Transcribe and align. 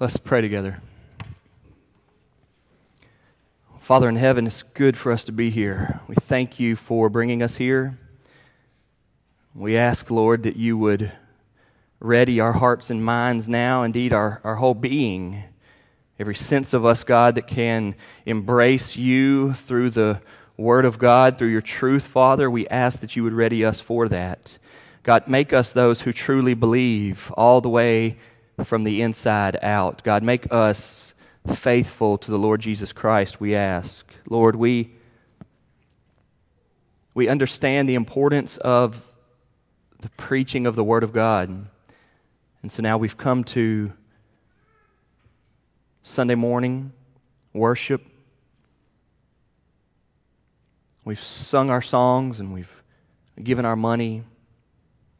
Let's 0.00 0.16
pray 0.16 0.40
together. 0.40 0.80
Father 3.80 4.08
in 4.08 4.14
heaven, 4.14 4.46
it's 4.46 4.62
good 4.62 4.96
for 4.96 5.10
us 5.10 5.24
to 5.24 5.32
be 5.32 5.50
here. 5.50 5.98
We 6.06 6.14
thank 6.14 6.60
you 6.60 6.76
for 6.76 7.08
bringing 7.08 7.42
us 7.42 7.56
here. 7.56 7.98
We 9.56 9.76
ask, 9.76 10.08
Lord, 10.08 10.44
that 10.44 10.54
you 10.54 10.78
would 10.78 11.10
ready 11.98 12.38
our 12.38 12.52
hearts 12.52 12.90
and 12.90 13.04
minds 13.04 13.48
now, 13.48 13.82
indeed, 13.82 14.12
our, 14.12 14.40
our 14.44 14.54
whole 14.54 14.74
being, 14.74 15.42
every 16.20 16.36
sense 16.36 16.74
of 16.74 16.84
us, 16.84 17.02
God, 17.02 17.34
that 17.34 17.48
can 17.48 17.96
embrace 18.24 18.94
you 18.94 19.52
through 19.54 19.90
the 19.90 20.22
Word 20.56 20.84
of 20.84 21.00
God, 21.00 21.38
through 21.38 21.48
your 21.48 21.60
truth, 21.60 22.06
Father. 22.06 22.48
We 22.48 22.68
ask 22.68 23.00
that 23.00 23.16
you 23.16 23.24
would 23.24 23.32
ready 23.32 23.64
us 23.64 23.80
for 23.80 24.08
that. 24.10 24.58
God, 25.02 25.26
make 25.26 25.52
us 25.52 25.72
those 25.72 26.02
who 26.02 26.12
truly 26.12 26.54
believe 26.54 27.32
all 27.36 27.60
the 27.60 27.68
way 27.68 28.16
from 28.64 28.84
the 28.84 29.02
inside 29.02 29.58
out. 29.62 30.02
God, 30.02 30.22
make 30.22 30.52
us 30.52 31.14
faithful 31.54 32.18
to 32.18 32.30
the 32.30 32.38
Lord 32.38 32.60
Jesus 32.60 32.92
Christ, 32.92 33.40
we 33.40 33.54
ask. 33.54 34.06
Lord, 34.28 34.56
we, 34.56 34.92
we 37.14 37.28
understand 37.28 37.88
the 37.88 37.94
importance 37.94 38.56
of 38.58 39.12
the 40.00 40.10
preaching 40.10 40.66
of 40.66 40.76
the 40.76 40.84
Word 40.84 41.02
of 41.02 41.12
God. 41.12 41.66
And 42.62 42.72
so 42.72 42.82
now 42.82 42.98
we've 42.98 43.16
come 43.16 43.44
to 43.44 43.92
Sunday 46.02 46.34
morning 46.34 46.92
worship. 47.52 48.02
We've 51.04 51.22
sung 51.22 51.70
our 51.70 51.82
songs 51.82 52.40
and 52.40 52.52
we've 52.52 52.82
given 53.42 53.64
our 53.64 53.76
money. 53.76 54.24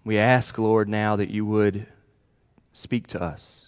We 0.04 0.18
ask, 0.18 0.58
Lord, 0.58 0.88
now 0.88 1.16
that 1.16 1.30
you 1.30 1.46
would 1.46 1.86
Speak 2.78 3.08
to 3.08 3.20
us. 3.20 3.66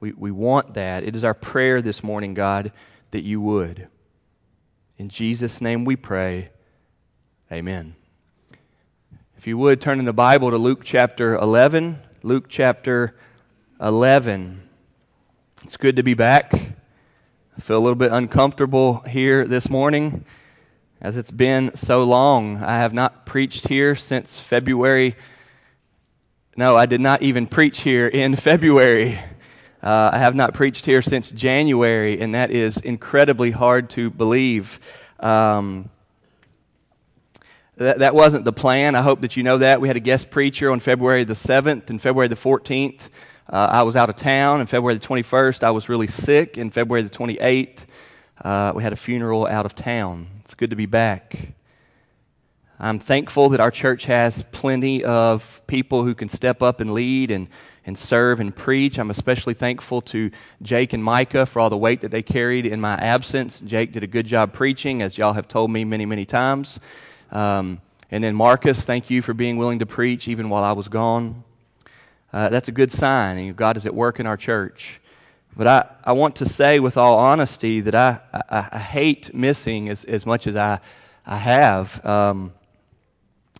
We, 0.00 0.10
we 0.10 0.32
want 0.32 0.74
that. 0.74 1.04
It 1.04 1.14
is 1.14 1.22
our 1.22 1.34
prayer 1.34 1.80
this 1.80 2.02
morning, 2.02 2.34
God, 2.34 2.72
that 3.12 3.22
you 3.22 3.40
would. 3.40 3.86
In 4.98 5.08
Jesus' 5.08 5.60
name 5.60 5.84
we 5.84 5.94
pray. 5.94 6.48
Amen. 7.52 7.94
If 9.38 9.46
you 9.46 9.56
would, 9.56 9.80
turn 9.80 10.00
in 10.00 10.04
the 10.04 10.12
Bible 10.12 10.50
to 10.50 10.56
Luke 10.56 10.80
chapter 10.82 11.36
11. 11.36 12.00
Luke 12.24 12.46
chapter 12.48 13.14
11. 13.80 14.68
It's 15.62 15.76
good 15.76 15.94
to 15.94 16.02
be 16.02 16.14
back. 16.14 16.52
I 16.52 17.60
feel 17.60 17.78
a 17.78 17.84
little 17.84 17.94
bit 17.94 18.10
uncomfortable 18.10 18.98
here 19.02 19.46
this 19.46 19.70
morning 19.70 20.24
as 21.00 21.16
it's 21.16 21.30
been 21.30 21.70
so 21.76 22.02
long. 22.02 22.56
I 22.56 22.78
have 22.78 22.92
not 22.92 23.26
preached 23.26 23.68
here 23.68 23.94
since 23.94 24.40
February 24.40 25.14
no, 26.56 26.76
I 26.76 26.86
did 26.86 27.00
not 27.00 27.22
even 27.22 27.46
preach 27.46 27.80
here 27.80 28.06
in 28.06 28.36
February. 28.50 29.18
Uh, 29.82 30.10
I 30.12 30.18
have 30.18 30.34
not 30.34 30.54
preached 30.54 30.86
here 30.86 31.02
since 31.02 31.30
January, 31.32 32.20
and 32.20 32.34
that 32.34 32.50
is 32.50 32.76
incredibly 32.78 33.50
hard 33.50 33.90
to 33.90 34.08
believe. 34.08 34.78
Um, 35.18 35.90
that, 37.76 37.98
that 37.98 38.14
wasn't 38.14 38.44
the 38.44 38.52
plan. 38.52 38.94
I 38.94 39.02
hope 39.02 39.22
that 39.22 39.36
you 39.36 39.42
know 39.42 39.58
that. 39.58 39.80
We 39.80 39.88
had 39.88 39.96
a 39.96 40.00
guest 40.00 40.30
preacher 40.30 40.70
on 40.70 40.78
February 40.78 41.24
the 41.24 41.34
7th 41.34 41.90
and 41.90 42.00
February 42.00 42.28
the 42.28 42.36
14th. 42.36 43.08
Uh, 43.48 43.68
I 43.70 43.82
was 43.82 43.96
out 43.96 44.08
of 44.08 44.14
town. 44.16 44.60
And 44.60 44.70
February 44.70 44.96
the 44.96 45.06
21st, 45.06 45.64
I 45.64 45.72
was 45.72 45.88
really 45.88 46.06
sick. 46.06 46.56
And 46.56 46.72
February 46.72 47.02
the 47.02 47.10
28th, 47.10 47.78
uh, 48.44 48.72
we 48.76 48.82
had 48.84 48.92
a 48.92 48.96
funeral 48.96 49.46
out 49.46 49.66
of 49.66 49.74
town. 49.74 50.28
It's 50.40 50.54
good 50.54 50.70
to 50.70 50.76
be 50.76 50.86
back. 50.86 51.54
I'm 52.84 52.98
thankful 52.98 53.48
that 53.48 53.60
our 53.60 53.70
church 53.70 54.04
has 54.04 54.42
plenty 54.52 55.02
of 55.04 55.62
people 55.66 56.04
who 56.04 56.14
can 56.14 56.28
step 56.28 56.60
up 56.60 56.80
and 56.80 56.92
lead 56.92 57.30
and, 57.30 57.48
and 57.86 57.96
serve 57.96 58.40
and 58.40 58.54
preach. 58.54 58.98
I'm 58.98 59.08
especially 59.08 59.54
thankful 59.54 60.02
to 60.02 60.30
Jake 60.60 60.92
and 60.92 61.02
Micah 61.02 61.46
for 61.46 61.60
all 61.60 61.70
the 61.70 61.78
weight 61.78 62.02
that 62.02 62.10
they 62.10 62.20
carried 62.20 62.66
in 62.66 62.82
my 62.82 62.92
absence. 62.96 63.60
Jake 63.60 63.92
did 63.92 64.02
a 64.02 64.06
good 64.06 64.26
job 64.26 64.52
preaching, 64.52 65.00
as 65.00 65.16
y'all 65.16 65.32
have 65.32 65.48
told 65.48 65.70
me 65.70 65.82
many, 65.86 66.04
many 66.04 66.26
times. 66.26 66.78
Um, 67.32 67.80
and 68.10 68.22
then 68.22 68.34
Marcus, 68.34 68.84
thank 68.84 69.08
you 69.08 69.22
for 69.22 69.32
being 69.32 69.56
willing 69.56 69.78
to 69.78 69.86
preach 69.86 70.28
even 70.28 70.50
while 70.50 70.62
I 70.62 70.72
was 70.72 70.88
gone. 70.88 71.42
Uh, 72.34 72.50
that's 72.50 72.68
a 72.68 72.72
good 72.72 72.92
sign, 72.92 73.38
and 73.38 73.56
God 73.56 73.78
is 73.78 73.86
at 73.86 73.94
work 73.94 74.20
in 74.20 74.26
our 74.26 74.36
church. 74.36 75.00
But 75.56 75.66
I, 75.66 75.86
I 76.04 76.12
want 76.12 76.36
to 76.36 76.44
say 76.44 76.80
with 76.80 76.98
all 76.98 77.18
honesty 77.18 77.80
that 77.80 77.94
I, 77.94 78.20
I, 78.50 78.68
I 78.72 78.78
hate 78.78 79.32
missing 79.32 79.88
as, 79.88 80.04
as 80.04 80.26
much 80.26 80.46
as 80.46 80.54
I, 80.54 80.80
I 81.24 81.36
have. 81.38 82.04
Um, 82.04 82.52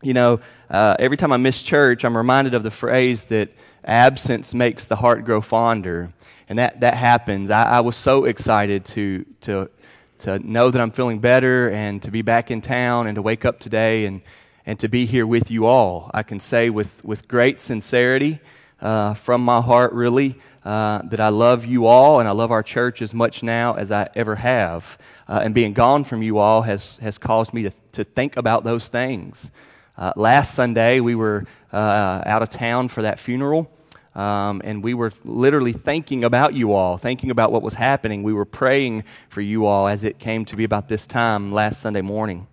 you 0.04 0.12
know, 0.12 0.40
uh, 0.70 0.96
every 0.98 1.16
time 1.16 1.32
I 1.32 1.38
miss 1.38 1.62
church, 1.62 2.04
I'm 2.04 2.16
reminded 2.16 2.54
of 2.54 2.62
the 2.62 2.70
phrase 2.70 3.24
that 3.26 3.50
absence 3.84 4.54
makes 4.54 4.86
the 4.86 4.96
heart 4.96 5.24
grow 5.24 5.40
fonder. 5.40 6.12
And 6.48 6.58
that, 6.58 6.80
that 6.80 6.94
happens. 6.94 7.50
I, 7.50 7.64
I 7.64 7.80
was 7.80 7.96
so 7.96 8.26
excited 8.26 8.84
to, 8.86 9.24
to, 9.42 9.70
to 10.18 10.38
know 10.40 10.70
that 10.70 10.80
I'm 10.80 10.90
feeling 10.90 11.20
better 11.20 11.70
and 11.70 12.02
to 12.02 12.10
be 12.10 12.20
back 12.20 12.50
in 12.50 12.60
town 12.60 13.06
and 13.06 13.14
to 13.14 13.22
wake 13.22 13.46
up 13.46 13.58
today 13.60 14.04
and, 14.04 14.20
and 14.66 14.78
to 14.80 14.88
be 14.88 15.06
here 15.06 15.26
with 15.26 15.50
you 15.50 15.64
all. 15.64 16.10
I 16.12 16.22
can 16.22 16.38
say 16.38 16.68
with, 16.68 17.02
with 17.02 17.26
great 17.26 17.58
sincerity 17.58 18.40
uh, 18.82 19.14
from 19.14 19.42
my 19.42 19.62
heart, 19.62 19.92
really, 19.94 20.38
uh, 20.66 21.00
that 21.04 21.20
I 21.20 21.28
love 21.28 21.64
you 21.64 21.86
all 21.86 22.20
and 22.20 22.28
I 22.28 22.32
love 22.32 22.50
our 22.50 22.62
church 22.62 23.00
as 23.00 23.14
much 23.14 23.42
now 23.42 23.74
as 23.74 23.90
I 23.90 24.10
ever 24.14 24.34
have. 24.36 24.98
Uh, 25.26 25.40
and 25.42 25.54
being 25.54 25.72
gone 25.72 26.04
from 26.04 26.22
you 26.22 26.38
all 26.38 26.60
has, 26.62 26.96
has 26.96 27.16
caused 27.16 27.54
me 27.54 27.62
to, 27.62 27.72
to 27.92 28.04
think 28.04 28.36
about 28.36 28.64
those 28.64 28.88
things. 28.88 29.50
Uh, 29.96 30.12
last 30.16 30.54
Sunday, 30.54 31.00
we 31.00 31.14
were 31.14 31.44
uh, 31.72 32.22
out 32.26 32.42
of 32.42 32.50
town 32.50 32.88
for 32.88 33.02
that 33.02 33.18
funeral. 33.18 33.70
Um, 34.14 34.60
and 34.64 34.82
we 34.82 34.94
were 34.94 35.12
literally 35.24 35.72
thinking 35.72 36.24
about 36.24 36.54
you 36.54 36.72
all, 36.72 36.96
thinking 36.96 37.30
about 37.30 37.50
what 37.50 37.62
was 37.62 37.74
happening. 37.74 38.22
We 38.22 38.32
were 38.32 38.44
praying 38.44 39.04
for 39.28 39.40
you 39.40 39.66
all 39.66 39.88
as 39.88 40.04
it 40.04 40.18
came 40.18 40.44
to 40.46 40.56
be 40.56 40.64
about 40.64 40.88
this 40.88 41.06
time 41.06 41.52
last 41.52 41.80
Sunday 41.80 42.00
morning. 42.00 42.46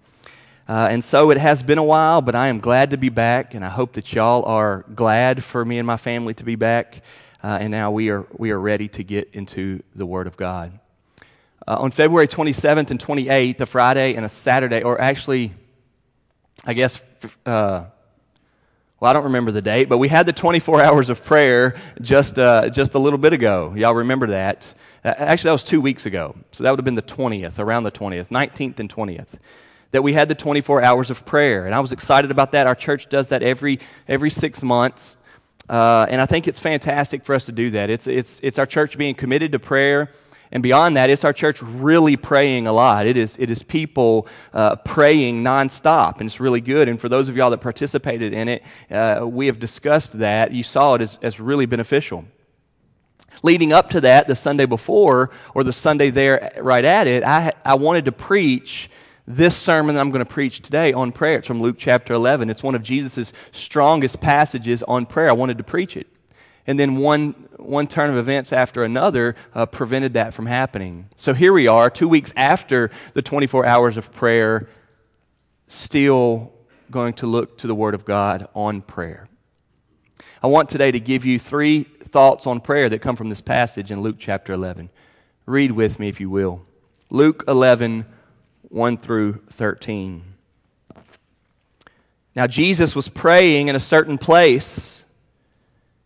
Uh, 0.67 0.87
and 0.89 1.03
so 1.03 1.31
it 1.31 1.37
has 1.37 1.61
been 1.61 1.77
a 1.77 1.83
while, 1.83 2.21
but 2.21 2.33
I 2.33 2.47
am 2.47 2.59
glad 2.59 2.91
to 2.91 2.97
be 2.97 3.09
back, 3.09 3.53
and 3.53 3.65
I 3.65 3.69
hope 3.69 3.93
that 3.93 4.13
y'all 4.13 4.43
are 4.45 4.85
glad 4.95 5.43
for 5.43 5.65
me 5.65 5.77
and 5.77 5.85
my 5.85 5.97
family 5.97 6.33
to 6.35 6.43
be 6.43 6.55
back. 6.55 7.03
Uh, 7.43 7.57
and 7.59 7.71
now 7.71 7.91
we 7.91 8.09
are, 8.09 8.25
we 8.37 8.51
are 8.51 8.59
ready 8.59 8.87
to 8.87 9.03
get 9.03 9.29
into 9.33 9.83
the 9.95 10.05
Word 10.05 10.27
of 10.27 10.37
God. 10.37 10.79
Uh, 11.67 11.77
on 11.79 11.91
February 11.91 12.27
27th 12.27 12.89
and 12.89 12.99
28th, 12.99 13.59
a 13.59 13.65
Friday 13.65 14.15
and 14.15 14.25
a 14.25 14.29
Saturday, 14.29 14.81
or 14.81 14.99
actually, 14.99 15.53
I 16.65 16.73
guess, 16.73 17.01
uh, 17.45 17.85
well, 18.99 19.09
I 19.09 19.13
don't 19.13 19.23
remember 19.25 19.51
the 19.51 19.63
date, 19.63 19.89
but 19.89 19.97
we 19.97 20.07
had 20.07 20.25
the 20.25 20.33
24 20.33 20.81
hours 20.83 21.09
of 21.09 21.25
prayer 21.25 21.75
just, 22.01 22.37
uh, 22.37 22.69
just 22.69 22.93
a 22.93 22.99
little 22.99 23.17
bit 23.17 23.33
ago. 23.33 23.73
Y'all 23.75 23.95
remember 23.95 24.27
that? 24.27 24.73
Actually, 25.03 25.47
that 25.47 25.53
was 25.53 25.63
two 25.63 25.81
weeks 25.81 26.05
ago. 26.05 26.35
So 26.51 26.63
that 26.63 26.69
would 26.69 26.79
have 26.79 26.85
been 26.85 26.95
the 26.95 27.01
20th, 27.01 27.57
around 27.57 27.83
the 27.83 27.91
20th, 27.91 28.29
19th 28.29 28.79
and 28.79 28.93
20th, 28.93 29.39
that 29.89 30.03
we 30.03 30.13
had 30.13 30.29
the 30.29 30.35
24 30.35 30.83
hours 30.83 31.09
of 31.09 31.25
prayer. 31.25 31.65
And 31.65 31.73
I 31.73 31.79
was 31.79 31.91
excited 31.91 32.29
about 32.29 32.51
that. 32.51 32.67
Our 32.67 32.75
church 32.75 33.09
does 33.09 33.29
that 33.29 33.41
every, 33.41 33.79
every 34.07 34.29
six 34.29 34.61
months. 34.61 35.17
Uh, 35.67 36.05
and 36.09 36.21
I 36.21 36.27
think 36.27 36.47
it's 36.47 36.59
fantastic 36.59 37.23
for 37.23 37.33
us 37.33 37.45
to 37.45 37.51
do 37.51 37.71
that. 37.71 37.89
It's, 37.89 38.05
it's, 38.05 38.39
it's 38.43 38.59
our 38.59 38.67
church 38.67 38.97
being 38.97 39.15
committed 39.15 39.53
to 39.53 39.59
prayer 39.59 40.11
and 40.51 40.61
beyond 40.61 40.97
that, 40.97 41.09
it's 41.09 41.23
our 41.23 41.31
church 41.31 41.61
really 41.61 42.17
praying 42.17 42.67
a 42.67 42.73
lot. 42.73 43.07
It 43.07 43.15
is, 43.15 43.37
it 43.37 43.49
is 43.49 43.63
people 43.63 44.27
uh, 44.53 44.75
praying 44.77 45.43
nonstop, 45.43 46.19
and 46.19 46.27
it's 46.27 46.41
really 46.41 46.59
good. 46.59 46.89
And 46.89 46.99
for 46.99 47.07
those 47.07 47.29
of 47.29 47.37
y'all 47.37 47.51
that 47.51 47.61
participated 47.61 48.33
in 48.33 48.49
it, 48.49 48.63
uh, 48.89 49.25
we 49.25 49.45
have 49.45 49.59
discussed 49.59 50.19
that. 50.19 50.51
You 50.51 50.63
saw 50.63 50.95
it 50.95 51.01
as, 51.01 51.17
as 51.21 51.39
really 51.39 51.65
beneficial. 51.65 52.25
Leading 53.43 53.71
up 53.71 53.89
to 53.91 54.01
that, 54.01 54.27
the 54.27 54.35
Sunday 54.35 54.65
before, 54.65 55.31
or 55.55 55.63
the 55.63 55.73
Sunday 55.73 56.09
there 56.09 56.51
right 56.59 56.83
at 56.83 57.07
it, 57.07 57.23
I, 57.23 57.53
I 57.63 57.75
wanted 57.75 58.05
to 58.05 58.11
preach 58.11 58.89
this 59.25 59.55
sermon 59.55 59.95
that 59.95 60.01
I'm 60.01 60.11
going 60.11 60.25
to 60.25 60.31
preach 60.31 60.61
today 60.61 60.91
on 60.91 61.13
prayer. 61.13 61.37
It's 61.37 61.47
from 61.47 61.61
Luke 61.61 61.77
chapter 61.77 62.13
11. 62.13 62.49
It's 62.49 62.61
one 62.61 62.75
of 62.75 62.83
Jesus' 62.83 63.31
strongest 63.51 64.19
passages 64.19 64.83
on 64.83 65.05
prayer. 65.05 65.29
I 65.29 65.33
wanted 65.33 65.57
to 65.59 65.63
preach 65.63 65.95
it. 65.95 66.07
And 66.67 66.79
then 66.79 66.97
one, 66.97 67.47
one 67.61 67.87
turn 67.87 68.09
of 68.09 68.17
events 68.17 68.51
after 68.51 68.83
another 68.83 69.35
uh, 69.53 69.65
prevented 69.65 70.13
that 70.13 70.33
from 70.33 70.45
happening. 70.45 71.07
So 71.15 71.33
here 71.33 71.53
we 71.53 71.67
are, 71.67 71.89
two 71.89 72.07
weeks 72.07 72.33
after 72.35 72.91
the 73.13 73.21
24 73.21 73.65
hours 73.65 73.97
of 73.97 74.11
prayer, 74.11 74.67
still 75.67 76.51
going 76.89 77.13
to 77.13 77.27
look 77.27 77.57
to 77.59 77.67
the 77.67 77.75
Word 77.75 77.93
of 77.93 78.05
God 78.05 78.47
on 78.53 78.81
prayer. 78.81 79.27
I 80.43 80.47
want 80.47 80.69
today 80.69 80.91
to 80.91 80.99
give 80.99 81.23
you 81.23 81.39
three 81.39 81.83
thoughts 81.83 82.45
on 82.45 82.59
prayer 82.59 82.89
that 82.89 82.99
come 82.99 83.15
from 83.15 83.29
this 83.29 83.41
passage 83.41 83.91
in 83.91 84.01
Luke 84.01 84.17
chapter 84.19 84.53
11. 84.53 84.89
Read 85.45 85.71
with 85.71 85.99
me, 85.99 86.09
if 86.09 86.19
you 86.19 86.29
will. 86.29 86.61
Luke 87.09 87.43
11, 87.47 88.05
1 88.69 88.97
through 88.97 89.41
13. 89.51 90.23
Now, 92.35 92.47
Jesus 92.47 92.95
was 92.95 93.07
praying 93.09 93.67
in 93.67 93.75
a 93.75 93.79
certain 93.79 94.17
place 94.17 95.03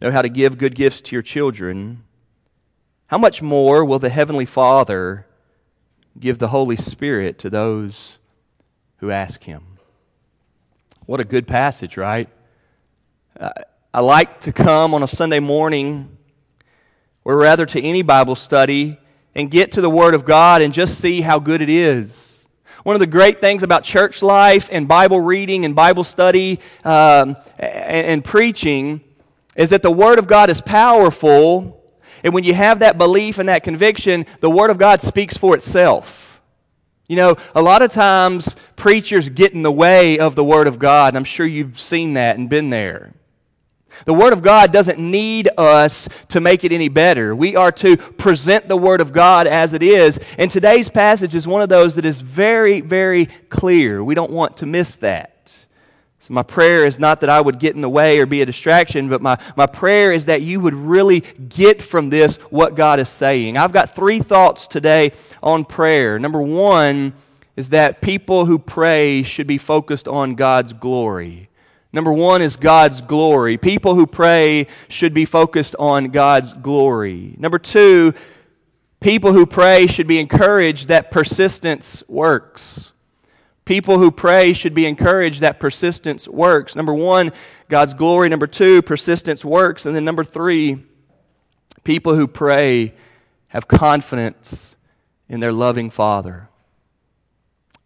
know 0.00 0.10
how 0.10 0.22
to 0.22 0.28
give 0.28 0.56
good 0.56 0.74
gifts 0.74 1.00
to 1.02 1.16
your 1.16 1.22
children, 1.22 2.04
how 3.06 3.18
much 3.18 3.42
more 3.42 3.84
will 3.84 3.98
the 3.98 4.08
Heavenly 4.08 4.46
Father 4.46 5.26
give 6.18 6.38
the 6.38 6.48
Holy 6.48 6.76
Spirit 6.76 7.38
to 7.40 7.50
those 7.50 8.18
who 8.98 9.10
ask 9.10 9.44
Him? 9.44 9.64
What 11.06 11.20
a 11.20 11.24
good 11.24 11.46
passage, 11.46 11.96
right? 11.96 12.28
Uh, 13.38 13.50
I 13.92 14.00
like 14.00 14.40
to 14.42 14.52
come 14.52 14.94
on 14.94 15.02
a 15.02 15.08
Sunday 15.08 15.40
morning, 15.40 16.16
or 17.24 17.36
rather 17.36 17.66
to 17.66 17.82
any 17.82 18.02
Bible 18.02 18.36
study, 18.36 18.98
and 19.34 19.50
get 19.50 19.72
to 19.72 19.80
the 19.80 19.90
Word 19.90 20.14
of 20.14 20.24
God 20.24 20.62
and 20.62 20.72
just 20.72 20.98
see 20.98 21.20
how 21.20 21.38
good 21.38 21.60
it 21.60 21.68
is. 21.68 22.46
One 22.84 22.96
of 22.96 23.00
the 23.00 23.06
great 23.06 23.40
things 23.40 23.62
about 23.62 23.84
church 23.84 24.22
life 24.22 24.68
and 24.72 24.88
Bible 24.88 25.20
reading 25.20 25.64
and 25.64 25.74
Bible 25.74 26.04
study 26.04 26.60
um, 26.84 27.36
and, 27.58 28.06
and 28.06 28.24
preaching 28.24 29.02
is 29.56 29.70
that 29.70 29.82
the 29.82 29.90
Word 29.90 30.18
of 30.18 30.26
God 30.26 30.50
is 30.50 30.60
powerful. 30.60 31.82
And 32.22 32.34
when 32.34 32.44
you 32.44 32.54
have 32.54 32.80
that 32.80 32.98
belief 32.98 33.38
and 33.38 33.48
that 33.48 33.64
conviction, 33.64 34.26
the 34.40 34.50
Word 34.50 34.70
of 34.70 34.78
God 34.78 35.00
speaks 35.00 35.36
for 35.36 35.54
itself. 35.54 36.40
You 37.08 37.16
know, 37.16 37.36
a 37.54 37.62
lot 37.62 37.82
of 37.82 37.90
times 37.90 38.54
preachers 38.76 39.28
get 39.28 39.52
in 39.52 39.62
the 39.62 39.72
way 39.72 40.18
of 40.20 40.36
the 40.36 40.44
Word 40.44 40.68
of 40.68 40.78
God, 40.78 41.08
and 41.08 41.16
I'm 41.16 41.24
sure 41.24 41.44
you've 41.44 41.80
seen 41.80 42.14
that 42.14 42.38
and 42.38 42.48
been 42.48 42.70
there. 42.70 43.12
The 44.04 44.14
Word 44.14 44.32
of 44.32 44.42
God 44.42 44.72
doesn't 44.72 44.98
need 44.98 45.48
us 45.58 46.08
to 46.28 46.40
make 46.40 46.64
it 46.64 46.72
any 46.72 46.88
better. 46.88 47.34
We 47.34 47.56
are 47.56 47.72
to 47.72 47.96
present 47.96 48.68
the 48.68 48.76
Word 48.76 49.00
of 49.00 49.12
God 49.12 49.46
as 49.46 49.72
it 49.72 49.82
is. 49.82 50.20
And 50.38 50.50
today's 50.50 50.88
passage 50.88 51.34
is 51.34 51.46
one 51.46 51.62
of 51.62 51.68
those 51.68 51.96
that 51.96 52.04
is 52.04 52.20
very, 52.20 52.80
very 52.80 53.26
clear. 53.48 54.02
We 54.02 54.14
don't 54.14 54.30
want 54.30 54.58
to 54.58 54.66
miss 54.66 54.94
that. 54.96 55.66
So, 56.22 56.34
my 56.34 56.42
prayer 56.42 56.84
is 56.84 56.98
not 56.98 57.22
that 57.22 57.30
I 57.30 57.40
would 57.40 57.58
get 57.58 57.74
in 57.74 57.80
the 57.80 57.88
way 57.88 58.18
or 58.18 58.26
be 58.26 58.42
a 58.42 58.46
distraction, 58.46 59.08
but 59.08 59.22
my, 59.22 59.38
my 59.56 59.64
prayer 59.64 60.12
is 60.12 60.26
that 60.26 60.42
you 60.42 60.60
would 60.60 60.74
really 60.74 61.20
get 61.20 61.82
from 61.82 62.10
this 62.10 62.36
what 62.50 62.74
God 62.74 63.00
is 63.00 63.08
saying. 63.08 63.56
I've 63.56 63.72
got 63.72 63.96
three 63.96 64.18
thoughts 64.18 64.66
today 64.66 65.12
on 65.42 65.64
prayer. 65.64 66.18
Number 66.18 66.42
one 66.42 67.14
is 67.56 67.70
that 67.70 68.02
people 68.02 68.44
who 68.44 68.58
pray 68.58 69.22
should 69.22 69.46
be 69.46 69.56
focused 69.56 70.06
on 70.08 70.34
God's 70.34 70.74
glory. 70.74 71.48
Number 71.90 72.12
one 72.12 72.42
is 72.42 72.54
God's 72.54 73.00
glory. 73.00 73.56
People 73.56 73.94
who 73.94 74.06
pray 74.06 74.66
should 74.88 75.14
be 75.14 75.24
focused 75.24 75.74
on 75.78 76.08
God's 76.08 76.52
glory. 76.52 77.34
Number 77.38 77.58
two, 77.58 78.12
people 79.00 79.32
who 79.32 79.46
pray 79.46 79.86
should 79.86 80.06
be 80.06 80.18
encouraged 80.18 80.88
that 80.88 81.10
persistence 81.10 82.04
works. 82.08 82.92
People 83.70 83.98
who 83.98 84.10
pray 84.10 84.52
should 84.52 84.74
be 84.74 84.84
encouraged 84.84 85.42
that 85.42 85.60
persistence 85.60 86.26
works. 86.26 86.74
Number 86.74 86.92
one, 86.92 87.30
God's 87.68 87.94
glory. 87.94 88.28
Number 88.28 88.48
two, 88.48 88.82
persistence 88.82 89.44
works. 89.44 89.86
And 89.86 89.94
then 89.94 90.04
number 90.04 90.24
three, 90.24 90.82
people 91.84 92.16
who 92.16 92.26
pray 92.26 92.94
have 93.46 93.68
confidence 93.68 94.74
in 95.28 95.38
their 95.38 95.52
loving 95.52 95.88
Father. 95.88 96.48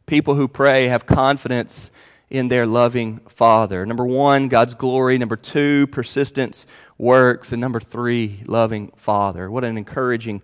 People 0.06 0.36
who 0.36 0.48
pray 0.48 0.86
have 0.86 1.04
confidence 1.04 1.90
in 2.31 2.48
their 2.48 2.64
loving 2.64 3.19
Father. 3.28 3.84
Number 3.84 4.06
one, 4.06 4.48
God's 4.48 4.75
glory. 4.75 5.19
Number 5.19 5.36
two, 5.36 5.86
persistence 5.88 6.64
works. 6.96 7.52
And 7.52 7.60
number 7.60 7.78
three, 7.78 8.40
loving 8.46 8.90
Father. 8.96 9.50
What 9.50 9.64
an 9.64 9.76
encouraging 9.76 10.40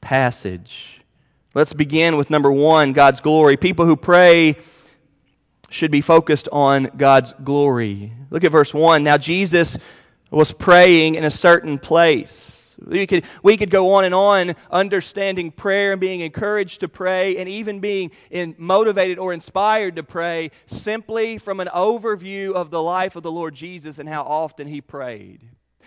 passage. 0.00 1.02
Let's 1.52 1.74
begin 1.74 2.16
with 2.16 2.30
number 2.30 2.50
one, 2.50 2.94
God's 2.94 3.20
glory. 3.20 3.58
People 3.58 3.84
who 3.84 3.94
pray 3.94 4.56
should 5.70 5.90
be 5.90 6.00
focused 6.00 6.48
on 6.50 6.90
God's 6.96 7.34
glory. 7.44 8.12
Look 8.30 8.44
at 8.44 8.52
verse 8.52 8.72
1. 8.72 9.04
Now, 9.04 9.18
Jesus 9.18 9.78
was 10.30 10.52
praying 10.52 11.14
in 11.14 11.24
a 11.24 11.30
certain 11.30 11.78
place. 11.78 12.76
We 12.84 13.06
could, 13.06 13.24
we 13.42 13.56
could 13.56 13.70
go 13.70 13.94
on 13.94 14.04
and 14.04 14.14
on 14.14 14.54
understanding 14.70 15.50
prayer 15.50 15.92
and 15.92 16.00
being 16.00 16.20
encouraged 16.20 16.80
to 16.80 16.88
pray 16.88 17.36
and 17.38 17.48
even 17.48 17.80
being 17.80 18.12
in, 18.30 18.54
motivated 18.56 19.18
or 19.18 19.32
inspired 19.32 19.96
to 19.96 20.02
pray 20.04 20.52
simply 20.66 21.38
from 21.38 21.60
an 21.60 21.68
overview 21.74 22.52
of 22.52 22.70
the 22.70 22.82
life 22.82 23.16
of 23.16 23.24
the 23.24 23.32
Lord 23.32 23.54
Jesus 23.54 23.98
and 23.98 24.08
how 24.08 24.22
often 24.22 24.68
he 24.68 24.80
prayed. 24.80 25.40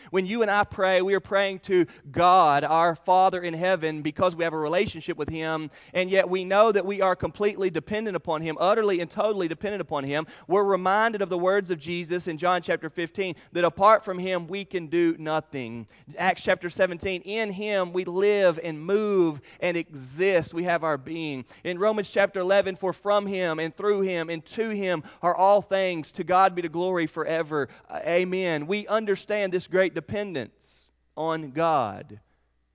When 0.10 0.26
you 0.26 0.42
and 0.42 0.50
I 0.50 0.64
pray, 0.64 1.02
we 1.02 1.14
are 1.14 1.20
praying 1.20 1.60
to 1.60 1.86
God, 2.12 2.64
our 2.64 2.96
Father 2.96 3.42
in 3.42 3.54
heaven, 3.54 4.02
because 4.02 4.36
we 4.36 4.44
have 4.44 4.54
a 4.54 4.58
relationship 4.58 5.18
with 5.18 5.30
Him, 5.30 5.70
and 5.94 6.10
yet 6.10 6.30
we 6.30 6.44
know 6.44 6.72
that 6.72 6.86
we 6.86 7.02
are 7.02 7.16
completely 7.16 7.70
dependent 7.70 8.16
upon 8.16 8.42
Him, 8.42 8.58
utterly 8.60 9.00
and 9.00 9.10
totally 9.10 9.48
dependent 9.48 9.82
upon 9.82 10.04
Him. 10.04 10.26
We're 10.48 10.64
reminded 10.64 11.22
of 11.22 11.30
the 11.30 11.38
words 11.38 11.70
of 11.72 11.80
Jesus 11.80 12.28
in 12.28 12.38
John 12.38 12.62
chapter 12.62 12.90
15 12.90 13.36
that 13.52 13.64
apart 13.64 14.04
from 14.04 14.18
Him, 14.20 14.48
we 14.48 14.66
can 14.66 14.88
do 14.88 15.16
nothing. 15.20 15.88
Acts 16.18 16.42
chapter 16.42 16.70
17, 16.70 17.22
in 17.22 17.52
Him 17.52 17.94
we 17.94 18.06
live 18.06 18.60
and 18.64 18.84
move 18.84 19.42
and 19.60 19.78
exist. 19.78 20.54
We 20.54 20.64
have 20.64 20.84
our 20.84 20.98
being. 20.98 21.46
In 21.64 21.78
Romans 21.78 22.10
chapter 22.10 22.40
11, 22.40 22.76
for 22.76 22.94
from 22.94 23.26
Him 23.28 23.60
and 23.60 23.76
through 23.76 24.02
Him 24.02 24.30
and 24.30 24.46
to 24.46 24.70
Him 24.70 25.04
are 25.22 25.36
all 25.36 25.62
things. 25.62 26.12
To 26.14 26.24
God 26.24 26.56
be 26.56 26.62
the 26.62 26.70
glory 26.70 27.08
forever. 27.08 27.70
Amen. 27.92 28.68
We 28.68 28.88
understand 28.88 29.54
this 29.54 29.68
great 29.68 29.91
dependence 29.94 30.90
on 31.16 31.52
God. 31.52 32.20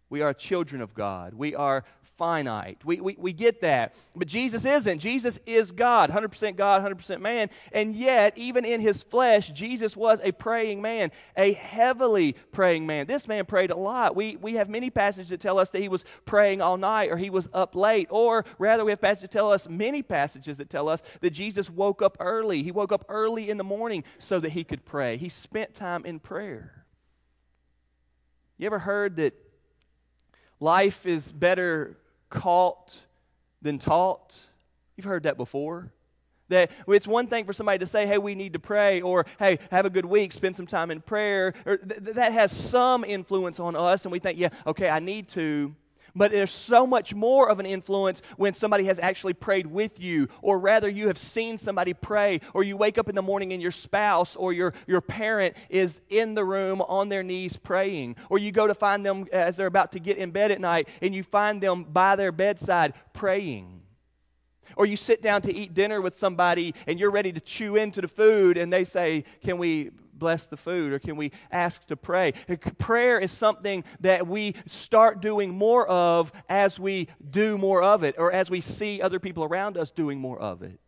We 0.08 0.22
are 0.22 0.32
children 0.32 0.80
of 0.80 0.94
God. 0.94 1.34
We 1.34 1.54
are 1.54 1.84
finite. 2.16 2.78
We, 2.84 3.00
we, 3.00 3.16
we 3.18 3.32
get 3.32 3.60
that. 3.60 3.94
But 4.14 4.28
Jesus 4.28 4.64
isn't. 4.64 4.98
Jesus 4.98 5.38
is 5.46 5.70
God, 5.70 6.10
100% 6.10 6.56
God, 6.56 6.82
100% 6.82 7.20
man. 7.20 7.50
And 7.72 7.94
yet, 7.94 8.36
even 8.36 8.64
in 8.64 8.80
his 8.80 9.02
flesh, 9.02 9.50
Jesus 9.50 9.96
was 9.96 10.20
a 10.22 10.32
praying 10.32 10.82
man, 10.82 11.12
a 11.36 11.52
heavily 11.52 12.36
praying 12.52 12.86
man. 12.86 13.06
This 13.06 13.28
man 13.28 13.44
prayed 13.44 13.70
a 13.70 13.76
lot. 13.76 14.16
We, 14.16 14.36
we 14.36 14.54
have 14.54 14.68
many 14.68 14.90
passages 14.90 15.30
that 15.30 15.40
tell 15.40 15.58
us 15.58 15.70
that 15.70 15.80
he 15.80 15.88
was 15.88 16.04
praying 16.24 16.60
all 16.60 16.76
night 16.76 17.10
or 17.10 17.16
he 17.16 17.30
was 17.30 17.48
up 17.52 17.74
late. 17.74 18.08
Or 18.10 18.44
rather, 18.58 18.84
we 18.84 18.92
have 18.92 19.00
passages 19.00 19.22
that 19.22 19.32
tell 19.32 19.52
us, 19.52 19.68
many 19.68 20.02
passages 20.02 20.56
that 20.56 20.70
tell 20.70 20.88
us 20.88 21.02
that 21.20 21.30
Jesus 21.30 21.68
woke 21.68 22.02
up 22.02 22.16
early. 22.20 22.62
He 22.62 22.72
woke 22.72 22.92
up 22.92 23.04
early 23.08 23.50
in 23.50 23.56
the 23.56 23.64
morning 23.64 24.04
so 24.18 24.40
that 24.40 24.50
he 24.50 24.64
could 24.64 24.84
pray. 24.84 25.16
He 25.16 25.28
spent 25.28 25.74
time 25.74 26.04
in 26.06 26.18
prayer. 26.18 26.85
You 28.58 28.66
ever 28.66 28.78
heard 28.78 29.16
that 29.16 29.34
life 30.60 31.04
is 31.04 31.30
better 31.30 31.96
caught 32.30 32.98
than 33.60 33.78
taught? 33.78 34.38
You've 34.96 35.04
heard 35.04 35.24
that 35.24 35.36
before. 35.36 35.92
That 36.48 36.70
it's 36.88 37.06
one 37.06 37.26
thing 37.26 37.44
for 37.44 37.52
somebody 37.52 37.78
to 37.80 37.86
say, 37.86 38.06
hey, 38.06 38.18
we 38.18 38.34
need 38.34 38.52
to 38.54 38.58
pray, 38.58 39.02
or 39.02 39.26
hey, 39.38 39.58
have 39.70 39.84
a 39.84 39.90
good 39.90 40.06
week, 40.06 40.32
spend 40.32 40.56
some 40.56 40.66
time 40.66 40.90
in 40.90 41.00
prayer. 41.00 41.52
Or 41.66 41.76
th- 41.76 42.14
that 42.14 42.32
has 42.32 42.52
some 42.52 43.04
influence 43.04 43.60
on 43.60 43.76
us, 43.76 44.04
and 44.04 44.12
we 44.12 44.20
think, 44.20 44.38
yeah, 44.38 44.50
okay, 44.66 44.88
I 44.88 45.00
need 45.00 45.28
to 45.30 45.74
but 46.16 46.32
there's 46.32 46.50
so 46.50 46.86
much 46.86 47.14
more 47.14 47.48
of 47.48 47.60
an 47.60 47.66
influence 47.66 48.22
when 48.36 48.54
somebody 48.54 48.84
has 48.84 48.98
actually 48.98 49.34
prayed 49.34 49.66
with 49.66 50.00
you, 50.00 50.28
or 50.42 50.58
rather, 50.58 50.88
you 50.88 51.08
have 51.08 51.18
seen 51.18 51.58
somebody 51.58 51.92
pray, 51.92 52.40
or 52.54 52.64
you 52.64 52.76
wake 52.76 52.98
up 52.98 53.08
in 53.08 53.14
the 53.14 53.22
morning 53.22 53.52
and 53.52 53.62
your 53.62 53.70
spouse 53.70 54.34
or 54.34 54.52
your, 54.52 54.72
your 54.86 55.00
parent 55.00 55.54
is 55.68 56.00
in 56.08 56.34
the 56.34 56.44
room 56.44 56.80
on 56.80 57.08
their 57.08 57.22
knees 57.22 57.56
praying, 57.56 58.16
or 58.30 58.38
you 58.38 58.50
go 58.50 58.66
to 58.66 58.74
find 58.74 59.04
them 59.04 59.26
as 59.32 59.56
they're 59.56 59.66
about 59.66 59.92
to 59.92 60.00
get 60.00 60.16
in 60.16 60.30
bed 60.30 60.50
at 60.50 60.60
night 60.60 60.88
and 61.02 61.14
you 61.14 61.22
find 61.22 61.60
them 61.60 61.84
by 61.84 62.16
their 62.16 62.32
bedside 62.32 62.94
praying. 63.12 63.82
Or 64.76 64.84
you 64.84 64.96
sit 64.96 65.22
down 65.22 65.42
to 65.42 65.54
eat 65.54 65.74
dinner 65.74 66.00
with 66.00 66.16
somebody 66.16 66.74
and 66.86 66.98
you're 66.98 67.10
ready 67.10 67.32
to 67.32 67.40
chew 67.40 67.76
into 67.76 68.00
the 68.00 68.08
food 68.08 68.58
and 68.58 68.72
they 68.72 68.84
say, 68.84 69.24
Can 69.42 69.58
we 69.58 69.90
bless 70.18 70.46
the 70.46 70.56
food 70.56 70.92
or 70.92 70.98
can 70.98 71.16
we 71.16 71.32
ask 71.50 71.86
to 71.86 71.96
pray? 71.96 72.32
Prayer 72.78 73.18
is 73.18 73.32
something 73.32 73.84
that 74.00 74.26
we 74.26 74.54
start 74.68 75.20
doing 75.20 75.50
more 75.50 75.86
of 75.88 76.32
as 76.48 76.78
we 76.78 77.08
do 77.30 77.58
more 77.58 77.82
of 77.82 78.02
it 78.02 78.16
or 78.18 78.32
as 78.32 78.50
we 78.50 78.60
see 78.60 79.00
other 79.00 79.18
people 79.18 79.44
around 79.44 79.76
us 79.76 79.90
doing 79.90 80.18
more 80.18 80.38
of 80.38 80.62
it. 80.62 80.80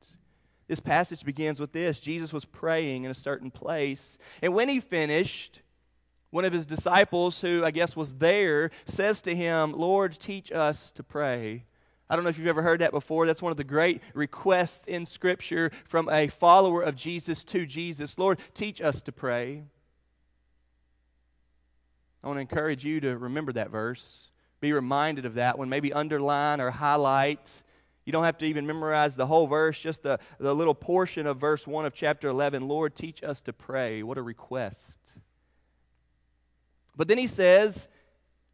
This 0.69 0.81
passage 0.81 1.25
begins 1.25 1.61
with 1.61 1.73
this 1.73 1.99
Jesus 1.99 2.33
was 2.33 2.45
praying 2.45 3.05
in 3.05 3.11
a 3.11 3.15
certain 3.15 3.51
place, 3.51 4.19
and 4.43 4.55
when 4.55 4.69
he 4.69 4.81
finished, 4.81 5.63
one 6.31 6.45
of 6.45 6.53
his 6.53 6.67
disciples, 6.67 7.41
who 7.41 7.65
I 7.65 7.71
guess 7.71 7.97
was 7.97 8.15
there, 8.15 8.71
says 8.85 9.23
to 9.23 9.35
him, 9.35 9.73
Lord, 9.73 10.19
teach 10.19 10.53
us 10.53 10.93
to 10.93 11.03
pray. 11.03 11.65
I 12.11 12.17
don't 12.17 12.25
know 12.25 12.31
if 12.31 12.39
you've 12.39 12.47
ever 12.47 12.63
heard 12.63 12.81
that 12.81 12.93
before. 12.93 13.27
That's 13.27 13.43
one 13.43 13.51
of 13.51 13.59
the 13.59 13.65
great 13.65 14.01
requests 14.15 14.87
in 14.87 15.05
Scripture 15.05 15.71
from 15.85 16.09
a 16.09 16.29
follower 16.29 16.83
of 16.83 16.97
Jesus 16.97 17.45
to 17.45 17.67
Jesus. 17.67 18.19
Lord, 18.19 18.39
teach 18.55 18.81
us 18.81 19.03
to 19.03 19.13
pray. 19.13 19.63
I 22.23 22.27
want 22.27 22.39
to 22.39 22.41
encourage 22.41 22.85
you 22.85 23.01
to 23.01 23.17
remember 23.19 23.53
that 23.53 23.71
verse. 23.71 24.31
Be 24.61 24.73
reminded 24.73 25.27
of 25.27 25.35
that 25.35 25.59
one. 25.59 25.69
Maybe 25.69 25.93
underline 25.93 26.61
or 26.61 26.71
highlight. 26.71 27.63
You 28.07 28.13
don't 28.13 28.25
have 28.25 28.39
to 28.39 28.47
even 28.47 28.67
memorize 28.67 29.15
the 29.15 29.27
whole 29.27 29.47
verse, 29.47 29.79
just 29.79 30.03
the, 30.03 30.19
the 30.39 30.55
little 30.55 30.75
portion 30.75 31.27
of 31.27 31.37
verse 31.37 31.67
1 31.67 31.85
of 31.85 31.93
chapter 31.93 32.29
11. 32.29 32.67
Lord, 32.67 32.95
teach 32.95 33.23
us 33.23 33.43
to 33.43 33.53
pray. 33.53 34.03
What 34.03 34.17
a 34.17 34.23
request. 34.23 34.99
But 36.97 37.07
then 37.07 37.19
he 37.19 37.27
says, 37.27 37.87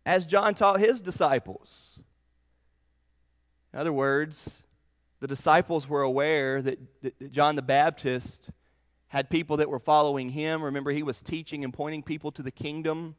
as 0.04 0.26
John 0.26 0.54
taught 0.54 0.80
his 0.80 1.00
disciples, 1.00 2.00
in 3.74 3.80
other 3.80 3.92
words, 3.92 4.62
the 5.18 5.26
disciples 5.26 5.88
were 5.88 6.02
aware 6.02 6.62
that, 6.62 6.78
that 7.02 7.32
John 7.32 7.56
the 7.56 7.62
Baptist 7.62 8.50
had 9.08 9.28
people 9.28 9.56
that 9.56 9.68
were 9.68 9.80
following 9.80 10.28
him. 10.28 10.62
Remember, 10.62 10.92
he 10.92 11.02
was 11.02 11.20
teaching 11.20 11.64
and 11.64 11.74
pointing 11.74 12.04
people 12.04 12.30
to 12.32 12.42
the 12.44 12.52
kingdom, 12.52 13.16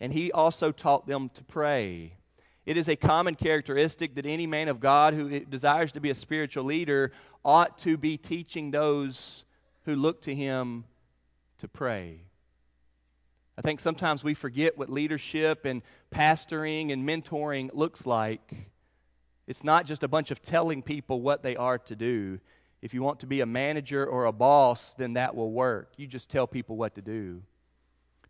and 0.00 0.10
he 0.10 0.32
also 0.32 0.72
taught 0.72 1.06
them 1.06 1.28
to 1.34 1.44
pray. 1.44 2.16
It 2.64 2.78
is 2.78 2.88
a 2.88 2.96
common 2.96 3.34
characteristic 3.34 4.14
that 4.14 4.24
any 4.24 4.46
man 4.46 4.68
of 4.68 4.80
God 4.80 5.12
who 5.12 5.40
desires 5.40 5.92
to 5.92 6.00
be 6.00 6.08
a 6.08 6.14
spiritual 6.14 6.64
leader 6.64 7.12
ought 7.44 7.76
to 7.80 7.98
be 7.98 8.16
teaching 8.16 8.70
those 8.70 9.44
who 9.84 9.94
look 9.94 10.22
to 10.22 10.34
him 10.34 10.84
to 11.58 11.68
pray. 11.68 12.22
I 13.58 13.60
think 13.60 13.78
sometimes 13.78 14.24
we 14.24 14.32
forget 14.32 14.78
what 14.78 14.88
leadership 14.88 15.66
and 15.66 15.82
pastoring 16.10 16.94
and 16.94 17.06
mentoring 17.06 17.68
looks 17.74 18.06
like. 18.06 18.71
It's 19.46 19.64
not 19.64 19.86
just 19.86 20.02
a 20.02 20.08
bunch 20.08 20.30
of 20.30 20.40
telling 20.40 20.82
people 20.82 21.20
what 21.20 21.42
they 21.42 21.56
are 21.56 21.78
to 21.78 21.96
do. 21.96 22.38
If 22.80 22.94
you 22.94 23.02
want 23.02 23.20
to 23.20 23.26
be 23.26 23.40
a 23.40 23.46
manager 23.46 24.06
or 24.06 24.24
a 24.24 24.32
boss, 24.32 24.94
then 24.94 25.14
that 25.14 25.34
will 25.34 25.52
work. 25.52 25.92
You 25.96 26.06
just 26.06 26.30
tell 26.30 26.46
people 26.46 26.76
what 26.76 26.94
to 26.96 27.02
do. 27.02 27.42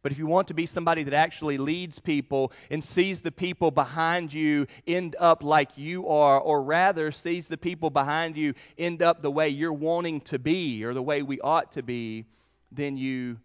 But 0.03 0.11
if 0.11 0.19
you 0.19 0.27
want 0.27 0.49
to 0.49 0.55
be 0.55 0.67
somebody 0.67 1.05
that 1.05 1.15
actually 1.15 1.59
leads 1.59 2.01
people 2.01 2.53
and 2.71 2.83
sees 2.83 3.23
the 3.23 3.31
people 3.31 3.71
behind 3.71 4.33
you 4.33 4.67
end 4.87 5.15
up 5.19 5.45
like 5.45 5.79
you 5.79 6.09
are, 6.09 6.41
or 6.41 6.63
rather 6.63 7.13
sees 7.13 7.47
the 7.47 7.57
people 7.57 7.89
behind 7.89 8.37
you 8.37 8.55
end 8.77 9.01
up 9.01 9.23
the 9.23 9.31
way 9.31 9.49
you're 9.49 9.73
wanting 9.73 10.21
to 10.23 10.41
be 10.41 10.85
or 10.85 10.93
the 10.93 11.03
way 11.03 11.23
we 11.23 11.41
ought 11.41 11.71
to 11.73 11.83
be, 11.85 12.27
then 12.73 12.97
you, 12.97 13.39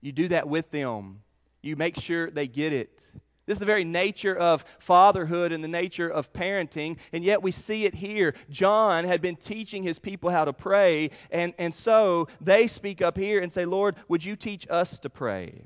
you 0.00 0.10
do 0.10 0.26
that 0.28 0.48
with 0.48 0.70
them. 0.72 1.20
You 1.62 1.76
make 1.76 2.00
sure 2.00 2.30
they 2.30 2.48
get 2.48 2.72
it. 2.72 3.00
This 3.46 3.56
is 3.56 3.60
the 3.60 3.66
very 3.66 3.84
nature 3.84 4.34
of 4.34 4.64
fatherhood 4.78 5.52
and 5.52 5.62
the 5.62 5.68
nature 5.68 6.08
of 6.08 6.32
parenting, 6.32 6.96
and 7.12 7.22
yet 7.22 7.42
we 7.42 7.50
see 7.50 7.84
it 7.84 7.94
here. 7.94 8.34
John 8.48 9.04
had 9.04 9.20
been 9.20 9.36
teaching 9.36 9.82
his 9.82 9.98
people 9.98 10.30
how 10.30 10.46
to 10.46 10.52
pray, 10.52 11.10
and, 11.30 11.52
and 11.58 11.74
so 11.74 12.28
they 12.40 12.66
speak 12.66 13.02
up 13.02 13.18
here 13.18 13.40
and 13.40 13.52
say, 13.52 13.66
Lord, 13.66 13.96
would 14.08 14.24
you 14.24 14.34
teach 14.34 14.66
us 14.70 14.98
to 15.00 15.10
pray? 15.10 15.64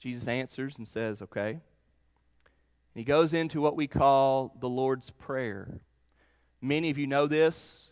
Jesus 0.00 0.28
answers 0.28 0.78
and 0.78 0.86
says, 0.86 1.22
Okay. 1.22 1.60
He 2.94 3.02
goes 3.02 3.34
into 3.34 3.60
what 3.60 3.74
we 3.74 3.88
call 3.88 4.54
the 4.60 4.68
Lord's 4.68 5.10
Prayer. 5.10 5.80
Many 6.60 6.90
of 6.90 6.98
you 6.98 7.08
know 7.08 7.26
this. 7.26 7.90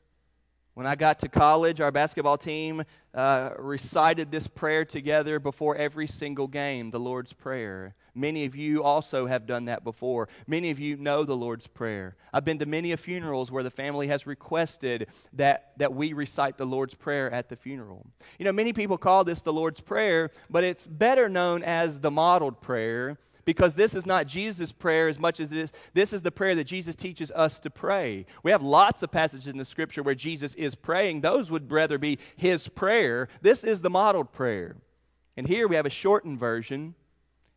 When 0.75 0.87
I 0.87 0.95
got 0.95 1.19
to 1.19 1.29
college, 1.29 1.83
our 1.83 1.93
basketball 1.93 2.39
team 2.39 2.85
uh, 3.13 3.51
recited 3.59 4.31
this 4.31 4.47
prayer 4.47 4.87
together 4.87 5.39
before 5.39 5.77
every 5.77 6.07
single 6.07 6.47
game, 6.47 6.91
the 6.91 6.99
Lord's 6.99 7.35
Prayer. 7.35 7.95
Many 8.15 8.47
of 8.47 8.57
you 8.57 8.83
also 8.83 9.27
have 9.27 9.47
done 9.47 9.67
that 9.67 9.85
before. 9.85 10.31
Many 10.47 10.71
of 10.71 10.79
you 10.79 10.97
know 10.97 11.25
the 11.25 11.37
Lord's 11.37 11.67
Prayer. 11.67 12.17
I've 12.33 12.47
been 12.47 12.59
to 12.59 12.65
many 12.65 12.93
of 12.93 13.01
funerals 13.01 13.51
where 13.51 13.63
the 13.63 13.71
family 13.71 14.09
has 14.09 14.27
requested 14.27 15.09
that, 15.35 15.73
that 15.77 15.93
we 15.93 16.15
recite 16.15 16.57
the 16.57 16.65
Lord's 16.65 16.95
Prayer 16.95 17.31
at 17.31 17.51
the 17.51 17.57
funeral. 17.57 18.07
You 18.39 18.47
know, 18.47 18.53
many 18.53 18.73
people 18.73 18.97
call 18.97 19.25
this 19.25 19.43
the 19.43 19.53
Lord's 19.53 19.81
Prayer, 19.81 20.31
but 20.49 20.65
it's 20.65 20.87
better 20.87 21.29
known 21.29 21.63
as 21.63 22.01
the 22.01 22.11
modeled 22.11 22.63
prayer 22.63 23.19
because 23.45 23.75
this 23.75 23.95
is 23.95 24.07
not 24.07 24.27
Jesus' 24.27 24.73
prayer 24.73 25.09
as 25.09 25.19
much 25.19 25.41
as 25.41 25.51
this. 25.51 25.73
This 25.95 26.13
is 26.13 26.23
the 26.23 26.31
prayer 26.31 26.55
that 26.55 26.65
Jesus 26.65 26.95
teaches 26.95 27.31
us 27.33 27.59
to 27.61 27.71
pray. 27.71 28.27
We 28.43 28.51
have 28.51 28.63
lots 28.63 29.03
of 29.03 29.11
passages 29.11 29.47
in 29.47 29.59
the 29.59 29.65
scripture 29.65 30.03
where 30.03 30.15
Jesus 30.15 30.55
is 30.55 30.75
praying. 30.75 31.21
Those 31.21 31.51
would 31.51 31.71
rather 31.71 31.99
be 31.99 32.19
his 32.37 32.69
prayer. 32.69 33.29
This 33.41 33.65
is 33.65 33.81
the 33.81 33.91
modeled 33.91 34.33
prayer. 34.33 34.77
And 35.37 35.47
here 35.47 35.67
we 35.67 35.77
have 35.77 35.87
a 35.87 35.91
shortened 35.91 36.39
version. 36.39 36.95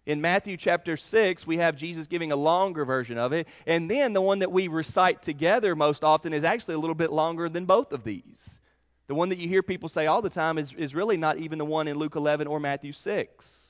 In 0.06 0.22
Matthew 0.22 0.56
chapter 0.56 0.98
6, 0.98 1.48
we 1.48 1.58
have 1.58 1.76
Jesus 1.76 2.06
giving 2.06 2.32
a 2.32 2.36
longer 2.36 2.86
version 2.86 3.18
of 3.18 3.34
it. 3.34 3.48
And 3.66 3.90
then 3.90 4.14
the 4.14 4.22
one 4.22 4.40
that 4.40 4.52
we 4.52 4.68
recite 4.68 5.24
together 5.24 5.76
most 5.76 6.04
often 6.04 6.32
is 6.32 6.44
actually 6.44 6.76
a 6.76 6.80
little 6.80 6.96
bit 6.96 7.12
longer 7.12 7.50
than 7.50 7.66
both 7.66 7.92
of 7.92 8.04
these. 8.04 8.60
The 9.08 9.16
one 9.16 9.30
that 9.30 9.40
you 9.40 9.48
hear 9.48 9.64
people 9.64 9.90
say 9.90 10.08
all 10.08 10.22
the 10.22 10.30
time 10.30 10.58
is, 10.58 10.74
is 10.74 10.96
really 10.96 11.18
not 11.18 11.38
even 11.38 11.58
the 11.58 11.66
one 11.66 11.88
in 11.88 11.98
Luke 11.98 12.16
11 12.16 12.48
or 12.48 12.60
Matthew 12.60 12.92
6. 12.92 13.65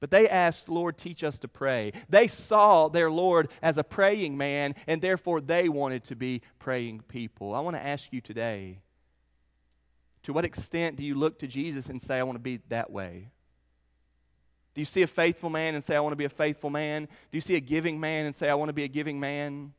But 0.00 0.10
they 0.10 0.28
asked, 0.28 0.68
Lord, 0.68 0.98
teach 0.98 1.24
us 1.24 1.38
to 1.40 1.48
pray. 1.48 1.92
They 2.08 2.26
saw 2.26 2.88
their 2.88 3.10
Lord 3.10 3.50
as 3.62 3.78
a 3.78 3.84
praying 3.84 4.36
man, 4.36 4.74
and 4.86 5.00
therefore 5.00 5.40
they 5.40 5.68
wanted 5.68 6.04
to 6.04 6.16
be 6.16 6.42
praying 6.58 7.00
people. 7.08 7.54
I 7.54 7.60
want 7.60 7.76
to 7.76 7.84
ask 7.84 8.12
you 8.12 8.20
today 8.20 8.80
to 10.24 10.32
what 10.32 10.44
extent 10.44 10.96
do 10.96 11.04
you 11.04 11.14
look 11.14 11.38
to 11.40 11.46
Jesus 11.46 11.88
and 11.88 12.00
say, 12.00 12.18
I 12.18 12.22
want 12.22 12.36
to 12.36 12.42
be 12.42 12.60
that 12.68 12.90
way? 12.90 13.28
Do 14.74 14.80
you 14.80 14.86
see 14.86 15.02
a 15.02 15.06
faithful 15.06 15.50
man 15.50 15.74
and 15.74 15.84
say, 15.84 15.94
I 15.94 16.00
want 16.00 16.12
to 16.12 16.16
be 16.16 16.24
a 16.24 16.30
faithful 16.30 16.70
man? 16.70 17.04
Do 17.04 17.36
you 17.36 17.40
see 17.40 17.54
a 17.54 17.60
giving 17.60 18.00
man 18.00 18.26
and 18.26 18.34
say, 18.34 18.48
I 18.48 18.54
want 18.54 18.70
to 18.70 18.74
be 18.74 18.84
a 18.84 18.88
giving 18.88 19.20
man? 19.20 19.72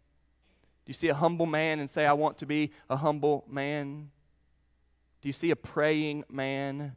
Do 0.85 0.89
you 0.89 0.93
see 0.93 1.09
a 1.09 1.15
humble 1.15 1.47
man 1.47 1.79
and 1.79 1.89
say, 1.89 2.05
I 2.05 2.13
want 2.13 2.37
to 2.37 2.45
be 2.45 2.71
a 2.89 2.95
humble 2.95 3.43
man? 3.49 4.11
Do 5.21 5.27
you 5.27 5.33
see 5.33 5.51
a 5.51 5.55
praying 5.55 6.23
man 6.29 6.95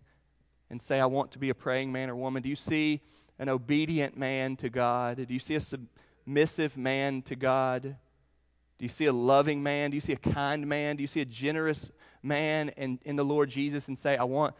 and 0.71 0.81
say, 0.81 1.01
I 1.01 1.07
want 1.07 1.33
to 1.33 1.39
be 1.39 1.51
a 1.51 1.55
praying 1.55 1.93
man 1.93 2.11
or 2.11 2.17
woman? 2.17 2.43
Do 2.43 2.49
you 2.49 2.57
see 2.57 3.01
an 3.39 3.49
obedient 3.49 4.17
man 4.17 4.57
to 4.57 4.69
God? 4.69 5.27
Do 5.27 5.33
you 5.33 5.41
see 5.41 5.55
a 5.55 5.61
submissive 5.61 6.77
man 6.77 7.23
to 7.23 7.37
God? 7.37 7.83
Do 7.83 8.85
you 8.85 8.89
see 8.89 9.07
a 9.07 9.13
loving 9.13 9.63
man? 9.63 9.91
Do 9.91 9.97
you 9.97 10.01
see 10.01 10.13
a 10.13 10.17
kind 10.17 10.67
man? 10.67 10.97
Do 10.97 11.03
you 11.03 11.09
see 11.09 11.21
a 11.21 11.25
generous 11.25 11.91
man 12.23 12.71
in, 12.71 13.01
in 13.05 13.17
the 13.17 13.25
Lord 13.25 13.51
Jesus 13.51 13.89
and 13.89 13.99
say, 13.99 14.17
I 14.17 14.25
want, 14.25 14.55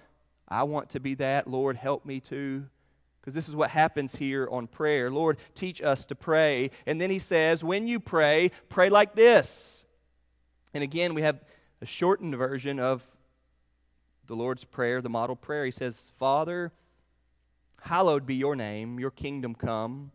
I 0.49 0.65
want 0.65 0.91
to 0.91 1.01
be 1.01 1.15
that. 1.15 1.47
Lord, 1.47 1.77
help 1.77 2.05
me 2.05 2.21
to. 2.21 2.65
Because 3.21 3.35
this 3.35 3.49
is 3.49 3.55
what 3.55 3.71
happens 3.71 4.17
here 4.17 4.49
on 4.51 4.67
prayer. 4.67 5.11
Lord, 5.11 5.39
teach 5.55 5.83
us 5.83 6.07
to 6.07 6.15
pray. 6.15 6.71
And 6.87 7.01
then 7.01 7.11
he 7.11 7.19
says, 7.19 7.63
when 7.63 7.87
you 7.87 8.01
pray, 8.01 8.51
pray 8.69 8.89
like 8.89 9.15
this. 9.15 9.85
And 10.73 10.83
again, 10.83 11.15
we 11.15 11.23
have 11.23 11.41
a 11.81 11.87
shortened 11.87 12.35
version 12.37 12.81
of 12.81 13.05
the 14.29 14.37
Lord's 14.37 14.65
Prayer, 14.65 15.03
the 15.03 15.09
model 15.09 15.35
prayer. 15.35 15.65
He 15.65 15.71
says, 15.71 16.13
Father, 16.19 16.71
hallowed 17.83 18.27
be 18.27 18.35
your 18.35 18.55
name, 18.55 19.01
your 19.01 19.11
kingdom 19.11 19.55
come. 19.55 20.13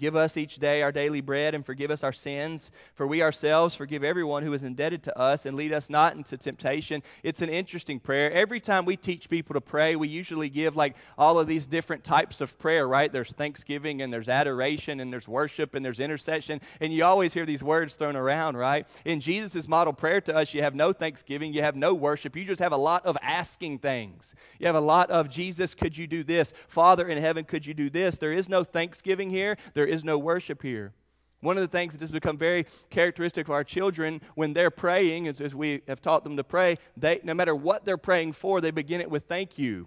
Give 0.00 0.16
us 0.16 0.38
each 0.38 0.56
day 0.56 0.80
our 0.80 0.90
daily 0.90 1.20
bread 1.20 1.54
and 1.54 1.64
forgive 1.64 1.90
us 1.90 2.02
our 2.02 2.12
sins, 2.12 2.72
for 2.94 3.06
we 3.06 3.22
ourselves 3.22 3.74
forgive 3.74 4.02
everyone 4.02 4.42
who 4.42 4.54
is 4.54 4.64
indebted 4.64 5.02
to 5.02 5.18
us 5.18 5.44
and 5.44 5.58
lead 5.58 5.74
us 5.74 5.90
not 5.90 6.16
into 6.16 6.38
temptation. 6.38 7.02
It's 7.22 7.42
an 7.42 7.50
interesting 7.50 8.00
prayer. 8.00 8.32
Every 8.32 8.60
time 8.60 8.86
we 8.86 8.96
teach 8.96 9.28
people 9.28 9.52
to 9.52 9.60
pray, 9.60 9.96
we 9.96 10.08
usually 10.08 10.48
give 10.48 10.74
like 10.74 10.96
all 11.18 11.38
of 11.38 11.46
these 11.46 11.66
different 11.66 12.02
types 12.02 12.40
of 12.40 12.58
prayer, 12.58 12.88
right? 12.88 13.12
There's 13.12 13.32
thanksgiving 13.32 14.00
and 14.00 14.10
there's 14.10 14.30
adoration 14.30 15.00
and 15.00 15.12
there's 15.12 15.28
worship 15.28 15.74
and 15.74 15.84
there's 15.84 16.00
intercession. 16.00 16.62
And 16.80 16.94
you 16.94 17.04
always 17.04 17.34
hear 17.34 17.44
these 17.44 17.62
words 17.62 17.94
thrown 17.94 18.16
around, 18.16 18.56
right? 18.56 18.86
In 19.04 19.20
Jesus' 19.20 19.68
model 19.68 19.92
prayer 19.92 20.22
to 20.22 20.34
us, 20.34 20.54
you 20.54 20.62
have 20.62 20.74
no 20.74 20.94
thanksgiving, 20.94 21.52
you 21.52 21.60
have 21.60 21.76
no 21.76 21.92
worship. 21.92 22.34
You 22.34 22.46
just 22.46 22.60
have 22.60 22.72
a 22.72 22.78
lot 22.78 23.04
of 23.04 23.18
asking 23.20 23.80
things. 23.80 24.34
You 24.58 24.66
have 24.66 24.76
a 24.76 24.80
lot 24.80 25.10
of 25.10 25.28
Jesus, 25.28 25.74
could 25.74 25.94
you 25.94 26.06
do 26.06 26.24
this? 26.24 26.54
Father 26.68 27.06
in 27.06 27.18
heaven, 27.18 27.44
could 27.44 27.66
you 27.66 27.74
do 27.74 27.90
this? 27.90 28.16
There 28.16 28.32
is 28.32 28.48
no 28.48 28.64
thanksgiving 28.64 29.28
here. 29.28 29.58
There 29.74 29.89
is 29.90 30.04
no 30.04 30.16
worship 30.16 30.62
here. 30.62 30.92
One 31.40 31.56
of 31.56 31.62
the 31.62 31.68
things 31.68 31.94
that 31.94 32.00
has 32.00 32.10
become 32.10 32.36
very 32.36 32.66
characteristic 32.90 33.48
of 33.48 33.52
our 33.52 33.64
children 33.64 34.20
when 34.34 34.52
they're 34.52 34.70
praying, 34.70 35.26
as, 35.28 35.54
we 35.54 35.82
have 35.88 36.02
taught 36.02 36.22
them 36.22 36.36
to 36.36 36.44
pray, 36.44 36.78
they, 36.96 37.20
no 37.22 37.32
matter 37.34 37.54
what 37.54 37.84
they're 37.84 37.96
praying 37.96 38.32
for, 38.32 38.60
they 38.60 38.70
begin 38.70 39.00
it 39.00 39.10
with 39.10 39.24
thank 39.24 39.58
you. 39.58 39.86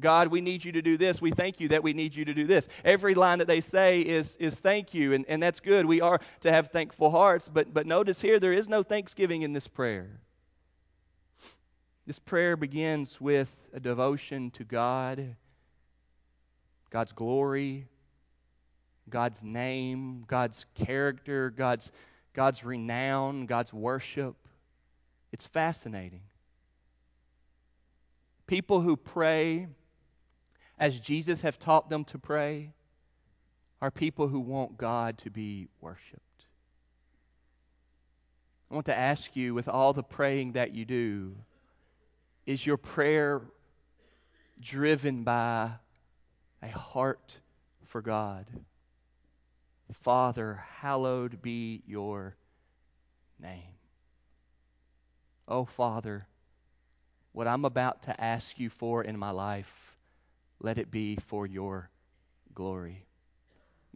God, 0.00 0.28
we 0.28 0.40
need 0.40 0.64
you 0.64 0.72
to 0.72 0.80
do 0.80 0.96
this. 0.96 1.20
We 1.20 1.30
thank 1.30 1.60
you 1.60 1.68
that 1.68 1.82
we 1.82 1.92
need 1.92 2.16
you 2.16 2.24
to 2.24 2.32
do 2.32 2.46
this. 2.46 2.68
Every 2.82 3.14
line 3.14 3.38
that 3.40 3.46
they 3.46 3.60
say 3.60 4.00
is, 4.00 4.36
is 4.36 4.58
thank 4.58 4.94
you, 4.94 5.12
and, 5.12 5.26
and 5.28 5.42
that's 5.42 5.60
good. 5.60 5.84
We 5.84 6.00
are 6.00 6.18
to 6.40 6.50
have 6.50 6.68
thankful 6.68 7.10
hearts, 7.10 7.50
but, 7.50 7.74
but 7.74 7.86
notice 7.86 8.22
here 8.22 8.40
there 8.40 8.54
is 8.54 8.68
no 8.68 8.82
thanksgiving 8.82 9.42
in 9.42 9.52
this 9.52 9.68
prayer. 9.68 10.20
This 12.06 12.18
prayer 12.18 12.56
begins 12.56 13.20
with 13.20 13.54
a 13.74 13.80
devotion 13.80 14.50
to 14.52 14.64
God, 14.64 15.36
God's 16.88 17.12
glory, 17.12 17.86
God's 19.12 19.44
name, 19.44 20.24
God's 20.26 20.66
character, 20.74 21.50
God's, 21.50 21.92
God's 22.32 22.64
renown, 22.64 23.46
God's 23.46 23.72
worship. 23.72 24.34
It's 25.30 25.46
fascinating. 25.46 26.22
People 28.48 28.80
who 28.80 28.96
pray 28.96 29.68
as 30.78 30.98
Jesus 30.98 31.42
have 31.42 31.58
taught 31.58 31.88
them 31.88 32.04
to 32.06 32.18
pray 32.18 32.72
are 33.80 33.90
people 33.90 34.28
who 34.28 34.40
want 34.40 34.76
God 34.76 35.18
to 35.18 35.30
be 35.30 35.68
worshiped. 35.80 36.46
I 38.70 38.74
want 38.74 38.86
to 38.86 38.98
ask 38.98 39.36
you, 39.36 39.52
with 39.52 39.68
all 39.68 39.92
the 39.92 40.02
praying 40.02 40.52
that 40.52 40.74
you 40.74 40.86
do, 40.86 41.36
is 42.46 42.66
your 42.66 42.78
prayer 42.78 43.42
driven 44.60 45.24
by 45.24 45.72
a 46.62 46.68
heart 46.68 47.40
for 47.84 48.00
God? 48.00 48.46
Father, 49.92 50.64
hallowed 50.78 51.42
be 51.42 51.82
your 51.86 52.36
name. 53.40 53.74
Oh, 55.48 55.64
Father, 55.64 56.26
what 57.32 57.48
I'm 57.48 57.64
about 57.64 58.02
to 58.02 58.20
ask 58.20 58.58
you 58.58 58.70
for 58.70 59.02
in 59.02 59.18
my 59.18 59.30
life 59.30 59.96
let 60.60 60.78
it 60.78 60.90
be 60.90 61.16
for 61.16 61.46
your 61.46 61.90
glory. 62.54 63.04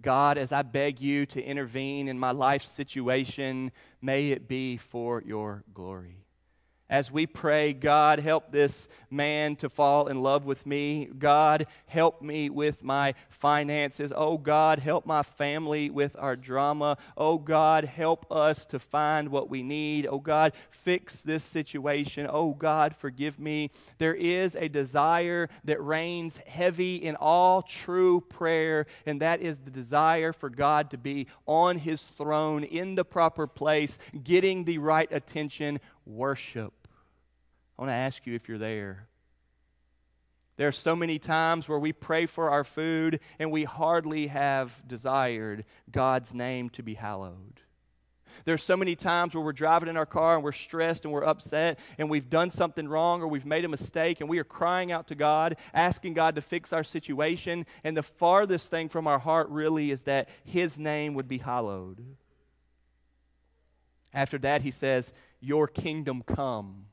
God, 0.02 0.36
as 0.36 0.52
I 0.52 0.62
beg 0.62 1.00
you 1.00 1.24
to 1.26 1.42
intervene 1.42 2.08
in 2.08 2.18
my 2.18 2.32
life 2.32 2.62
situation, 2.62 3.70
may 4.02 4.30
it 4.30 4.48
be 4.48 4.76
for 4.76 5.22
your 5.22 5.64
glory. 5.72 6.25
As 6.88 7.10
we 7.10 7.26
pray, 7.26 7.72
God, 7.72 8.20
help 8.20 8.52
this 8.52 8.88
man 9.10 9.56
to 9.56 9.68
fall 9.68 10.06
in 10.06 10.22
love 10.22 10.44
with 10.44 10.64
me. 10.64 11.06
God, 11.18 11.66
help 11.86 12.22
me 12.22 12.48
with 12.48 12.84
my 12.84 13.14
finances. 13.28 14.12
Oh, 14.14 14.38
God, 14.38 14.78
help 14.78 15.04
my 15.04 15.24
family 15.24 15.90
with 15.90 16.14
our 16.16 16.36
drama. 16.36 16.96
Oh, 17.16 17.38
God, 17.38 17.84
help 17.84 18.30
us 18.30 18.64
to 18.66 18.78
find 18.78 19.30
what 19.30 19.50
we 19.50 19.64
need. 19.64 20.06
Oh, 20.06 20.20
God, 20.20 20.52
fix 20.70 21.20
this 21.22 21.42
situation. 21.42 22.28
Oh, 22.30 22.54
God, 22.54 22.94
forgive 22.94 23.40
me. 23.40 23.70
There 23.98 24.14
is 24.14 24.54
a 24.54 24.68
desire 24.68 25.48
that 25.64 25.82
reigns 25.82 26.38
heavy 26.46 26.96
in 26.96 27.16
all 27.16 27.62
true 27.62 28.20
prayer, 28.20 28.86
and 29.06 29.20
that 29.20 29.40
is 29.40 29.58
the 29.58 29.72
desire 29.72 30.32
for 30.32 30.50
God 30.50 30.90
to 30.90 30.98
be 30.98 31.26
on 31.46 31.78
his 31.78 32.04
throne 32.04 32.62
in 32.62 32.94
the 32.94 33.04
proper 33.04 33.48
place, 33.48 33.98
getting 34.22 34.62
the 34.62 34.78
right 34.78 35.08
attention 35.10 35.80
worship. 36.06 36.72
I 37.78 37.82
want 37.82 37.90
to 37.90 37.94
ask 37.94 38.26
you 38.26 38.34
if 38.34 38.48
you're 38.48 38.58
there. 38.58 39.08
There 40.56 40.68
are 40.68 40.72
so 40.72 40.96
many 40.96 41.18
times 41.18 41.68
where 41.68 41.78
we 41.78 41.92
pray 41.92 42.24
for 42.24 42.48
our 42.48 42.64
food 42.64 43.20
and 43.38 43.52
we 43.52 43.64
hardly 43.64 44.28
have 44.28 44.74
desired 44.88 45.66
God's 45.90 46.32
name 46.32 46.70
to 46.70 46.82
be 46.82 46.94
hallowed. 46.94 47.60
There's 48.44 48.62
so 48.62 48.76
many 48.76 48.96
times 48.96 49.34
where 49.34 49.42
we're 49.42 49.52
driving 49.52 49.88
in 49.88 49.96
our 49.96 50.06
car 50.06 50.34
and 50.34 50.44
we're 50.44 50.52
stressed 50.52 51.04
and 51.04 51.12
we're 51.12 51.24
upset 51.24 51.78
and 51.98 52.08
we've 52.08 52.28
done 52.28 52.50
something 52.50 52.86
wrong 52.88 53.22
or 53.22 53.28
we've 53.28 53.46
made 53.46 53.64
a 53.64 53.68
mistake 53.68 54.20
and 54.20 54.28
we 54.28 54.38
are 54.38 54.44
crying 54.44 54.92
out 54.92 55.08
to 55.08 55.14
God, 55.14 55.56
asking 55.74 56.14
God 56.14 56.34
to 56.36 56.42
fix 56.42 56.72
our 56.72 56.84
situation. 56.84 57.66
And 57.84 57.96
the 57.96 58.02
farthest 58.02 58.70
thing 58.70 58.88
from 58.88 59.06
our 59.06 59.18
heart 59.18 59.48
really 59.48 59.90
is 59.90 60.02
that 60.02 60.28
His 60.44 60.78
name 60.78 61.14
would 61.14 61.28
be 61.28 61.38
hallowed. 61.38 62.04
After 64.12 64.38
that, 64.38 64.62
He 64.62 64.70
says, 64.70 65.12
Your 65.46 65.68
kingdom 65.68 66.24
come. 66.26 66.86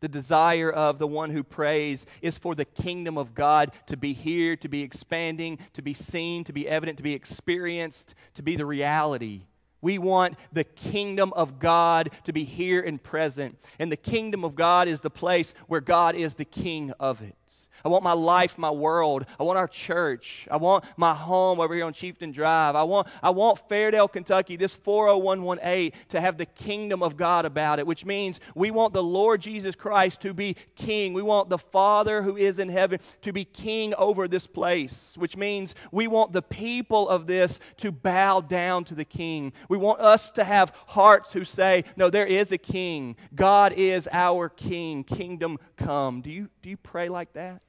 The 0.00 0.08
desire 0.08 0.70
of 0.70 0.98
the 0.98 1.06
one 1.06 1.28
who 1.28 1.42
prays 1.42 2.06
is 2.22 2.38
for 2.38 2.54
the 2.54 2.64
kingdom 2.64 3.18
of 3.18 3.34
God 3.34 3.70
to 3.86 3.98
be 3.98 4.14
here, 4.14 4.56
to 4.56 4.68
be 4.68 4.80
expanding, 4.80 5.58
to 5.74 5.82
be 5.82 5.92
seen, 5.92 6.42
to 6.44 6.54
be 6.54 6.66
evident, 6.66 6.96
to 6.96 7.02
be 7.02 7.12
experienced, 7.12 8.14
to 8.32 8.42
be 8.42 8.56
the 8.56 8.64
reality. 8.64 9.42
We 9.82 9.98
want 9.98 10.38
the 10.54 10.64
kingdom 10.64 11.34
of 11.34 11.58
God 11.58 12.10
to 12.24 12.32
be 12.32 12.44
here 12.44 12.80
and 12.80 13.02
present. 13.02 13.58
And 13.78 13.92
the 13.92 13.98
kingdom 13.98 14.42
of 14.42 14.54
God 14.54 14.88
is 14.88 15.02
the 15.02 15.10
place 15.10 15.52
where 15.66 15.82
God 15.82 16.14
is 16.14 16.34
the 16.34 16.46
king 16.46 16.92
of 16.98 17.20
it. 17.20 17.63
I 17.84 17.88
want 17.88 18.02
my 18.02 18.14
life, 18.14 18.56
my 18.56 18.70
world. 18.70 19.26
I 19.38 19.42
want 19.42 19.58
our 19.58 19.68
church. 19.68 20.48
I 20.50 20.56
want 20.56 20.84
my 20.96 21.12
home 21.12 21.60
over 21.60 21.74
here 21.74 21.84
on 21.84 21.92
Chieftain 21.92 22.32
Drive. 22.32 22.76
I 22.76 22.82
want, 22.82 23.08
I 23.22 23.28
want 23.28 23.68
Fairdale, 23.68 24.10
Kentucky, 24.10 24.56
this 24.56 24.74
40118, 24.74 25.92
to 26.08 26.20
have 26.20 26.38
the 26.38 26.46
kingdom 26.46 27.02
of 27.02 27.18
God 27.18 27.44
about 27.44 27.78
it, 27.78 27.86
which 27.86 28.06
means 28.06 28.40
we 28.54 28.70
want 28.70 28.94
the 28.94 29.02
Lord 29.02 29.42
Jesus 29.42 29.74
Christ 29.74 30.22
to 30.22 30.32
be 30.32 30.56
king. 30.76 31.12
We 31.12 31.20
want 31.20 31.50
the 31.50 31.58
Father 31.58 32.22
who 32.22 32.38
is 32.38 32.58
in 32.58 32.70
heaven 32.70 33.00
to 33.20 33.32
be 33.34 33.44
king 33.44 33.94
over 33.96 34.28
this 34.28 34.46
place, 34.46 35.14
which 35.18 35.36
means 35.36 35.74
we 35.92 36.06
want 36.06 36.32
the 36.32 36.42
people 36.42 37.06
of 37.10 37.26
this 37.26 37.60
to 37.78 37.92
bow 37.92 38.40
down 38.40 38.84
to 38.84 38.94
the 38.94 39.04
king. 39.04 39.52
We 39.68 39.76
want 39.76 40.00
us 40.00 40.30
to 40.32 40.44
have 40.44 40.72
hearts 40.86 41.34
who 41.34 41.44
say, 41.44 41.84
No, 41.96 42.08
there 42.08 42.26
is 42.26 42.50
a 42.50 42.58
king. 42.58 43.16
God 43.34 43.74
is 43.74 44.08
our 44.10 44.48
king. 44.48 45.04
Kingdom 45.04 45.58
come. 45.76 46.22
Do 46.22 46.30
you, 46.30 46.48
do 46.62 46.70
you 46.70 46.78
pray 46.78 47.10
like 47.10 47.34
that? 47.34 47.60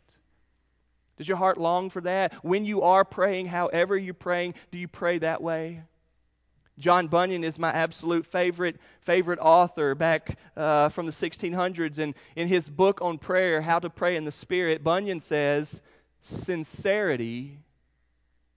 Does 1.17 1.27
your 1.27 1.37
heart 1.37 1.57
long 1.57 1.89
for 1.89 2.01
that? 2.01 2.33
When 2.43 2.65
you 2.65 2.81
are 2.81 3.05
praying, 3.05 3.47
however 3.47 3.97
you're 3.97 4.13
praying, 4.13 4.55
do 4.71 4.77
you 4.77 4.87
pray 4.87 5.17
that 5.19 5.41
way? 5.41 5.83
John 6.77 7.07
Bunyan 7.07 7.43
is 7.43 7.57
my 7.57 7.71
absolute 7.71 8.25
favorite 8.25 8.77
favorite 8.99 9.39
author 9.39 9.95
back 9.95 10.37
uh, 10.57 10.89
from 10.89 11.05
the 11.05 11.11
1600s, 11.11 11.99
and 11.99 12.13
in 12.35 12.47
his 12.47 12.67
book 12.67 13.01
on 13.01 13.17
prayer, 13.17 13.61
How 13.61 13.79
to 13.79 13.89
Pray 13.89 14.17
in 14.17 14.25
the 14.25 14.31
Spirit, 14.31 14.83
Bunyan 14.83 15.21
says, 15.21 15.81
"Sincerity 16.19 17.59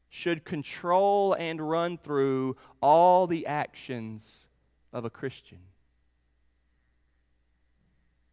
should 0.08 0.44
control 0.44 1.34
and 1.34 1.60
run 1.60 1.96
through 1.96 2.56
all 2.82 3.28
the 3.28 3.46
actions 3.46 4.48
of 4.92 5.04
a 5.04 5.10
Christian." 5.10 5.60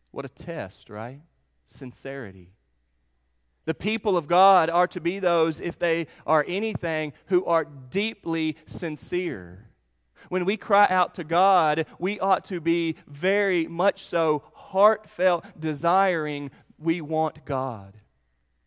What 0.09 0.25
a 0.25 0.29
test, 0.29 0.89
right? 0.89 1.21
Sincerity. 1.67 2.49
The 3.65 3.73
people 3.73 4.15
of 4.15 4.27
God 4.27 4.69
are 4.69 4.87
to 4.87 5.01
be 5.01 5.19
those, 5.19 5.59
if 5.59 5.77
they 5.77 6.07
are 6.25 6.45
anything, 6.47 7.13
who 7.27 7.45
are 7.45 7.65
deeply 7.65 8.57
sincere. 8.67 9.69
When 10.29 10.45
we 10.45 10.57
cry 10.57 10.87
out 10.89 11.15
to 11.15 11.23
God, 11.23 11.85
we 11.99 12.19
ought 12.19 12.45
to 12.45 12.59
be 12.61 12.95
very 13.07 13.67
much 13.67 14.03
so 14.03 14.43
heartfelt, 14.53 15.45
desiring 15.59 16.51
we 16.79 17.01
want 17.01 17.45
God. 17.45 17.95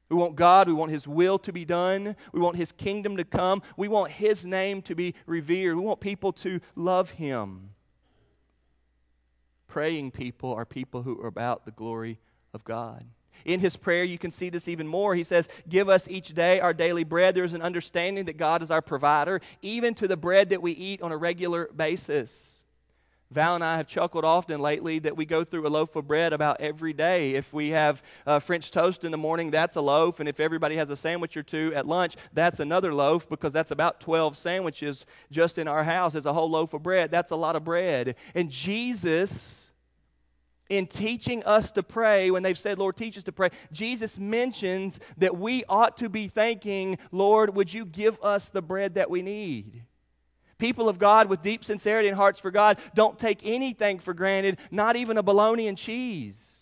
We 0.09 0.17
want 0.17 0.37
God. 0.37 0.69
We 0.69 0.75
want 0.75 0.91
His 0.91 1.07
will 1.07 1.39
to 1.41 1.53
be 1.53 1.65
done. 1.65 2.17
We 2.33 2.41
want 2.41 2.57
His 2.57 2.73
kingdom 2.73 3.17
to 3.19 3.25
come. 3.25 3.63
We 3.77 3.89
want 3.89 4.11
His 4.11 4.47
name 4.47 4.83
to 4.83 4.95
be 4.95 5.15
revered. 5.27 5.77
We 5.77 5.83
want 5.83 6.01
people 6.01 6.33
to 6.35 6.61
love 6.75 7.11
Him. 7.11 7.71
Praying 9.67 10.13
people 10.13 10.53
are 10.55 10.65
people 10.65 11.03
who 11.03 11.21
are 11.21 11.27
about 11.27 11.67
the 11.67 11.71
glory 11.71 12.19
of 12.55 12.65
God. 12.65 13.05
In 13.45 13.61
his 13.61 13.77
prayer, 13.77 14.05
you 14.05 14.19
can 14.19 14.31
see 14.31 14.51
this 14.51 14.69
even 14.69 14.87
more. 14.87 15.15
He 15.15 15.25
says, 15.25 15.49
Give 15.69 15.89
us 15.89 16.09
each 16.09 16.35
day 16.35 16.61
our 16.61 16.75
daily 16.75 17.05
bread. 17.05 17.35
There's 17.35 17.55
an 17.55 17.63
understanding 17.63 18.27
that 18.27 18.37
God 18.37 18.63
is 18.63 18.71
our 18.71 18.83
provider, 18.83 19.41
even 19.63 19.95
to 19.95 20.09
the 20.09 20.17
bread 20.17 20.51
that 20.51 20.63
we 20.63 20.73
eat 20.73 21.03
on 21.03 21.13
a 21.13 21.17
regular 21.17 21.69
basis. 21.75 22.59
Val 23.31 23.57
and 23.57 23.65
I 23.65 23.77
have 23.77 23.87
chuckled 23.87 24.25
often 24.25 24.59
lately 24.59 25.01
that 25.01 25.15
we 25.15 25.27
go 25.27 25.45
through 25.45 25.67
a 25.67 25.69
loaf 25.69 25.97
of 25.97 26.07
bread 26.07 26.33
about 26.33 26.63
every 26.63 26.95
day. 26.95 27.33
If 27.33 27.53
we 27.53 27.69
have 27.71 28.03
uh, 28.27 28.39
French 28.39 28.71
toast 28.71 29.05
in 29.05 29.13
the 29.13 29.19
morning, 29.19 29.51
that's 29.51 29.77
a 29.77 29.83
loaf. 29.83 30.21
And 30.21 30.29
if 30.29 30.41
everybody 30.41 30.77
has 30.77 30.89
a 30.89 30.97
sandwich 30.97 31.37
or 31.37 31.43
two 31.43 31.73
at 31.75 31.87
lunch, 31.87 32.17
that's 32.33 32.59
another 32.59 32.95
loaf 32.95 33.29
because 33.29 33.53
that's 33.53 33.71
about 33.71 34.01
12 34.01 34.35
sandwiches 34.35 35.05
just 35.31 35.59
in 35.59 35.69
our 35.69 35.85
house. 35.85 36.15
It's 36.15 36.25
a 36.25 36.33
whole 36.33 36.49
loaf 36.49 36.73
of 36.73 36.83
bread. 36.83 37.11
That's 37.11 37.31
a 37.31 37.37
lot 37.37 37.55
of 37.55 37.65
bread. 37.65 38.15
And 38.35 38.51
Jesus 38.51 39.68
in 40.69 40.87
teaching 40.87 41.43
us 41.45 41.71
to 41.73 41.83
pray, 41.83 42.31
when 42.31 42.43
they've 42.43 42.59
said, 42.59 42.79
Lord, 42.79 42.97
teach 42.97 43.17
us 43.17 43.25
to 43.25 43.33
pray, 43.33 43.51
Jesus 43.73 44.19
mentions 44.19 45.01
that 45.17 45.37
we 45.37 45.65
ought 45.69 45.97
to 45.99 46.09
be 46.09 46.29
thanking, 46.29 46.99
Lord, 47.11 47.55
would 47.55 47.73
you 47.73 47.85
give 47.85 48.19
us 48.23 48.49
the 48.49 48.63
bread 48.63 48.95
that 48.95 49.11
we 49.11 49.23
need? 49.23 49.85
People 50.59 50.89
of 50.89 50.99
God 50.99 51.29
with 51.29 51.41
deep 51.41 51.65
sincerity 51.65 52.09
and 52.09 52.17
hearts 52.17 52.41
for 52.41 52.51
God 52.51 52.79
don't 52.95 53.19
take 53.19 53.41
anything 53.45 53.99
for 54.01 54.13
granted, 54.13 54.59
not 54.71 54.97
even 54.97 55.17
a 55.17 55.23
bologna 55.23 55.69
and 55.69 55.79
cheese. 55.79 56.58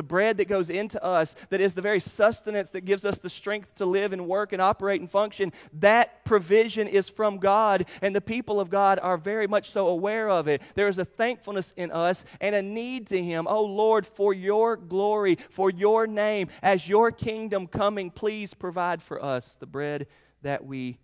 The 0.00 0.04
bread 0.04 0.38
that 0.38 0.48
goes 0.48 0.70
into 0.70 1.04
us, 1.04 1.36
that 1.50 1.60
is 1.60 1.74
the 1.74 1.82
very 1.82 2.00
sustenance 2.00 2.70
that 2.70 2.86
gives 2.86 3.04
us 3.04 3.18
the 3.18 3.28
strength 3.28 3.74
to 3.74 3.84
live 3.84 4.14
and 4.14 4.26
work 4.26 4.54
and 4.54 4.62
operate 4.62 4.98
and 4.98 5.10
function, 5.10 5.52
that 5.74 6.24
provision 6.24 6.88
is 6.88 7.10
from 7.10 7.36
God, 7.36 7.84
and 8.00 8.16
the 8.16 8.20
people 8.22 8.60
of 8.60 8.70
God 8.70 8.98
are 9.02 9.18
very 9.18 9.46
much 9.46 9.68
so 9.68 9.88
aware 9.88 10.30
of 10.30 10.48
it. 10.48 10.62
There 10.74 10.88
is 10.88 10.98
a 10.98 11.04
thankfulness 11.04 11.74
in 11.76 11.90
us 11.90 12.24
and 12.40 12.54
a 12.54 12.62
need 12.62 13.08
to 13.08 13.22
Him. 13.22 13.46
Oh 13.46 13.66
Lord, 13.66 14.06
for 14.06 14.32
your 14.32 14.74
glory, 14.78 15.36
for 15.50 15.68
your 15.68 16.06
name, 16.06 16.48
as 16.62 16.88
your 16.88 17.12
kingdom 17.12 17.66
coming, 17.66 18.10
please 18.10 18.54
provide 18.54 19.02
for 19.02 19.22
us 19.22 19.54
the 19.56 19.66
bread 19.66 20.06
that 20.40 20.64
we 20.64 20.96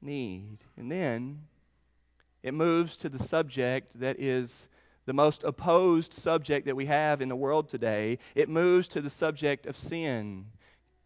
need. 0.00 0.58
And 0.76 0.92
then 0.92 1.40
it 2.44 2.54
moves 2.54 2.96
to 2.98 3.08
the 3.08 3.18
subject 3.18 3.98
that 3.98 4.20
is 4.20 4.68
the 5.08 5.14
most 5.14 5.42
opposed 5.42 6.12
subject 6.12 6.66
that 6.66 6.76
we 6.76 6.84
have 6.84 7.22
in 7.22 7.30
the 7.30 7.34
world 7.34 7.66
today. 7.66 8.18
It 8.34 8.50
moves 8.50 8.86
to 8.88 9.00
the 9.00 9.08
subject 9.08 9.64
of 9.64 9.74
sin. 9.74 10.44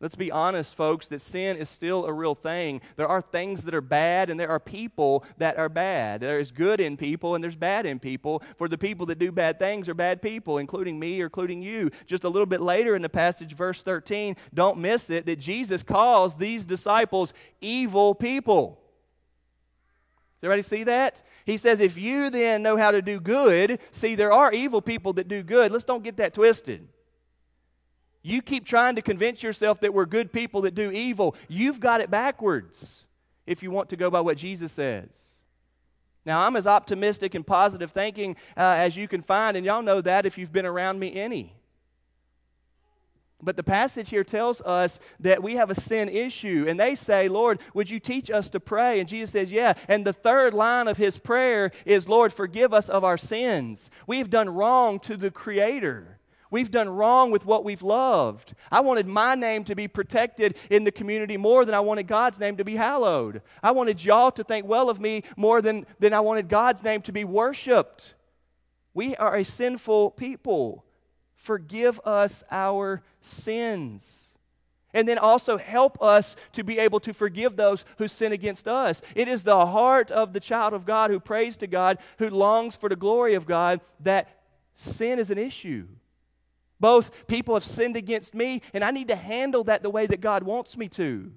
Let's 0.00 0.16
be 0.16 0.32
honest, 0.32 0.74
folks, 0.74 1.06
that 1.06 1.20
sin 1.20 1.56
is 1.56 1.68
still 1.68 2.04
a 2.06 2.12
real 2.12 2.34
thing. 2.34 2.80
There 2.96 3.06
are 3.06 3.22
things 3.22 3.62
that 3.62 3.74
are 3.74 3.80
bad, 3.80 4.28
and 4.28 4.40
there 4.40 4.48
are 4.48 4.58
people 4.58 5.24
that 5.38 5.56
are 5.56 5.68
bad. 5.68 6.20
There 6.20 6.40
is 6.40 6.50
good 6.50 6.80
in 6.80 6.96
people, 6.96 7.36
and 7.36 7.44
there's 7.44 7.54
bad 7.54 7.86
in 7.86 8.00
people. 8.00 8.42
For 8.58 8.66
the 8.66 8.76
people 8.76 9.06
that 9.06 9.20
do 9.20 9.30
bad 9.30 9.60
things 9.60 9.88
are 9.88 9.94
bad 9.94 10.20
people, 10.20 10.58
including 10.58 10.98
me 10.98 11.20
or 11.20 11.26
including 11.26 11.62
you. 11.62 11.92
Just 12.04 12.24
a 12.24 12.28
little 12.28 12.46
bit 12.46 12.60
later 12.60 12.96
in 12.96 13.02
the 13.02 13.08
passage, 13.08 13.54
verse 13.54 13.82
13, 13.82 14.34
don't 14.52 14.78
miss 14.78 15.10
it, 15.10 15.26
that 15.26 15.38
Jesus 15.38 15.84
calls 15.84 16.34
these 16.34 16.66
disciples 16.66 17.32
evil 17.60 18.16
people. 18.16 18.81
Everybody 20.42 20.62
see 20.62 20.84
that? 20.84 21.22
He 21.46 21.56
says, 21.56 21.80
if 21.80 21.96
you 21.96 22.28
then 22.28 22.62
know 22.62 22.76
how 22.76 22.90
to 22.90 23.00
do 23.00 23.20
good, 23.20 23.78
see, 23.92 24.16
there 24.16 24.32
are 24.32 24.52
evil 24.52 24.82
people 24.82 25.12
that 25.14 25.28
do 25.28 25.42
good. 25.42 25.70
Let's 25.70 25.84
don't 25.84 26.02
get 26.02 26.16
that 26.16 26.34
twisted. 26.34 26.88
You 28.22 28.42
keep 28.42 28.64
trying 28.64 28.96
to 28.96 29.02
convince 29.02 29.42
yourself 29.42 29.80
that 29.80 29.94
we're 29.94 30.06
good 30.06 30.32
people 30.32 30.62
that 30.62 30.74
do 30.74 30.90
evil. 30.90 31.36
You've 31.48 31.78
got 31.78 32.00
it 32.00 32.10
backwards 32.10 33.04
if 33.46 33.62
you 33.62 33.70
want 33.70 33.88
to 33.90 33.96
go 33.96 34.10
by 34.10 34.20
what 34.20 34.36
Jesus 34.36 34.72
says. 34.72 35.08
Now, 36.24 36.40
I'm 36.46 36.56
as 36.56 36.66
optimistic 36.66 37.34
and 37.34 37.46
positive 37.46 37.90
thinking 37.90 38.36
uh, 38.56 38.60
as 38.78 38.96
you 38.96 39.08
can 39.08 39.22
find, 39.22 39.56
and 39.56 39.66
y'all 39.66 39.82
know 39.82 40.00
that 40.00 40.26
if 40.26 40.38
you've 40.38 40.52
been 40.52 40.66
around 40.66 40.98
me 40.98 41.14
any. 41.14 41.54
But 43.42 43.56
the 43.56 43.64
passage 43.64 44.08
here 44.08 44.22
tells 44.22 44.60
us 44.62 45.00
that 45.18 45.42
we 45.42 45.56
have 45.56 45.68
a 45.68 45.74
sin 45.74 46.08
issue. 46.08 46.66
And 46.68 46.78
they 46.78 46.94
say, 46.94 47.28
Lord, 47.28 47.58
would 47.74 47.90
you 47.90 47.98
teach 47.98 48.30
us 48.30 48.48
to 48.50 48.60
pray? 48.60 49.00
And 49.00 49.08
Jesus 49.08 49.30
says, 49.30 49.50
Yeah. 49.50 49.74
And 49.88 50.04
the 50.04 50.12
third 50.12 50.54
line 50.54 50.86
of 50.86 50.96
his 50.96 51.18
prayer 51.18 51.72
is, 51.84 52.08
Lord, 52.08 52.32
forgive 52.32 52.72
us 52.72 52.88
of 52.88 53.02
our 53.02 53.18
sins. 53.18 53.90
We've 54.06 54.30
done 54.30 54.48
wrong 54.48 55.00
to 55.00 55.16
the 55.16 55.30
Creator. 55.30 56.18
We've 56.52 56.70
done 56.70 56.90
wrong 56.90 57.30
with 57.30 57.46
what 57.46 57.64
we've 57.64 57.82
loved. 57.82 58.54
I 58.70 58.80
wanted 58.80 59.06
my 59.06 59.34
name 59.34 59.64
to 59.64 59.74
be 59.74 59.88
protected 59.88 60.56
in 60.68 60.84
the 60.84 60.92
community 60.92 61.38
more 61.38 61.64
than 61.64 61.74
I 61.74 61.80
wanted 61.80 62.06
God's 62.06 62.38
name 62.38 62.58
to 62.58 62.64
be 62.64 62.76
hallowed. 62.76 63.40
I 63.62 63.70
wanted 63.70 64.04
y'all 64.04 64.30
to 64.32 64.44
think 64.44 64.66
well 64.66 64.90
of 64.90 65.00
me 65.00 65.24
more 65.34 65.62
than, 65.62 65.86
than 65.98 66.12
I 66.12 66.20
wanted 66.20 66.50
God's 66.50 66.84
name 66.84 67.00
to 67.02 67.12
be 67.12 67.24
worshiped. 67.24 68.14
We 68.92 69.16
are 69.16 69.36
a 69.36 69.44
sinful 69.44 70.10
people. 70.10 70.84
Forgive 71.42 72.00
us 72.04 72.44
our 72.52 73.02
sins. 73.20 74.32
And 74.94 75.08
then 75.08 75.18
also 75.18 75.58
help 75.58 76.00
us 76.00 76.36
to 76.52 76.62
be 76.62 76.78
able 76.78 77.00
to 77.00 77.12
forgive 77.12 77.56
those 77.56 77.84
who 77.98 78.06
sin 78.06 78.30
against 78.30 78.68
us. 78.68 79.02
It 79.16 79.26
is 79.26 79.42
the 79.42 79.66
heart 79.66 80.12
of 80.12 80.32
the 80.32 80.38
child 80.38 80.72
of 80.72 80.86
God 80.86 81.10
who 81.10 81.18
prays 81.18 81.56
to 81.56 81.66
God, 81.66 81.98
who 82.18 82.30
longs 82.30 82.76
for 82.76 82.88
the 82.88 82.94
glory 82.94 83.34
of 83.34 83.44
God, 83.44 83.80
that 84.00 84.28
sin 84.74 85.18
is 85.18 85.32
an 85.32 85.38
issue. 85.38 85.88
Both 86.78 87.26
people 87.26 87.54
have 87.54 87.64
sinned 87.64 87.96
against 87.96 88.36
me, 88.36 88.62
and 88.72 88.84
I 88.84 88.92
need 88.92 89.08
to 89.08 89.16
handle 89.16 89.64
that 89.64 89.82
the 89.82 89.90
way 89.90 90.06
that 90.06 90.20
God 90.20 90.44
wants 90.44 90.76
me 90.76 90.88
to. 90.90 91.32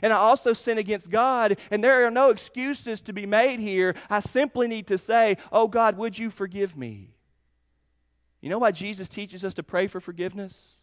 And 0.00 0.12
I 0.12 0.16
also 0.16 0.52
sin 0.52 0.78
against 0.78 1.10
God, 1.10 1.56
and 1.72 1.82
there 1.82 2.06
are 2.06 2.10
no 2.10 2.30
excuses 2.30 3.00
to 3.00 3.12
be 3.12 3.26
made 3.26 3.58
here. 3.58 3.96
I 4.08 4.20
simply 4.20 4.68
need 4.68 4.86
to 4.86 4.98
say, 4.98 5.38
Oh 5.50 5.66
God, 5.66 5.96
would 5.96 6.16
you 6.16 6.30
forgive 6.30 6.76
me? 6.76 7.10
You 8.40 8.48
know 8.48 8.58
why 8.58 8.70
Jesus 8.70 9.08
teaches 9.08 9.44
us 9.44 9.54
to 9.54 9.62
pray 9.62 9.86
for 9.86 10.00
forgiveness? 10.00 10.76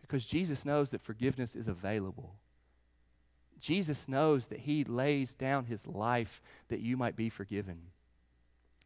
Because 0.00 0.24
Jesus 0.24 0.64
knows 0.64 0.90
that 0.90 1.02
forgiveness 1.02 1.54
is 1.54 1.68
available. 1.68 2.34
Jesus 3.60 4.08
knows 4.08 4.46
that 4.48 4.60
He 4.60 4.84
lays 4.84 5.34
down 5.34 5.66
His 5.66 5.86
life 5.86 6.42
that 6.68 6.80
you 6.80 6.96
might 6.96 7.14
be 7.14 7.28
forgiven. 7.28 7.80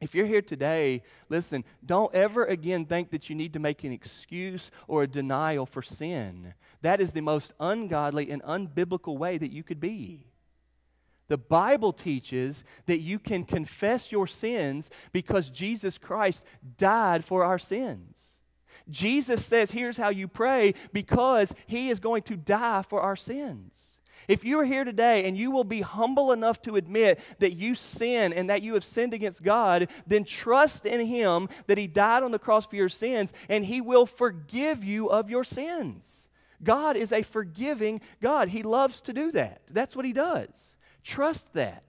If 0.00 0.14
you're 0.14 0.26
here 0.26 0.42
today, 0.42 1.02
listen, 1.28 1.64
don't 1.86 2.14
ever 2.14 2.44
again 2.44 2.84
think 2.84 3.10
that 3.10 3.30
you 3.30 3.36
need 3.36 3.52
to 3.52 3.60
make 3.60 3.84
an 3.84 3.92
excuse 3.92 4.70
or 4.88 5.04
a 5.04 5.08
denial 5.08 5.64
for 5.64 5.80
sin. 5.80 6.54
That 6.82 7.00
is 7.00 7.12
the 7.12 7.20
most 7.20 7.54
ungodly 7.60 8.30
and 8.30 8.42
unbiblical 8.42 9.16
way 9.16 9.38
that 9.38 9.52
you 9.52 9.62
could 9.62 9.80
be. 9.80 10.26
The 11.28 11.38
Bible 11.38 11.92
teaches 11.92 12.64
that 12.86 12.98
you 12.98 13.18
can 13.18 13.44
confess 13.44 14.12
your 14.12 14.26
sins 14.26 14.90
because 15.12 15.50
Jesus 15.50 15.96
Christ 15.96 16.44
died 16.76 17.24
for 17.24 17.44
our 17.44 17.58
sins. 17.58 18.34
Jesus 18.90 19.44
says, 19.44 19.70
here's 19.70 19.96
how 19.96 20.10
you 20.10 20.28
pray 20.28 20.74
because 20.92 21.54
he 21.66 21.88
is 21.88 22.00
going 22.00 22.22
to 22.24 22.36
die 22.36 22.82
for 22.82 23.00
our 23.00 23.16
sins. 23.16 23.94
If 24.28 24.44
you 24.44 24.58
are 24.60 24.64
here 24.64 24.84
today 24.84 25.26
and 25.26 25.36
you 25.36 25.50
will 25.50 25.64
be 25.64 25.80
humble 25.80 26.32
enough 26.32 26.62
to 26.62 26.76
admit 26.76 27.20
that 27.40 27.52
you 27.52 27.74
sin 27.74 28.32
and 28.32 28.48
that 28.48 28.62
you 28.62 28.74
have 28.74 28.84
sinned 28.84 29.12
against 29.12 29.42
God, 29.42 29.88
then 30.06 30.24
trust 30.24 30.86
in 30.86 31.04
Him 31.06 31.48
that 31.66 31.78
He 31.78 31.86
died 31.86 32.22
on 32.22 32.30
the 32.30 32.38
cross 32.38 32.66
for 32.66 32.76
your 32.76 32.88
sins 32.88 33.32
and 33.48 33.64
He 33.64 33.80
will 33.80 34.06
forgive 34.06 34.82
you 34.82 35.08
of 35.08 35.28
your 35.28 35.44
sins. 35.44 36.28
God 36.62 36.96
is 36.96 37.12
a 37.12 37.22
forgiving 37.22 38.00
God. 38.22 38.48
He 38.48 38.62
loves 38.62 39.02
to 39.02 39.12
do 39.12 39.30
that. 39.32 39.62
That's 39.70 39.94
what 39.94 40.06
He 40.06 40.14
does. 40.14 40.76
Trust 41.04 41.52
that. 41.52 41.82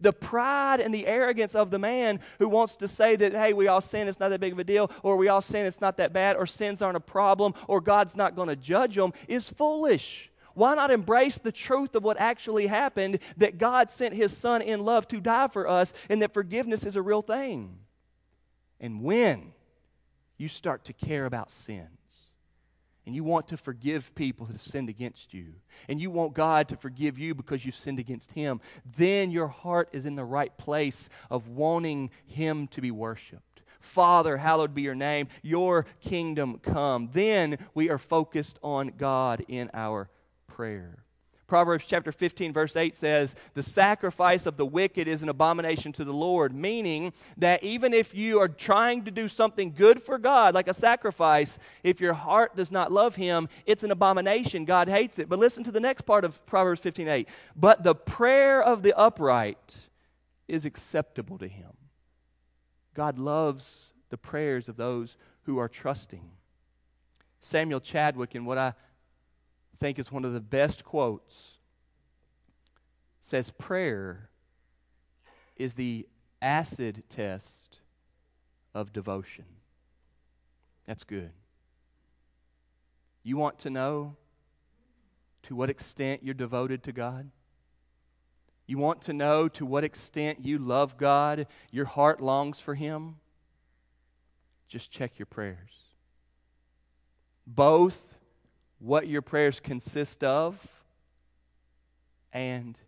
The 0.00 0.12
pride 0.12 0.78
and 0.78 0.94
the 0.94 1.08
arrogance 1.08 1.56
of 1.56 1.72
the 1.72 1.78
man 1.78 2.20
who 2.38 2.48
wants 2.48 2.76
to 2.76 2.86
say 2.86 3.16
that, 3.16 3.32
hey, 3.32 3.52
we 3.52 3.66
all 3.66 3.80
sin, 3.80 4.06
it's 4.06 4.20
not 4.20 4.28
that 4.28 4.38
big 4.38 4.52
of 4.52 4.58
a 4.60 4.64
deal, 4.64 4.92
or 5.02 5.16
we 5.16 5.26
all 5.26 5.40
sin, 5.40 5.66
it's 5.66 5.80
not 5.80 5.96
that 5.96 6.12
bad, 6.12 6.36
or 6.36 6.46
sins 6.46 6.80
aren't 6.80 6.96
a 6.96 7.00
problem, 7.00 7.52
or 7.66 7.80
God's 7.80 8.14
not 8.14 8.36
going 8.36 8.48
to 8.48 8.54
judge 8.54 8.94
them, 8.94 9.12
is 9.26 9.50
foolish. 9.50 10.30
Why 10.54 10.74
not 10.76 10.92
embrace 10.92 11.38
the 11.38 11.52
truth 11.52 11.96
of 11.96 12.04
what 12.04 12.18
actually 12.20 12.68
happened 12.68 13.18
that 13.38 13.58
God 13.58 13.90
sent 13.90 14.14
His 14.14 14.36
Son 14.36 14.62
in 14.62 14.84
love 14.84 15.08
to 15.08 15.20
die 15.20 15.48
for 15.48 15.68
us 15.68 15.92
and 16.08 16.22
that 16.22 16.34
forgiveness 16.34 16.86
is 16.86 16.94
a 16.94 17.02
real 17.02 17.22
thing? 17.22 17.78
And 18.80 19.02
when 19.02 19.52
you 20.36 20.46
start 20.46 20.84
to 20.84 20.92
care 20.92 21.26
about 21.26 21.50
sins, 21.50 21.97
and 23.08 23.16
you 23.16 23.24
want 23.24 23.48
to 23.48 23.56
forgive 23.56 24.14
people 24.14 24.44
that 24.44 24.52
have 24.52 24.62
sinned 24.62 24.90
against 24.90 25.32
you, 25.32 25.46
and 25.88 25.98
you 25.98 26.10
want 26.10 26.34
God 26.34 26.68
to 26.68 26.76
forgive 26.76 27.18
you 27.18 27.34
because 27.34 27.64
you've 27.64 27.74
sinned 27.74 27.98
against 27.98 28.32
Him, 28.32 28.60
then 28.98 29.30
your 29.30 29.46
heart 29.46 29.88
is 29.92 30.04
in 30.04 30.14
the 30.14 30.26
right 30.26 30.54
place 30.58 31.08
of 31.30 31.48
wanting 31.48 32.10
Him 32.26 32.66
to 32.66 32.82
be 32.82 32.90
worshiped. 32.90 33.62
Father, 33.80 34.36
hallowed 34.36 34.74
be 34.74 34.82
your 34.82 34.94
name, 34.94 35.28
your 35.40 35.86
kingdom 36.02 36.58
come. 36.58 37.08
Then 37.14 37.56
we 37.72 37.88
are 37.88 37.96
focused 37.96 38.58
on 38.62 38.92
God 38.98 39.42
in 39.48 39.70
our 39.72 40.10
prayer. 40.46 40.98
Proverbs 41.48 41.86
chapter 41.86 42.12
15, 42.12 42.52
verse 42.52 42.76
8 42.76 42.94
says, 42.94 43.34
The 43.54 43.62
sacrifice 43.62 44.44
of 44.44 44.58
the 44.58 44.66
wicked 44.66 45.08
is 45.08 45.22
an 45.22 45.30
abomination 45.30 45.92
to 45.92 46.04
the 46.04 46.12
Lord, 46.12 46.54
meaning 46.54 47.14
that 47.38 47.64
even 47.64 47.94
if 47.94 48.14
you 48.14 48.38
are 48.38 48.48
trying 48.48 49.04
to 49.04 49.10
do 49.10 49.28
something 49.28 49.72
good 49.72 50.02
for 50.02 50.18
God, 50.18 50.54
like 50.54 50.68
a 50.68 50.74
sacrifice, 50.74 51.58
if 51.82 52.02
your 52.02 52.12
heart 52.12 52.54
does 52.54 52.70
not 52.70 52.92
love 52.92 53.16
Him, 53.16 53.48
it's 53.64 53.82
an 53.82 53.90
abomination. 53.90 54.66
God 54.66 54.88
hates 54.88 55.18
it. 55.18 55.30
But 55.30 55.38
listen 55.38 55.64
to 55.64 55.72
the 55.72 55.80
next 55.80 56.02
part 56.02 56.26
of 56.26 56.44
Proverbs 56.44 56.82
15, 56.82 57.08
8. 57.08 57.28
But 57.56 57.82
the 57.82 57.94
prayer 57.94 58.62
of 58.62 58.82
the 58.82 58.96
upright 58.96 59.78
is 60.48 60.66
acceptable 60.66 61.38
to 61.38 61.48
Him. 61.48 61.72
God 62.92 63.18
loves 63.18 63.94
the 64.10 64.18
prayers 64.18 64.68
of 64.68 64.76
those 64.76 65.16
who 65.44 65.56
are 65.56 65.68
trusting. 65.68 66.30
Samuel 67.40 67.80
Chadwick, 67.80 68.34
in 68.34 68.44
what 68.44 68.58
I 68.58 68.74
think 69.80 69.98
is 69.98 70.10
one 70.10 70.24
of 70.24 70.32
the 70.32 70.40
best 70.40 70.84
quotes 70.84 71.58
says 73.20 73.50
prayer 73.50 74.30
is 75.56 75.74
the 75.74 76.06
acid 76.40 77.02
test 77.08 77.80
of 78.74 78.92
devotion. 78.92 79.44
That's 80.86 81.04
good. 81.04 81.30
You 83.22 83.36
want 83.36 83.58
to 83.60 83.70
know 83.70 84.16
to 85.42 85.54
what 85.54 85.68
extent 85.68 86.22
you're 86.22 86.34
devoted 86.34 86.82
to 86.84 86.92
God? 86.92 87.30
You 88.66 88.78
want 88.78 89.02
to 89.02 89.12
know 89.12 89.48
to 89.48 89.66
what 89.66 89.84
extent 89.84 90.44
you 90.44 90.58
love 90.58 90.96
God, 90.96 91.46
your 91.70 91.86
heart 91.86 92.20
longs 92.20 92.60
for 92.60 92.74
Him? 92.74 93.16
Just 94.68 94.90
check 94.90 95.18
your 95.18 95.26
prayers. 95.26 95.72
Both 97.46 98.07
what 98.78 99.08
your 99.08 99.22
prayers 99.22 99.60
consist 99.60 100.22
of, 100.22 100.82
and 102.32 102.78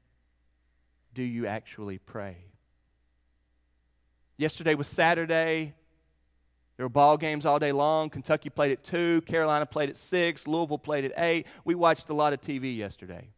do 1.15 1.23
you 1.23 1.47
actually 1.47 1.99
pray? 1.99 2.37
Yesterday 4.37 4.75
was 4.75 4.89
Saturday. 4.89 5.75
There 6.77 6.87
were 6.87 6.91
ball 6.91 7.19
games 7.19 7.45
all 7.45 7.59
day 7.59 7.73
long. 7.73 8.09
Kentucky 8.09 8.49
played 8.49 8.73
at 8.73 8.83
2, 8.85 9.23
Carolina 9.23 9.67
played 9.67 9.91
at 9.91 9.97
6, 9.97 10.47
Louisville 10.47 10.79
played 10.79 11.05
at 11.05 11.13
8. 11.17 11.47
We 11.65 11.75
watched 11.75 12.09
a 12.09 12.15
lot 12.15 12.33
of 12.33 12.41
TV 12.41 12.75
yesterday. 12.77 13.29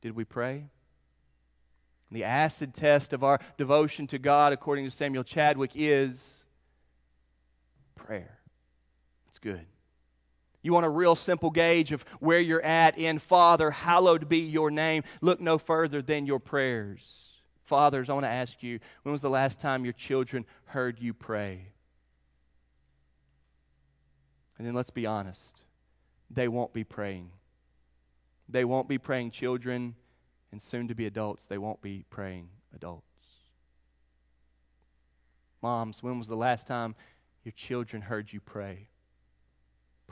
Did 0.00 0.14
we 0.16 0.24
pray? 0.24 0.66
The 2.10 2.24
acid 2.24 2.72
test 2.72 3.12
of 3.12 3.24
our 3.24 3.40
devotion 3.58 4.06
to 4.06 4.18
God, 4.18 4.52
according 4.52 4.84
to 4.84 4.90
Samuel 4.90 5.24
Chadwick, 5.24 5.72
is 5.74 6.44
prayer. 7.94 8.38
It's 9.28 9.38
good. 9.38 9.66
You 10.64 10.72
want 10.72 10.86
a 10.86 10.90
real 10.90 11.14
simple 11.14 11.50
gauge 11.50 11.92
of 11.92 12.06
where 12.20 12.40
you're 12.40 12.62
at 12.62 12.96
in 12.96 13.18
Father, 13.18 13.70
hallowed 13.70 14.30
be 14.30 14.38
your 14.38 14.70
name. 14.70 15.04
Look 15.20 15.38
no 15.38 15.58
further 15.58 16.00
than 16.00 16.24
your 16.24 16.40
prayers. 16.40 17.34
Fathers, 17.64 18.08
I 18.08 18.14
want 18.14 18.24
to 18.24 18.30
ask 18.30 18.62
you 18.62 18.80
when 19.02 19.12
was 19.12 19.20
the 19.20 19.28
last 19.28 19.60
time 19.60 19.84
your 19.84 19.92
children 19.92 20.46
heard 20.64 20.98
you 20.98 21.12
pray? 21.12 21.68
And 24.56 24.66
then 24.66 24.74
let's 24.74 24.90
be 24.90 25.04
honest 25.04 25.60
they 26.30 26.48
won't 26.48 26.72
be 26.72 26.82
praying. 26.82 27.30
They 28.48 28.64
won't 28.64 28.88
be 28.88 28.96
praying 28.98 29.32
children, 29.32 29.94
and 30.50 30.60
soon 30.60 30.88
to 30.88 30.94
be 30.94 31.04
adults, 31.04 31.44
they 31.44 31.58
won't 31.58 31.82
be 31.82 32.06
praying 32.08 32.48
adults. 32.74 33.04
Moms, 35.62 36.02
when 36.02 36.18
was 36.18 36.28
the 36.28 36.36
last 36.36 36.66
time 36.66 36.94
your 37.44 37.52
children 37.52 38.00
heard 38.00 38.32
you 38.32 38.40
pray? 38.40 38.88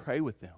Pray 0.03 0.21
with 0.21 0.41
them. 0.41 0.55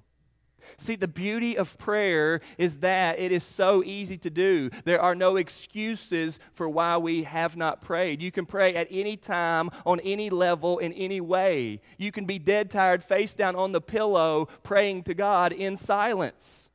See, 0.79 0.97
the 0.97 1.07
beauty 1.07 1.59
of 1.59 1.77
prayer 1.77 2.41
is 2.57 2.79
that 2.79 3.19
it 3.19 3.31
is 3.31 3.45
so 3.45 3.85
easy 3.85 4.17
to 4.17 4.31
do. 4.31 4.71
There 4.85 5.01
are 5.01 5.15
no 5.15 5.37
excuses 5.37 6.39
for 6.55 6.67
why 6.67 6.97
we 6.97 7.25
have 7.25 7.55
not 7.55 7.83
prayed. 7.83 8.23
You 8.23 8.33
can 8.33 8.47
pray 8.47 8.75
at 8.75 8.89
any 8.91 9.19
time, 9.19 9.69
on 9.85 10.01
any 10.01 10.31
level, 10.31 10.79
in 10.79 10.95
any 10.95 11.21
way. 11.21 11.83
You 11.99 12.11
can 12.11 12.25
be 12.25 12.39
dead 12.39 12.71
tired, 12.71 13.05
face 13.05 13.35
down 13.35 13.55
on 13.55 13.73
the 13.73 13.83
pillow, 13.83 14.49
praying 14.63 15.03
to 15.03 15.15
God 15.15 15.53
in 15.53 15.77
silence. 15.77 16.71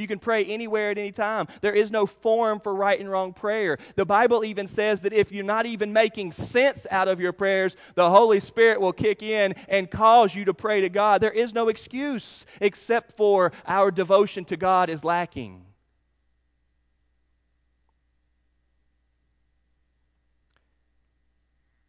You 0.00 0.06
can 0.06 0.18
pray 0.18 0.44
anywhere 0.46 0.90
at 0.90 0.98
any 0.98 1.12
time. 1.12 1.46
There 1.60 1.74
is 1.74 1.90
no 1.90 2.06
form 2.06 2.58
for 2.58 2.74
right 2.74 2.98
and 2.98 3.10
wrong 3.10 3.34
prayer. 3.34 3.78
The 3.96 4.06
Bible 4.06 4.44
even 4.44 4.66
says 4.66 5.00
that 5.00 5.12
if 5.12 5.30
you're 5.30 5.44
not 5.44 5.66
even 5.66 5.92
making 5.92 6.32
sense 6.32 6.86
out 6.90 7.06
of 7.06 7.20
your 7.20 7.32
prayers, 7.32 7.76
the 7.94 8.08
Holy 8.08 8.40
Spirit 8.40 8.80
will 8.80 8.94
kick 8.94 9.22
in 9.22 9.54
and 9.68 9.90
cause 9.90 10.34
you 10.34 10.46
to 10.46 10.54
pray 10.54 10.80
to 10.80 10.88
God. 10.88 11.20
There 11.20 11.30
is 11.30 11.52
no 11.52 11.68
excuse 11.68 12.46
except 12.60 13.16
for 13.16 13.52
our 13.66 13.90
devotion 13.90 14.46
to 14.46 14.56
God 14.56 14.88
is 14.88 15.04
lacking. 15.04 15.66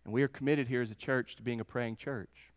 And 0.04 0.14
we 0.14 0.24
are 0.24 0.28
committed 0.28 0.68
here 0.68 0.82
as 0.82 0.92
a 0.92 0.96
church 0.96 1.38
to 1.38 1.44
being 1.44 1.62
a 1.62 1.66
praying 1.66 1.96
church. 1.96 2.51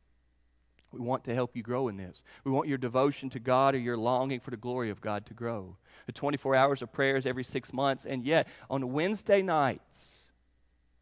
We 0.94 1.00
want 1.00 1.24
to 1.24 1.34
help 1.34 1.56
you 1.56 1.62
grow 1.62 1.88
in 1.88 1.96
this. 1.96 2.22
We 2.44 2.52
want 2.52 2.68
your 2.68 2.78
devotion 2.78 3.30
to 3.30 3.38
God 3.38 3.74
or 3.74 3.78
your 3.78 3.96
longing 3.96 4.40
for 4.40 4.50
the 4.50 4.56
glory 4.56 4.90
of 4.90 5.00
God 5.00 5.26
to 5.26 5.34
grow. 5.34 5.76
The 6.06 6.12
24 6.12 6.54
hours 6.54 6.82
of 6.82 6.92
prayers 6.92 7.26
every 7.26 7.44
six 7.44 7.72
months, 7.72 8.06
and 8.06 8.24
yet 8.24 8.48
on 8.70 8.92
Wednesday 8.92 9.42
nights, 9.42 10.30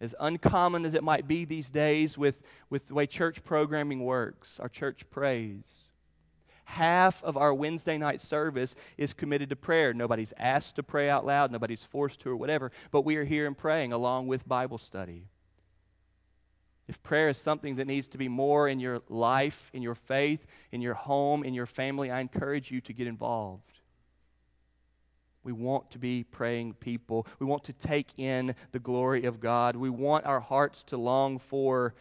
as 0.01 0.15
uncommon 0.19 0.85
as 0.85 0.95
it 0.95 1.05
might 1.05 1.29
be 1.29 1.45
these 1.45 1.71
days 1.71 2.19
with, 2.19 2.43
with 2.71 2.89
the 2.89 2.95
way 2.95 3.07
church 3.07 3.45
programming 3.45 4.05
works, 4.05 4.59
our 4.59 4.69
church 4.69 5.09
prays. 5.11 5.83
Half 6.65 7.23
of 7.23 7.37
our 7.37 7.53
Wednesday 7.53 7.99
night 7.99 8.21
service 8.21 8.75
is 8.97 9.13
committed 9.13 9.51
to 9.51 9.57
prayer. 9.57 9.93
Nobody's 9.93 10.33
asked 10.39 10.77
to 10.77 10.83
pray 10.83 11.11
out 11.11 11.27
loud, 11.27 11.53
nobody's 11.53 11.85
forced 11.85 12.21
to, 12.21 12.31
or 12.31 12.37
whatever, 12.37 12.73
but 12.91 13.05
we 13.05 13.17
are 13.17 13.25
here 13.25 13.47
and 13.47 13.57
praying 13.57 13.93
along 13.93 14.27
with 14.27 14.49
Bible 14.49 14.79
study. 14.79 15.29
If 16.93 17.03
prayer 17.03 17.31
is 17.31 17.39
something 17.39 17.77
that 17.77 17.87
needs 17.87 18.07
to 18.09 18.19
be 18.19 18.29
more 18.29 18.69
in 18.69 18.79
your 18.79 19.01
life, 19.09 19.71
in 19.73 19.81
your 19.81 19.95
faith, 19.95 20.45
in 20.73 20.83
your 20.83 20.93
home, 20.93 21.43
in 21.43 21.55
your 21.55 21.65
family, 21.65 22.11
I 22.11 22.21
encourage 22.21 22.71
you 22.71 22.83
to 22.83 22.93
get 22.93 23.07
involved. 23.07 23.81
We 25.43 25.53
want 25.53 25.91
to 25.93 25.99
be 25.99 26.23
praying 26.23 26.75
people. 26.75 27.27
We 27.39 27.47
want 27.47 27.65
to 27.65 27.73
take 27.73 28.19
in 28.19 28.55
the 28.73 28.79
glory 28.79 29.25
of 29.25 29.41
God. 29.41 29.75
We 29.75 29.89
want 29.89 30.27
our 30.27 30.41
hearts 30.41 30.83
to 30.83 30.99
long 30.99 31.39
for, 31.39 31.95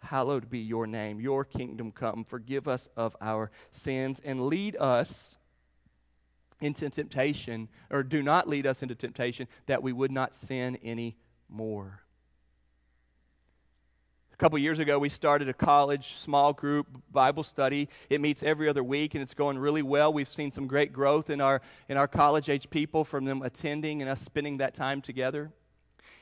hallowed 0.00 0.50
be 0.50 0.58
your 0.58 0.88
name, 0.88 1.20
your 1.20 1.44
kingdom 1.44 1.92
come. 1.92 2.24
Forgive 2.24 2.66
us 2.66 2.88
of 2.96 3.14
our 3.20 3.52
sins 3.70 4.20
and 4.24 4.48
lead 4.48 4.74
us 4.74 5.36
into 6.60 6.90
temptation, 6.90 7.68
or 7.90 8.02
do 8.02 8.24
not 8.24 8.48
lead 8.48 8.66
us 8.66 8.82
into 8.82 8.96
temptation 8.96 9.46
that 9.66 9.84
we 9.84 9.92
would 9.92 10.10
not 10.10 10.34
sin 10.34 10.78
any 10.82 11.16
more 11.48 12.02
couple 14.42 14.58
years 14.58 14.80
ago, 14.80 14.98
we 14.98 15.08
started 15.08 15.48
a 15.48 15.54
college 15.54 16.14
small 16.16 16.52
group 16.52 16.88
Bible 17.12 17.44
study. 17.44 17.88
It 18.10 18.20
meets 18.20 18.42
every 18.42 18.68
other 18.68 18.82
week, 18.82 19.14
and 19.14 19.22
it's 19.22 19.34
going 19.34 19.56
really 19.56 19.82
well. 19.82 20.12
We've 20.12 20.26
seen 20.26 20.50
some 20.50 20.66
great 20.66 20.92
growth 20.92 21.30
in 21.30 21.40
our, 21.40 21.62
in 21.88 21.96
our 21.96 22.08
college 22.08 22.48
age 22.48 22.68
people 22.68 23.04
from 23.04 23.24
them 23.24 23.42
attending 23.42 24.02
and 24.02 24.10
us 24.10 24.20
spending 24.20 24.56
that 24.56 24.74
time 24.74 25.00
together. 25.00 25.52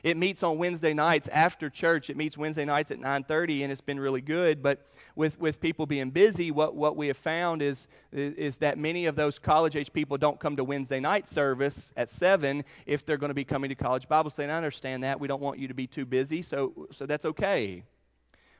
It 0.03 0.17
meets 0.17 0.43
on 0.43 0.59
Wednesday 0.59 0.93
nights 0.93 1.29
after 1.29 1.67
church. 1.67 2.11
It 2.11 2.15
meets 2.15 2.37
Wednesday 2.37 2.63
nights 2.63 2.91
at 2.91 2.99
9:30, 2.99 3.63
and 3.63 3.71
it's 3.71 3.81
been 3.81 3.99
really 3.99 4.21
good. 4.21 4.61
But 4.61 4.85
with, 5.15 5.39
with 5.39 5.59
people 5.59 5.87
being 5.87 6.11
busy, 6.11 6.51
what, 6.51 6.75
what 6.75 6.95
we 6.95 7.07
have 7.07 7.17
found 7.17 7.63
is, 7.63 7.87
is 8.11 8.57
that 8.57 8.77
many 8.77 9.07
of 9.07 9.15
those 9.15 9.39
college 9.39 9.75
age 9.75 9.91
people 9.91 10.19
don't 10.19 10.39
come 10.39 10.55
to 10.57 10.63
Wednesday 10.63 10.99
night 10.99 11.27
service 11.27 11.91
at 11.97 12.07
7 12.07 12.63
if 12.85 13.03
they're 13.03 13.17
going 13.17 13.31
to 13.31 13.33
be 13.33 13.45
coming 13.45 13.69
to 13.69 13.75
college 13.75 14.07
Bible 14.07 14.29
study. 14.29 14.43
And 14.43 14.51
I 14.51 14.57
understand 14.57 15.03
that. 15.05 15.19
We 15.19 15.27
don't 15.27 15.41
want 15.41 15.57
you 15.57 15.67
to 15.67 15.73
be 15.73 15.87
too 15.87 16.05
busy, 16.05 16.43
so, 16.43 16.87
so 16.91 17.07
that's 17.07 17.25
okay. 17.25 17.83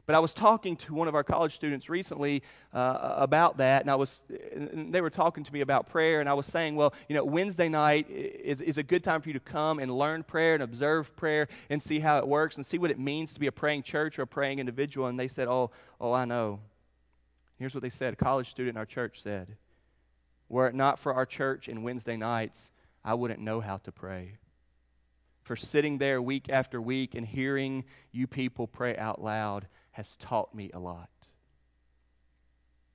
But 0.05 0.15
I 0.15 0.19
was 0.19 0.33
talking 0.33 0.75
to 0.77 0.93
one 0.93 1.07
of 1.07 1.15
our 1.15 1.23
college 1.23 1.53
students 1.53 1.89
recently 1.89 2.43
uh, 2.73 3.15
about 3.17 3.57
that, 3.57 3.81
and 3.81 3.91
I 3.91 3.95
was, 3.95 4.23
and 4.53 4.93
they 4.93 5.01
were 5.01 5.09
talking 5.09 5.43
to 5.43 5.53
me 5.53 5.61
about 5.61 5.87
prayer, 5.87 6.19
and 6.19 6.27
I 6.27 6.33
was 6.33 6.45
saying, 6.45 6.75
well, 6.75 6.93
you 7.07 7.15
know, 7.15 7.23
Wednesday 7.23 7.69
night 7.69 8.09
is, 8.09 8.61
is 8.61 8.77
a 8.77 8.83
good 8.83 9.03
time 9.03 9.21
for 9.21 9.29
you 9.29 9.33
to 9.33 9.39
come 9.39 9.79
and 9.79 9.91
learn 9.91 10.23
prayer 10.23 10.55
and 10.55 10.63
observe 10.63 11.15
prayer 11.15 11.47
and 11.69 11.81
see 11.81 11.99
how 11.99 12.17
it 12.17 12.27
works 12.27 12.55
and 12.55 12.65
see 12.65 12.77
what 12.77 12.91
it 12.91 12.99
means 12.99 13.33
to 13.33 13.39
be 13.39 13.47
a 13.47 13.51
praying 13.51 13.83
church 13.83 14.17
or 14.17 14.23
a 14.23 14.27
praying 14.27 14.59
individual. 14.59 15.07
And 15.07 15.19
they 15.19 15.27
said, 15.27 15.47
oh, 15.47 15.71
oh, 15.99 16.13
I 16.13 16.25
know. 16.25 16.59
Here's 17.59 17.75
what 17.75 17.83
they 17.83 17.89
said. 17.89 18.13
A 18.13 18.15
college 18.15 18.49
student 18.49 18.75
in 18.75 18.77
our 18.77 18.85
church 18.85 19.21
said, 19.21 19.55
were 20.49 20.67
it 20.67 20.75
not 20.75 20.99
for 20.99 21.13
our 21.13 21.25
church 21.25 21.67
and 21.67 21.83
Wednesday 21.83 22.17
nights, 22.17 22.71
I 23.05 23.13
wouldn't 23.13 23.39
know 23.39 23.61
how 23.61 23.77
to 23.77 23.91
pray 23.91 24.39
for 25.43 25.55
sitting 25.55 25.97
there 25.97 26.21
week 26.21 26.49
after 26.49 26.81
week 26.81 27.15
and 27.15 27.25
hearing 27.25 27.83
you 28.11 28.27
people 28.27 28.67
pray 28.67 28.95
out 28.97 29.21
loud 29.21 29.67
has 29.91 30.15
taught 30.15 30.53
me 30.53 30.71
a 30.73 30.79
lot. 30.79 31.09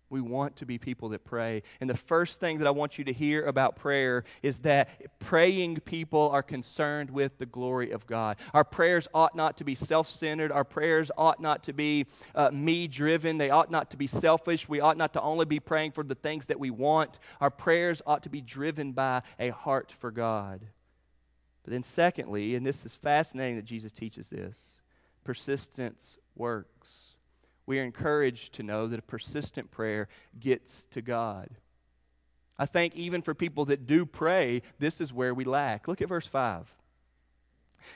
We 0.08 0.20
want 0.20 0.56
to 0.56 0.66
be 0.66 0.78
people 0.78 1.08
that 1.10 1.24
pray. 1.24 1.64
And 1.80 1.90
the 1.90 1.96
first 1.96 2.38
thing 2.38 2.58
that 2.58 2.66
I 2.68 2.70
want 2.70 2.96
you 2.96 3.04
to 3.04 3.12
hear 3.12 3.44
about 3.44 3.74
prayer 3.74 4.22
is 4.40 4.60
that 4.60 5.18
praying 5.18 5.80
people 5.80 6.30
are 6.30 6.44
concerned 6.44 7.10
with 7.10 7.38
the 7.38 7.46
glory 7.46 7.90
of 7.90 8.06
God. 8.06 8.36
Our 8.54 8.62
prayers 8.62 9.08
ought 9.12 9.34
not 9.34 9.56
to 9.56 9.64
be 9.64 9.74
self 9.74 10.08
centered. 10.08 10.52
Our 10.52 10.62
prayers 10.62 11.10
ought 11.18 11.40
not 11.40 11.64
to 11.64 11.72
be 11.72 12.06
uh, 12.36 12.50
me 12.52 12.86
driven. 12.86 13.36
They 13.36 13.50
ought 13.50 13.70
not 13.70 13.90
to 13.90 13.96
be 13.96 14.06
selfish. 14.06 14.68
We 14.68 14.78
ought 14.78 14.96
not 14.96 15.12
to 15.14 15.20
only 15.20 15.44
be 15.44 15.58
praying 15.58 15.90
for 15.90 16.04
the 16.04 16.14
things 16.14 16.46
that 16.46 16.60
we 16.60 16.70
want. 16.70 17.18
Our 17.40 17.50
prayers 17.50 18.00
ought 18.06 18.22
to 18.22 18.28
be 18.30 18.40
driven 18.40 18.92
by 18.92 19.22
a 19.40 19.48
heart 19.48 19.92
for 19.98 20.12
God. 20.12 20.60
But 21.64 21.72
then, 21.72 21.82
secondly, 21.82 22.54
and 22.54 22.64
this 22.64 22.86
is 22.86 22.94
fascinating 22.94 23.56
that 23.56 23.64
Jesus 23.64 23.90
teaches 23.90 24.28
this 24.28 24.82
persistence 25.24 26.16
works. 26.36 27.16
We 27.66 27.80
are 27.80 27.84
encouraged 27.84 28.54
to 28.54 28.62
know 28.62 28.86
that 28.86 28.98
a 28.98 29.02
persistent 29.02 29.70
prayer 29.70 30.08
gets 30.38 30.84
to 30.92 31.02
God. 31.02 31.48
I 32.58 32.66
think 32.66 32.94
even 32.94 33.22
for 33.22 33.34
people 33.34 33.66
that 33.66 33.86
do 33.86 34.06
pray, 34.06 34.62
this 34.78 35.00
is 35.00 35.12
where 35.12 35.34
we 35.34 35.44
lack. 35.44 35.88
Look 35.88 36.00
at 36.00 36.08
verse 36.08 36.26
5. 36.26 36.72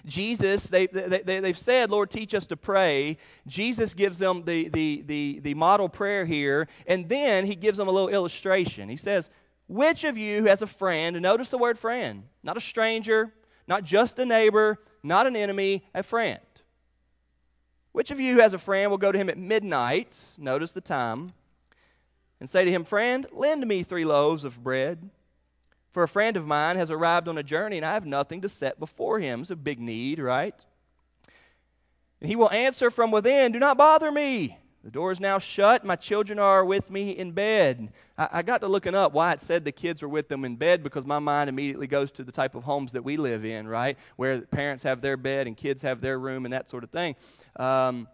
Jesus, 0.05 0.67
they, 0.67 0.87
they, 0.87 1.23
they, 1.23 1.47
have 1.47 1.59
said, 1.59 1.91
Lord, 1.91 2.11
teach 2.11 2.35
us 2.35 2.47
to 2.49 2.57
pray. 2.57 3.17
Jesus 3.47 3.95
gives 3.95 4.19
them 4.19 4.45
the, 4.45 4.69
the, 4.69 5.03
the, 5.07 5.41
the 5.43 5.55
model 5.55 5.89
prayer 5.89 6.25
here, 6.25 6.69
and 6.87 7.09
then 7.09 7.47
he 7.47 7.55
gives 7.55 7.79
them 7.79 7.89
a 7.89 7.91
little 7.91 8.09
illustration. 8.09 8.89
He 8.89 8.97
says, 8.97 9.31
Which 9.67 10.05
of 10.05 10.17
you 10.17 10.45
has 10.45 10.63
a 10.63 10.67
friend, 10.67 11.21
notice 11.21 11.51
the 11.51 11.59
word 11.59 11.79
friend, 11.79 12.25
not 12.43 12.57
a 12.57 12.61
stranger, 12.61 13.33
not 13.67 13.85
just 13.85 14.19
a 14.19 14.25
neighbor, 14.25 14.79
not 15.03 15.27
an 15.27 15.37
enemy, 15.37 15.85
a 15.95 16.03
friend. 16.03 16.41
Which 17.93 18.11
of 18.11 18.21
you 18.21 18.35
who 18.35 18.41
has 18.41 18.55
a 18.55 18.59
friend 18.59 18.91
will 18.91 18.99
go 18.99 19.11
to 19.11 19.19
him 19.19 19.29
at 19.29 19.39
midnight, 19.39 20.29
notice 20.39 20.73
the 20.73 20.81
time, 20.81 21.33
and 22.39 22.49
say 22.49 22.65
to 22.65 22.71
him, 22.71 22.85
Friend, 22.85 23.27
lend 23.33 23.67
me 23.67 23.83
three 23.83 24.05
loaves 24.05 24.45
of 24.45 24.63
bread? 24.63 25.11
For 25.93 26.05
a 26.05 26.09
friend 26.09 26.37
of 26.37 26.47
mine 26.47 26.77
has 26.77 26.91
arrived 26.91 27.27
on 27.27 27.37
a 27.37 27.43
journey, 27.43 27.77
and 27.77 27.85
I 27.85 27.95
have 27.95 28.07
nothing 28.07 28.41
to 28.43 28.49
set 28.49 28.79
before 28.79 29.19
him. 29.19 29.41
It's 29.41 29.51
a 29.51 29.57
big 29.57 29.81
need, 29.81 30.21
right? 30.21 30.65
And 32.21 32.29
he 32.29 32.37
will 32.37 32.51
answer 32.51 32.91
from 32.91 33.11
within, 33.11 33.53
Do 33.53 33.59
not 33.59 33.77
bother 33.77 34.13
me. 34.13 34.57
The 34.85 34.91
door 34.91 35.13
is 35.13 35.21
now 35.21 35.39
shut. 35.39 35.85
My 35.85 35.97
children 35.97 36.39
are 36.39 36.65
with 36.65 36.91
me 36.91 37.11
in 37.11 37.33
bed. 37.33 37.93
I, 38.17 38.29
I, 38.33 38.43
got 38.43 38.63
to 38.63 38.69
looking 38.69 38.95
up 38.95 39.13
why 39.13 39.33
it 39.33 39.43
said 39.43 39.63
the 39.63 39.73
kids 39.73 40.01
were 40.01 40.09
with 40.09 40.29
them 40.29 40.43
in 40.47 40.57
bed 40.57 40.83
because 40.83 41.05
my 41.05 41.19
mind 41.19 41.51
immediately 41.51 41.87
goes 41.87 42.11
to 42.13 42.25
the 42.25 42.33
type 42.33 42.55
of 42.55 42.65
homes 42.65 42.93
that 42.93 43.05
we 43.05 43.19
live 43.19 43.45
in, 43.45 43.69
right? 43.69 43.99
Where 44.17 44.41
parents 44.41 44.83
have 44.85 45.03
their 45.03 45.19
bed 45.19 45.47
and 45.47 45.55
kids 45.55 45.83
have 45.83 46.01
their 46.01 46.19
room 46.19 46.47
and 46.47 46.55
that 46.55 46.71
sort 46.71 46.83
of 46.83 46.91
thing. 46.91 47.15
Um, 47.57 48.09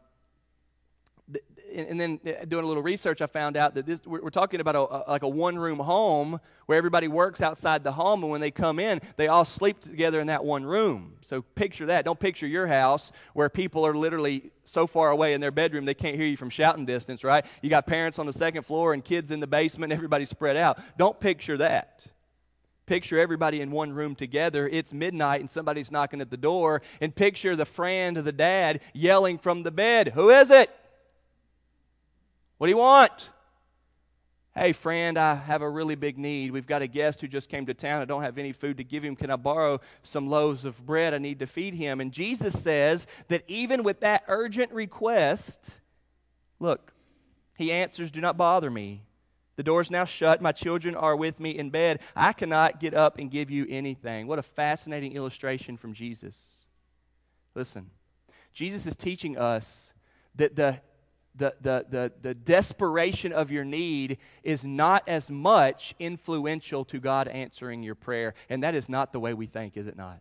and 1.74 2.00
then 2.00 2.20
uh, 2.24 2.44
doing 2.46 2.64
a 2.64 2.66
little 2.66 2.82
research, 2.82 3.20
I 3.20 3.26
found 3.26 3.56
out 3.56 3.74
that 3.74 3.86
this 3.86 4.04
we're 4.06 4.30
talking 4.30 4.60
about 4.60 4.76
a, 4.76 4.80
a, 4.80 5.10
like 5.10 5.22
a 5.22 5.28
one 5.28 5.58
room 5.58 5.78
home 5.78 6.40
where 6.66 6.78
everybody 6.78 7.08
works 7.08 7.42
outside 7.42 7.84
the 7.84 7.92
home, 7.92 8.22
and 8.22 8.30
when 8.30 8.40
they 8.40 8.50
come 8.50 8.78
in, 8.78 9.00
they 9.16 9.28
all 9.28 9.44
sleep 9.44 9.80
together 9.80 10.20
in 10.20 10.28
that 10.28 10.44
one 10.44 10.64
room. 10.64 11.14
So 11.22 11.42
picture 11.42 11.86
that. 11.86 12.04
Don't 12.04 12.18
picture 12.18 12.46
your 12.46 12.66
house 12.66 13.12
where 13.34 13.48
people 13.48 13.86
are 13.86 13.94
literally 13.94 14.50
so 14.64 14.86
far 14.86 15.10
away 15.10 15.34
in 15.34 15.40
their 15.40 15.50
bedroom 15.50 15.84
they 15.84 15.94
can't 15.94 16.16
hear 16.16 16.26
you 16.26 16.36
from 16.36 16.50
shouting 16.50 16.86
distance, 16.86 17.24
right? 17.24 17.44
You 17.62 17.70
got 17.70 17.86
parents 17.86 18.18
on 18.18 18.26
the 18.26 18.32
second 18.32 18.62
floor 18.62 18.94
and 18.94 19.04
kids 19.04 19.30
in 19.30 19.40
the 19.40 19.46
basement, 19.46 19.92
everybody 19.92 20.24
spread 20.24 20.56
out. 20.56 20.78
Don't 20.96 21.18
picture 21.18 21.56
that. 21.58 22.06
Picture 22.86 23.18
everybody 23.18 23.60
in 23.60 23.70
one 23.72 23.92
room 23.92 24.14
together. 24.14 24.68
It's 24.68 24.94
midnight 24.94 25.40
and 25.40 25.50
somebody's 25.50 25.90
knocking 25.90 26.20
at 26.20 26.30
the 26.30 26.36
door. 26.36 26.82
And 27.00 27.14
picture 27.14 27.56
the 27.56 27.64
friend 27.64 28.16
the 28.16 28.32
dad 28.32 28.80
yelling 28.94 29.38
from 29.38 29.64
the 29.64 29.72
bed, 29.72 30.08
Who 30.14 30.30
is 30.30 30.50
it? 30.50 30.70
What 32.58 32.68
do 32.68 32.70
you 32.70 32.78
want? 32.78 33.30
Hey, 34.54 34.72
friend, 34.72 35.18
I 35.18 35.34
have 35.34 35.60
a 35.60 35.68
really 35.68 35.96
big 35.96 36.16
need. 36.16 36.50
We've 36.50 36.66
got 36.66 36.80
a 36.80 36.86
guest 36.86 37.20
who 37.20 37.28
just 37.28 37.50
came 37.50 37.66
to 37.66 37.74
town. 37.74 38.00
I 38.00 38.06
don't 38.06 38.22
have 38.22 38.38
any 38.38 38.52
food 38.52 38.78
to 38.78 38.84
give 38.84 39.04
him. 39.04 39.14
Can 39.14 39.30
I 39.30 39.36
borrow 39.36 39.80
some 40.02 40.30
loaves 40.30 40.64
of 40.64 40.84
bread? 40.86 41.12
I 41.12 41.18
need 41.18 41.40
to 41.40 41.46
feed 41.46 41.74
him. 41.74 42.00
And 42.00 42.10
Jesus 42.10 42.58
says 42.58 43.06
that 43.28 43.42
even 43.48 43.82
with 43.82 44.00
that 44.00 44.24
urgent 44.28 44.72
request, 44.72 45.82
look, 46.58 46.94
he 47.54 47.70
answers, 47.70 48.10
Do 48.10 48.22
not 48.22 48.38
bother 48.38 48.70
me. 48.70 49.02
The 49.56 49.62
door's 49.62 49.90
now 49.90 50.04
shut. 50.04 50.42
My 50.42 50.52
children 50.52 50.94
are 50.94 51.16
with 51.16 51.40
me 51.40 51.50
in 51.50 51.70
bed. 51.70 52.00
I 52.14 52.32
cannot 52.32 52.78
get 52.78 52.94
up 52.94 53.18
and 53.18 53.30
give 53.30 53.50
you 53.50 53.66
anything. 53.68 54.26
What 54.26 54.38
a 54.38 54.42
fascinating 54.42 55.12
illustration 55.12 55.76
from 55.76 55.94
Jesus. 55.94 56.60
Listen, 57.54 57.90
Jesus 58.52 58.86
is 58.86 58.96
teaching 58.96 59.38
us 59.38 59.94
that 60.34 60.56
the, 60.56 60.80
the, 61.34 61.54
the, 61.60 61.86
the, 61.88 62.12
the 62.20 62.34
desperation 62.34 63.32
of 63.32 63.50
your 63.50 63.64
need 63.64 64.18
is 64.42 64.64
not 64.64 65.08
as 65.08 65.30
much 65.30 65.94
influential 65.98 66.84
to 66.86 67.00
God 67.00 67.26
answering 67.26 67.82
your 67.82 67.94
prayer. 67.94 68.34
And 68.50 68.62
that 68.62 68.74
is 68.74 68.90
not 68.90 69.12
the 69.12 69.20
way 69.20 69.32
we 69.32 69.46
think, 69.46 69.78
is 69.78 69.86
it 69.86 69.96
not? 69.96 70.20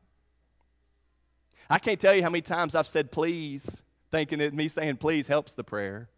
I 1.70 1.80
can't 1.80 2.00
tell 2.00 2.14
you 2.14 2.24
how 2.24 2.30
many 2.30 2.42
times 2.42 2.76
I've 2.76 2.88
said 2.88 3.12
please, 3.12 3.84
thinking 4.12 4.40
that 4.40 4.54
me 4.54 4.70
saying 4.70 4.98
please 4.98 5.28
helps 5.28 5.54
the 5.54 5.64
prayer. 5.64 6.10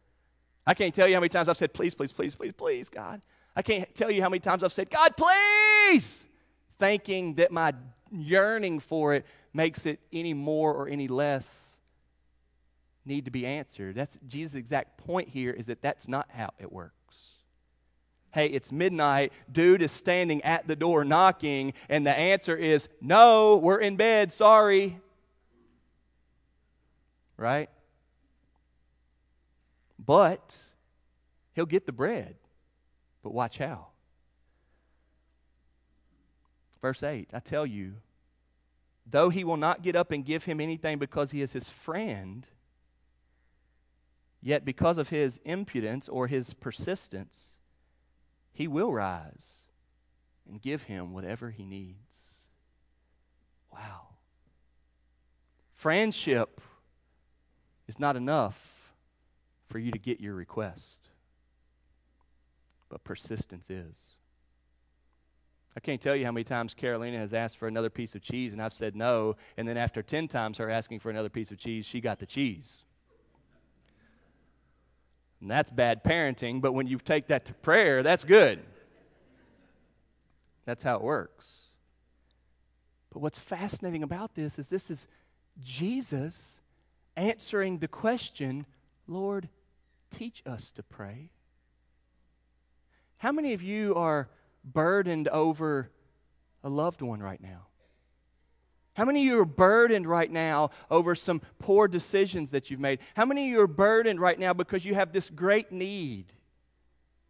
I 0.67 0.73
can't 0.73 0.93
tell 0.93 1.07
you 1.07 1.13
how 1.13 1.21
many 1.21 1.29
times 1.29 1.47
I've 1.47 1.55
said, 1.55 1.73
please, 1.73 1.95
please, 1.95 2.11
please, 2.11 2.35
please, 2.35 2.51
please, 2.51 2.89
God. 2.89 3.21
I 3.55 3.61
can't 3.61 3.95
tell 3.95 4.11
you 4.11 4.21
how 4.21 4.27
many 4.27 4.41
times 4.41 4.63
I've 4.63 4.73
said, 4.73 4.89
God, 4.89 5.13
please, 5.15 6.25
thinking 6.77 7.35
that 7.35 7.51
my 7.51 7.73
yearning 8.11 8.81
for 8.81 9.15
it 9.15 9.25
makes 9.53 9.85
it 9.85 10.01
any 10.11 10.33
more 10.33 10.73
or 10.73 10.89
any 10.89 11.07
less 11.07 11.77
need 13.05 13.25
to 13.25 13.31
be 13.31 13.45
answered. 13.45 13.95
That's 13.95 14.17
Jesus' 14.27 14.55
exact 14.55 14.97
point 14.97 15.29
here 15.29 15.51
is 15.51 15.67
that 15.67 15.81
that's 15.81 16.09
not 16.09 16.27
how 16.29 16.49
it 16.59 16.71
works. 16.71 16.93
Hey, 18.31 18.47
it's 18.47 18.73
midnight. 18.73 19.31
Dude 19.49 19.81
is 19.81 19.93
standing 19.93 20.43
at 20.43 20.67
the 20.67 20.75
door 20.75 21.05
knocking, 21.05 21.73
and 21.87 22.05
the 22.05 22.15
answer 22.15 22.57
is, 22.57 22.89
No, 22.99 23.55
we're 23.55 23.79
in 23.79 23.95
bed. 23.95 24.33
Sorry. 24.33 24.99
Right? 27.37 27.69
But 30.07 30.57
he'll 31.53 31.67
get 31.67 31.85
the 31.85 31.91
bread. 31.91 32.35
But 33.21 33.33
watch 33.33 33.59
how. 33.59 33.87
Verse 36.81 37.03
8 37.03 37.29
I 37.33 37.39
tell 37.39 37.65
you, 37.65 37.95
though 39.05 39.29
he 39.29 39.43
will 39.43 39.57
not 39.57 39.83
get 39.83 39.95
up 39.95 40.11
and 40.11 40.25
give 40.25 40.45
him 40.45 40.61
anything 40.61 40.97
because 40.97 41.31
he 41.31 41.41
is 41.41 41.51
his 41.51 41.69
friend, 41.69 42.47
yet 44.41 44.63
because 44.63 44.97
of 44.97 45.09
his 45.09 45.41
impudence 45.43 46.07
or 46.07 46.27
his 46.27 46.53
persistence, 46.53 47.57
he 48.53 48.67
will 48.67 48.93
rise 48.93 49.63
and 50.49 50.61
give 50.61 50.83
him 50.83 51.11
whatever 51.11 51.49
he 51.49 51.65
needs. 51.65 52.47
Wow. 53.73 54.07
Friendship 55.73 56.61
is 57.87 57.99
not 57.99 58.15
enough 58.15 58.76
for 59.67 59.79
you 59.79 59.91
to 59.91 59.99
get 59.99 60.19
your 60.19 60.33
request. 60.33 61.09
But 62.89 63.03
persistence 63.03 63.69
is. 63.69 63.95
I 65.75 65.79
can't 65.79 66.01
tell 66.01 66.15
you 66.15 66.25
how 66.25 66.31
many 66.31 66.43
times 66.43 66.73
Carolina 66.73 67.19
has 67.19 67.33
asked 67.35 67.57
for 67.57 67.67
another 67.67 67.91
piece 67.91 68.15
of 68.15 68.21
cheese 68.21 68.53
and 68.53 68.61
I've 68.61 68.73
said 68.73 68.95
no, 68.95 69.35
and 69.57 69.67
then 69.67 69.77
after 69.77 70.01
10 70.01 70.27
times 70.27 70.57
her 70.57 70.71
asking 70.71 70.99
for 70.99 71.11
another 71.11 71.29
piece 71.29 71.51
of 71.51 71.59
cheese, 71.59 71.85
she 71.85 72.01
got 72.01 72.17
the 72.17 72.25
cheese. 72.25 72.83
And 75.39 75.51
that's 75.51 75.69
bad 75.69 76.03
parenting, 76.03 76.61
but 76.61 76.71
when 76.71 76.87
you 76.87 76.97
take 76.97 77.27
that 77.27 77.45
to 77.45 77.53
prayer, 77.53 78.01
that's 78.01 78.23
good. 78.23 78.59
That's 80.65 80.81
how 80.81 80.95
it 80.95 81.03
works. 81.03 81.67
But 83.13 83.21
what's 83.21 83.39
fascinating 83.39 84.03
about 84.03 84.33
this 84.33 84.57
is 84.57 84.69
this 84.69 84.89
is 84.89 85.07
Jesus 85.63 86.59
answering 87.15 87.77
the 87.77 87.87
question, 87.87 88.65
Lord, 89.07 89.47
teach 90.09 90.43
us 90.45 90.71
to 90.71 90.83
pray. 90.83 91.29
How 93.17 93.31
many 93.31 93.53
of 93.53 93.61
you 93.61 93.95
are 93.95 94.29
burdened 94.63 95.27
over 95.27 95.89
a 96.63 96.69
loved 96.69 97.01
one 97.01 97.21
right 97.21 97.41
now? 97.41 97.67
How 98.93 99.05
many 99.05 99.21
of 99.21 99.25
you 99.25 99.39
are 99.39 99.45
burdened 99.45 100.07
right 100.07 100.31
now 100.31 100.71
over 100.89 101.13
some 101.13 101.41
poor 101.59 101.87
decisions 101.87 102.51
that 102.51 102.71
you've 102.71 102.79
made? 102.79 102.99
How 103.15 103.25
many 103.25 103.45
of 103.45 103.51
you 103.51 103.61
are 103.61 103.67
burdened 103.67 104.19
right 104.19 104.39
now 104.39 104.53
because 104.53 104.85
you 104.85 104.95
have 104.95 105.13
this 105.13 105.29
great 105.29 105.71
need? 105.71 106.33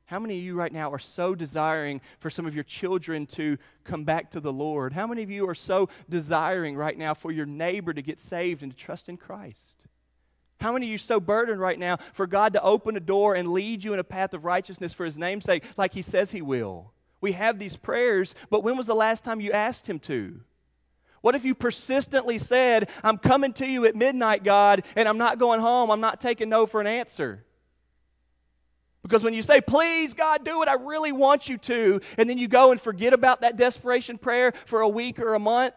How 0.05 0.19
many 0.19 0.37
of 0.37 0.43
you 0.45 0.55
right 0.55 0.71
now 0.71 0.89
are 0.93 0.99
so 0.99 1.35
desiring 1.35 1.99
for 2.19 2.29
some 2.29 2.45
of 2.45 2.55
your 2.55 2.63
children 2.63 3.25
to 3.27 3.57
come 3.83 4.05
back 4.05 4.31
to 4.31 4.39
the 4.39 4.53
Lord? 4.53 4.93
How 4.93 5.05
many 5.05 5.21
of 5.23 5.29
you 5.29 5.49
are 5.49 5.55
so 5.55 5.89
desiring 6.09 6.77
right 6.77 6.97
now 6.97 7.13
for 7.13 7.33
your 7.33 7.45
neighbor 7.45 7.93
to 7.93 8.01
get 8.01 8.21
saved 8.21 8.63
and 8.63 8.71
to 8.71 8.77
trust 8.77 9.09
in 9.09 9.17
Christ? 9.17 9.76
How 10.59 10.71
many 10.73 10.87
of 10.87 10.91
you 10.91 10.97
so 10.97 11.19
burdened 11.19 11.61
right 11.61 11.77
now 11.77 11.97
for 12.13 12.25
God 12.25 12.53
to 12.53 12.63
open 12.63 12.97
a 12.97 12.99
door 13.01 13.35
and 13.35 13.51
lead 13.51 13.83
you 13.83 13.93
in 13.93 13.99
a 13.99 14.03
path 14.03 14.33
of 14.33 14.45
righteousness 14.45 14.93
for 14.93 15.05
His 15.05 15.17
namesake 15.17 15.63
like 15.77 15.93
He 15.93 16.01
says 16.01 16.31
He 16.31 16.41
will? 16.41 16.93
We 17.21 17.33
have 17.33 17.59
these 17.59 17.75
prayers, 17.75 18.35
but 18.49 18.63
when 18.63 18.77
was 18.77 18.87
the 18.87 18.95
last 18.95 19.23
time 19.23 19.39
you 19.39 19.51
asked 19.51 19.87
Him 19.87 19.99
to? 20.01 20.41
What 21.21 21.35
if 21.35 21.43
you 21.43 21.55
persistently 21.55 22.37
said, 22.37 22.89
I'm 23.03 23.17
coming 23.17 23.53
to 23.53 23.65
you 23.65 23.85
at 23.85 23.95
midnight, 23.95 24.43
God, 24.43 24.83
and 24.95 25.07
I'm 25.07 25.17
not 25.17 25.39
going 25.39 25.59
home, 25.59 25.91
I'm 25.91 26.01
not 26.01 26.19
taking 26.19 26.49
no 26.49 26.65
for 26.65 26.79
an 26.81 26.87
answer? 26.87 27.43
Because 29.01 29.23
when 29.23 29.33
you 29.33 29.41
say, 29.41 29.61
please, 29.61 30.13
God, 30.13 30.43
do 30.43 30.61
it, 30.63 30.67
I 30.67 30.73
really 30.73 31.11
want 31.11 31.47
you 31.47 31.57
to, 31.59 32.01
and 32.17 32.29
then 32.29 32.37
you 32.37 32.47
go 32.47 32.71
and 32.71 32.79
forget 32.79 33.13
about 33.13 33.41
that 33.41 33.57
desperation 33.57 34.17
prayer 34.17 34.53
for 34.65 34.81
a 34.81 34.89
week 34.89 35.19
or 35.19 35.33
a 35.33 35.39
month, 35.39 35.75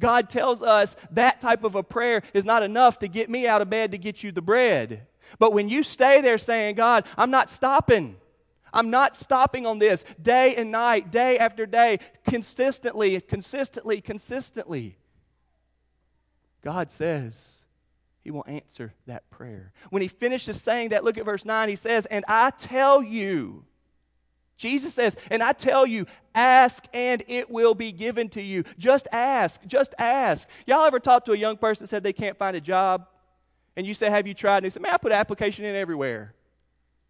God 0.00 0.30
tells 0.30 0.62
us 0.62 0.96
that 1.10 1.40
type 1.40 1.64
of 1.64 1.74
a 1.74 1.82
prayer 1.82 2.22
is 2.32 2.44
not 2.44 2.62
enough 2.62 2.98
to 3.00 3.08
get 3.08 3.28
me 3.28 3.46
out 3.46 3.62
of 3.62 3.70
bed 3.70 3.92
to 3.92 3.98
get 3.98 4.22
you 4.22 4.32
the 4.32 4.42
bread. 4.42 5.06
But 5.38 5.52
when 5.52 5.68
you 5.68 5.82
stay 5.82 6.20
there 6.20 6.38
saying, 6.38 6.76
God, 6.76 7.04
I'm 7.16 7.30
not 7.30 7.50
stopping. 7.50 8.16
I'm 8.72 8.90
not 8.90 9.16
stopping 9.16 9.66
on 9.66 9.78
this 9.78 10.04
day 10.20 10.54
and 10.56 10.70
night, 10.70 11.10
day 11.10 11.38
after 11.38 11.66
day, 11.66 11.98
consistently, 12.26 13.20
consistently, 13.20 14.00
consistently. 14.00 14.98
God 16.62 16.90
says 16.90 17.64
He 18.22 18.30
will 18.30 18.44
answer 18.46 18.94
that 19.06 19.28
prayer. 19.30 19.72
When 19.90 20.02
He 20.02 20.08
finishes 20.08 20.60
saying 20.60 20.90
that, 20.90 21.04
look 21.04 21.18
at 21.18 21.24
verse 21.24 21.44
9. 21.44 21.68
He 21.68 21.76
says, 21.76 22.06
And 22.06 22.24
I 22.28 22.50
tell 22.50 23.02
you, 23.02 23.64
Jesus 24.58 24.92
says, 24.92 25.16
and 25.30 25.40
I 25.42 25.52
tell 25.52 25.86
you, 25.86 26.04
ask 26.34 26.84
and 26.92 27.22
it 27.28 27.48
will 27.48 27.74
be 27.74 27.92
given 27.92 28.28
to 28.30 28.42
you. 28.42 28.64
Just 28.76 29.06
ask. 29.12 29.60
Just 29.66 29.94
ask. 29.98 30.48
Y'all 30.66 30.84
ever 30.84 30.98
talk 30.98 31.24
to 31.26 31.32
a 31.32 31.36
young 31.36 31.56
person 31.56 31.84
that 31.84 31.88
said 31.88 32.02
they 32.02 32.12
can't 32.12 32.36
find 32.36 32.56
a 32.56 32.60
job? 32.60 33.06
And 33.76 33.86
you 33.86 33.94
say, 33.94 34.10
Have 34.10 34.26
you 34.26 34.34
tried? 34.34 34.58
And 34.58 34.66
they 34.66 34.70
say, 34.70 34.80
Man, 34.80 34.92
I 34.92 34.96
put 34.96 35.12
an 35.12 35.18
application 35.18 35.64
in 35.64 35.76
everywhere. 35.76 36.34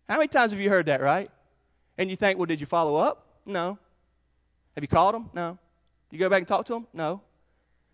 How 0.09 0.17
many 0.17 0.29
times 0.29 0.53
have 0.53 0.61
you 0.61 0.69
heard 0.69 0.87
that, 0.87 1.01
right? 1.01 1.31
And 1.97 2.11
you 2.11 2.17
think, 2.17 2.39
Well, 2.39 2.47
did 2.47 2.61
you 2.61 2.67
follow 2.67 2.97
up? 2.97 3.27
No. 3.47 3.79
Have 4.75 4.85
you 4.85 4.89
called 4.89 5.15
them? 5.15 5.31
No. 5.33 5.59
You 6.11 6.19
go 6.19 6.29
back 6.29 6.39
and 6.39 6.49
talk 6.49 6.67
to 6.67 6.75
them? 6.75 6.87
No. 6.93 7.23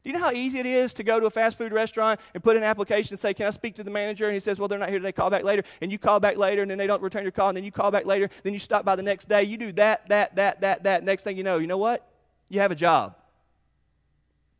Do 0.05 0.11
you 0.11 0.19
know 0.19 0.23
how 0.23 0.33
easy 0.33 0.59
it 0.59 0.67
is 0.67 0.93
to 0.95 1.03
go 1.03 1.19
to 1.19 1.25
a 1.25 1.31
fast 1.31 1.57
food 1.57 1.73
restaurant 1.73 2.21
and 2.35 2.45
put 2.45 2.57
in 2.57 2.63
an 2.63 2.69
application 2.69 3.15
and 3.15 3.19
say, 3.19 3.33
Can 3.33 3.47
I 3.47 3.51
speak 3.51 3.75
to 3.77 3.83
the 3.83 3.91
manager? 3.91 4.27
And 4.27 4.35
he 4.35 4.41
says, 4.41 4.59
Well, 4.59 4.69
they're 4.69 4.79
not 4.79 4.91
here 4.91 4.99
today. 4.99 5.13
Call 5.13 5.31
back 5.31 5.45
later. 5.45 5.63
And 5.81 5.91
you 5.91 5.99
call 5.99 6.21
back 6.21 6.37
later, 6.37 6.61
and 6.61 6.71
then 6.71 6.77
they 6.77 6.87
don't 6.87 7.01
return 7.01 7.23
your 7.23 7.33
call, 7.33 7.49
and 7.49 7.57
then 7.57 7.65
you 7.65 7.73
call 7.73 7.91
back 7.91 8.05
later. 8.05 8.29
Then 8.43 8.53
you 8.53 8.59
stop 8.59 8.85
by 8.85 8.97
the 8.97 9.03
next 9.03 9.31
day. 9.31 9.45
You 9.45 9.57
do 9.57 9.73
that, 9.73 10.07
that, 10.11 10.37
that, 10.37 10.61
that, 10.61 10.83
that. 10.83 11.05
Next 11.05 11.23
thing 11.23 11.39
you 11.39 11.43
know, 11.43 11.57
you 11.57 11.67
know 11.67 11.79
what? 11.79 12.07
You 12.51 12.61
have 12.61 12.71
a 12.71 12.75
job. 12.75 13.17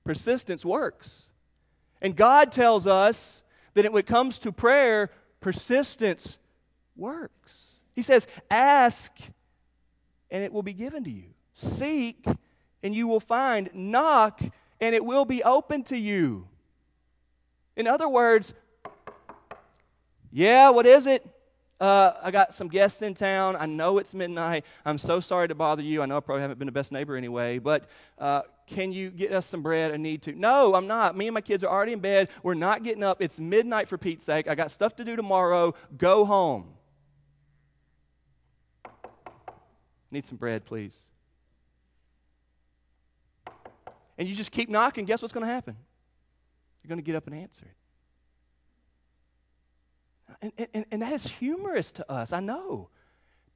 Persistence 0.03 0.65
works. 0.65 1.25
And 2.01 2.17
God 2.17 2.51
tells 2.51 2.87
us 2.87 3.43
that 3.75 3.93
when 3.93 4.01
it 4.01 4.07
comes 4.07 4.39
to 4.41 4.53
prayer, 4.53 5.11
persistence 5.41 6.39
works. 6.97 7.65
He 7.95 8.01
says, 8.01 8.27
Ask, 8.51 9.13
and 10.31 10.43
it 10.43 10.55
will 10.55 10.63
be 10.63 10.73
given 10.73 11.05
to 11.05 11.11
you. 11.11 11.35
Seek, 11.53 12.25
and 12.83 12.95
you 12.95 13.07
will 13.07 13.21
find. 13.21 13.69
Knock, 13.75 14.41
and 14.81 14.95
it 14.95 15.05
will 15.05 15.25
be 15.25 15.43
open 15.43 15.85
to 15.85 15.99
you. 15.99 16.47
In 17.77 17.87
other 17.87 18.09
words, 18.09 18.55
yeah, 20.31 20.71
what 20.71 20.87
is 20.87 21.07
it? 21.07 21.27
uh, 21.81 22.15
I 22.23 22.31
got 22.31 22.55
some 22.55 22.69
guests 22.69 23.03
in 23.03 23.15
town. 23.15 23.57
I 23.59 23.67
know 23.67 23.99
it's 23.99 24.15
midnight. 24.15 24.65
I'm 24.85 24.99
so 24.99 25.21
sorry 25.21 25.49
to 25.49 25.55
bother 25.55 25.83
you. 25.83 26.03
I 26.03 26.07
know 26.07 26.17
I 26.17 26.21
probably 26.21 26.43
haven't 26.43 26.59
been 26.59 26.67
the 26.67 26.73
best 26.73 26.93
neighbor 26.93 27.17
anyway, 27.17 27.59
but 27.59 27.89
uh, 28.19 28.43
can 28.67 28.93
you 28.93 29.11
get 29.11 29.33
us 29.33 29.47
some 29.47 29.63
bread? 29.63 29.93
I 29.93 29.97
need 29.97 30.23
to. 30.23 30.33
No, 30.33 30.75
I'm 30.75 30.87
not. 30.87 31.17
Me 31.17 31.27
and 31.27 31.35
my 31.35 31.41
kids 31.41 31.65
are 31.65 31.71
already 31.71 31.93
in 31.93 32.01
bed. 32.01 32.29
We're 32.43 32.55
not 32.55 32.85
getting 32.85 33.03
up. 33.03 33.21
It's 33.21 33.41
midnight 33.41 33.89
for 33.89 33.99
Pete's 33.99 34.25
sake. 34.25 34.49
I 34.49 34.55
got 34.55 34.71
stuff 34.71 34.97
to 34.97 35.05
do 35.05 35.17
tomorrow. 35.17 35.75
Go 35.99 36.25
home. 36.25 36.69
Need 40.11 40.25
some 40.25 40.39
bread, 40.39 40.65
please. 40.65 40.97
And 44.19 44.29
you 44.29 44.35
just 44.35 44.53
keep 44.53 44.69
knocking. 44.69 45.05
Guess 45.05 45.23
what's 45.23 45.35
going 45.35 45.47
to 45.47 45.53
happen? 45.53 45.77
You're 46.83 46.89
going 46.89 46.99
to 46.99 47.05
get 47.05 47.17
up 47.17 47.27
and 47.27 47.35
answer 47.37 47.65
it. 47.65 47.77
And, 50.43 50.69
and, 50.75 50.87
and 50.91 51.03
that 51.03 51.13
is 51.13 51.27
humorous 51.27 51.93
to 51.93 52.11
us, 52.11 52.33
I 52.33 52.41
know. 52.41 52.89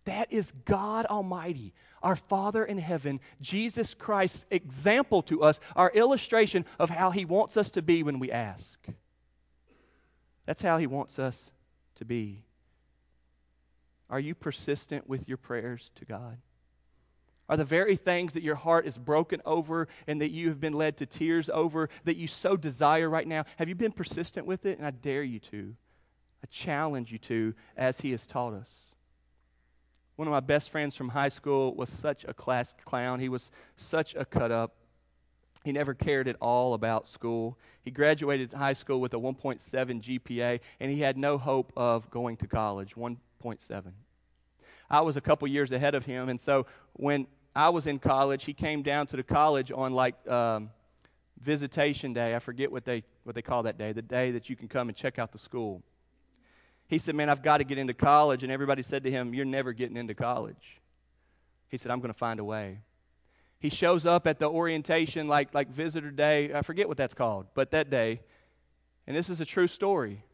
That 0.05 0.33
is 0.33 0.53
God 0.65 1.05
Almighty, 1.07 1.75
our 2.03 2.17
Father 2.17 2.65
in 2.65 2.79
heaven, 2.79 3.21
Jesus 3.43 3.93
Christ's 3.93 4.47
example 4.51 5.23
to 5.25 5.43
us, 5.43 5.61
our 5.77 5.91
illustration 5.91 6.65
of 6.79 6.89
how 6.89 7.11
He 7.11 7.27
wants 7.27 7.59
us 7.59 7.71
to 7.73 7.83
be 7.83 8.03
when 8.03 8.19
we 8.19 8.33
ask. 8.33 8.79
That's 10.47 10.63
how 10.63 10.79
He 10.79 10.87
wants 10.87 11.19
us 11.19 11.53
to 11.97 12.07
be. 12.07 12.45
Are 14.09 14.21
you 14.21 14.35
persistent 14.35 15.07
with 15.07 15.29
your 15.29 15.37
prayers 15.37 15.91
to 15.97 16.07
God? 16.07 16.39
Are 17.49 17.57
the 17.57 17.65
very 17.65 17.97
things 17.97 18.35
that 18.35 18.43
your 18.43 18.57
heart 18.57 18.87
is 18.87 18.99
broken 18.99 19.41
over 19.47 19.89
and 20.07 20.21
that 20.21 20.31
you 20.31 20.49
have 20.49 20.61
been 20.61 20.75
led 20.75 20.99
to 20.99 21.07
tears 21.07 21.49
over 21.49 21.89
that 22.05 22.17
you 22.17 22.27
so 22.27 22.57
desire 22.57 23.09
right 23.09 23.27
now? 23.27 23.45
Have 23.57 23.69
you 23.69 23.75
been 23.75 23.93
persistent 23.93 24.47
with 24.47 24.67
it? 24.67 24.79
And 24.79 24.87
I 24.87 24.91
dare 24.91 25.23
you 25.23 25.39
to. 25.41 25.75
I 26.45 26.47
challenge 26.51 27.11
you 27.11 27.19
to, 27.19 27.55
as 27.77 28.01
He 28.01 28.11
has 28.11 28.27
taught 28.27 28.53
us. 28.53 28.71
One 30.17 30.29
of 30.29 30.33
my 30.33 30.41
best 30.41 30.71
friends 30.71 30.95
from 30.95 31.09
high 31.09 31.29
school 31.29 31.75
was 31.75 31.89
such 31.89 32.25
a 32.25 32.35
class 32.35 32.75
clown. 32.85 33.21
He 33.21 33.29
was 33.29 33.51
such 33.77 34.15
a 34.15 34.25
cut 34.25 34.51
up. 34.51 34.75
He 35.65 35.73
never 35.73 35.95
cared 35.95 36.29
at 36.29 36.37
all 36.41 36.75
about 36.75 37.09
school. 37.09 37.59
He 37.83 37.91
graduated 37.91 38.53
high 38.53 38.73
school 38.75 39.01
with 39.01 39.15
a 39.15 39.17
1.7 39.17 39.61
GPA, 40.03 40.61
and 40.81 40.91
he 40.91 41.01
had 41.01 41.17
no 41.17 41.39
hope 41.39 41.73
of 41.77 42.11
going 42.11 42.37
to 42.39 42.47
college 42.47 42.95
1.7. 42.95 43.93
I 44.91 45.01
was 45.03 45.17
a 45.17 45.21
couple 45.21 45.47
years 45.49 45.73
ahead 45.73 45.95
of 45.95 46.05
him, 46.05 46.29
and 46.29 46.41
so 46.41 46.67
when 46.95 47.27
I 47.55 47.71
was 47.71 47.87
in 47.87 47.99
college, 47.99 48.45
he 48.45 48.55
came 48.55 48.83
down 48.83 49.07
to 49.09 49.17
the 49.17 49.23
college 49.23 49.73
on 49.73 49.93
like 49.93 50.15
um, 50.29 50.71
visitation 51.41 52.13
day. 52.13 52.35
I 52.35 52.39
forget 52.39 52.71
what 52.71 52.85
they, 52.85 53.03
what 53.25 53.35
they 53.35 53.43
call 53.43 53.65
that 53.65 53.79
day, 53.79 53.93
the 53.93 54.03
day 54.03 54.31
that 54.33 54.49
you 54.49 54.57
can 54.57 54.69
come 54.69 54.89
and 54.89 54.97
check 54.97 55.19
out 55.19 55.33
the 55.33 55.39
school 55.39 55.83
he 56.89 56.97
said, 56.97 57.15
Man, 57.15 57.29
I've 57.29 57.43
got 57.43 57.59
to 57.59 57.65
get 57.65 57.79
into 57.79 57.95
college. 57.95 58.43
And 58.43 58.51
everybody 58.51 58.83
said 58.83 59.05
to 59.05 59.11
him, 59.11 59.35
You're 59.35 59.45
never 59.45 59.73
getting 59.73 59.97
into 59.97 60.15
college. 60.15 60.81
He 61.69 61.77
said, 61.77 61.93
I'm 61.93 62.01
going 62.01 62.13
to 62.13 62.19
find 62.19 62.41
a 62.41 62.45
way. 62.45 62.81
He 63.61 63.69
shows 63.69 64.07
up 64.07 64.27
at 64.27 64.39
the 64.39 64.49
orientation, 64.49 65.29
like, 65.29 65.53
like 65.53 65.69
visitor 65.69 66.11
day. 66.11 66.53
I 66.55 66.63
forget 66.63 66.89
what 66.89 66.97
that's 66.97 67.15
called, 67.15 67.47
but 67.55 67.73
that 67.73 67.91
day. 67.91 68.21
And 69.07 69.17
this 69.17 69.29
is 69.29 69.41
a 69.41 69.45
true 69.45 69.67
story. 69.67 70.25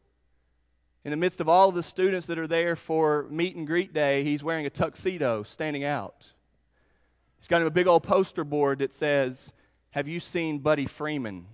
In 1.05 1.11
the 1.11 1.17
midst 1.17 1.41
of 1.41 1.49
all 1.49 1.69
of 1.69 1.75
the 1.75 1.83
students 1.83 2.27
that 2.27 2.39
are 2.39 2.47
there 2.47 2.77
for 2.77 3.27
meet 3.31 3.57
and 3.57 3.67
greet 3.67 3.93
day, 3.93 4.23
he's 4.25 4.43
wearing 4.43 4.67
a 4.67 4.71
tuxedo 4.71 5.43
standing 5.43 5.85
out. 5.85 6.27
He's 7.45 7.49
got 7.49 7.61
a 7.61 7.71
big 7.71 7.87
old 7.87 8.05
poster 8.05 8.43
board 8.43 8.79
that 8.79 8.95
says, 8.95 9.53
Have 9.91 10.09
you 10.09 10.19
seen 10.19 10.61
Buddy 10.61 10.87
Freeman? 10.87 11.45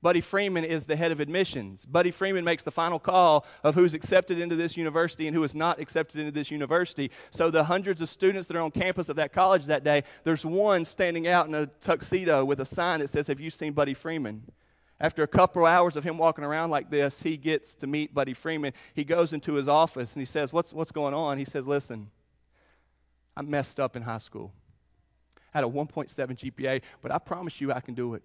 Buddy 0.00 0.22
Freeman 0.22 0.64
is 0.64 0.86
the 0.86 0.96
head 0.96 1.12
of 1.12 1.20
admissions. 1.20 1.84
Buddy 1.84 2.10
Freeman 2.10 2.44
makes 2.44 2.64
the 2.64 2.70
final 2.70 2.98
call 2.98 3.44
of 3.62 3.74
who's 3.74 3.92
accepted 3.92 4.38
into 4.38 4.56
this 4.56 4.74
university 4.74 5.26
and 5.26 5.36
who 5.36 5.44
is 5.44 5.54
not 5.54 5.78
accepted 5.80 6.18
into 6.18 6.32
this 6.32 6.50
university. 6.50 7.10
So, 7.28 7.50
the 7.50 7.64
hundreds 7.64 8.00
of 8.00 8.08
students 8.08 8.48
that 8.48 8.56
are 8.56 8.62
on 8.62 8.70
campus 8.70 9.10
of 9.10 9.16
that 9.16 9.34
college 9.34 9.66
that 9.66 9.84
day, 9.84 10.02
there's 10.24 10.46
one 10.46 10.86
standing 10.86 11.28
out 11.28 11.46
in 11.46 11.54
a 11.54 11.66
tuxedo 11.66 12.46
with 12.46 12.60
a 12.60 12.64
sign 12.64 13.00
that 13.00 13.10
says, 13.10 13.26
Have 13.26 13.38
you 13.38 13.50
seen 13.50 13.74
Buddy 13.74 13.92
Freeman? 13.92 14.44
After 14.98 15.22
a 15.22 15.28
couple 15.28 15.66
hours 15.66 15.96
of 15.96 16.04
him 16.04 16.16
walking 16.16 16.42
around 16.42 16.70
like 16.70 16.88
this, 16.88 17.20
he 17.20 17.36
gets 17.36 17.74
to 17.74 17.86
meet 17.86 18.14
Buddy 18.14 18.32
Freeman. 18.32 18.72
He 18.94 19.04
goes 19.04 19.34
into 19.34 19.52
his 19.52 19.68
office 19.68 20.14
and 20.14 20.22
he 20.22 20.26
says, 20.26 20.54
What's, 20.54 20.72
what's 20.72 20.90
going 20.90 21.12
on? 21.12 21.36
He 21.36 21.44
says, 21.44 21.66
Listen, 21.66 22.08
I 23.36 23.42
messed 23.42 23.78
up 23.78 23.94
in 23.94 24.00
high 24.00 24.16
school. 24.16 24.54
Had 25.56 25.64
a 25.64 25.68
1.7 25.68 26.08
GPA, 26.52 26.82
but 27.00 27.10
I 27.10 27.16
promise 27.16 27.62
you 27.62 27.72
I 27.72 27.80
can 27.80 27.94
do 27.94 28.12
it 28.12 28.22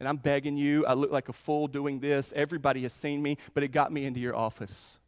and 0.00 0.08
I'm 0.08 0.16
begging 0.16 0.56
you. 0.56 0.86
I 0.86 0.94
look 0.94 1.10
like 1.10 1.28
a 1.28 1.32
fool 1.32 1.66
doing 1.66 1.98
this. 1.98 2.32
Everybody 2.36 2.82
has 2.82 2.92
seen 2.92 3.22
me, 3.22 3.36
but 3.54 3.62
it 3.62 3.68
got 3.68 3.92
me 3.92 4.04
into 4.04 4.20
your 4.20 4.36
office. 4.36 4.98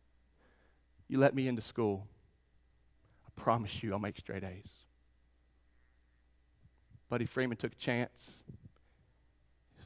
You 1.09 1.19
let 1.19 1.35
me 1.35 1.49
into 1.49 1.63
school. 1.63 2.07
I 3.27 3.31
promise 3.41 3.83
you 3.83 3.93
I'll 3.93 3.99
make 3.99 4.19
straight 4.19 4.45
A's. 4.45 4.79
Buddy 7.09 7.27
Freeman 7.27 7.57
took 7.57 7.73
a 7.73 7.77
chance. 7.77 8.43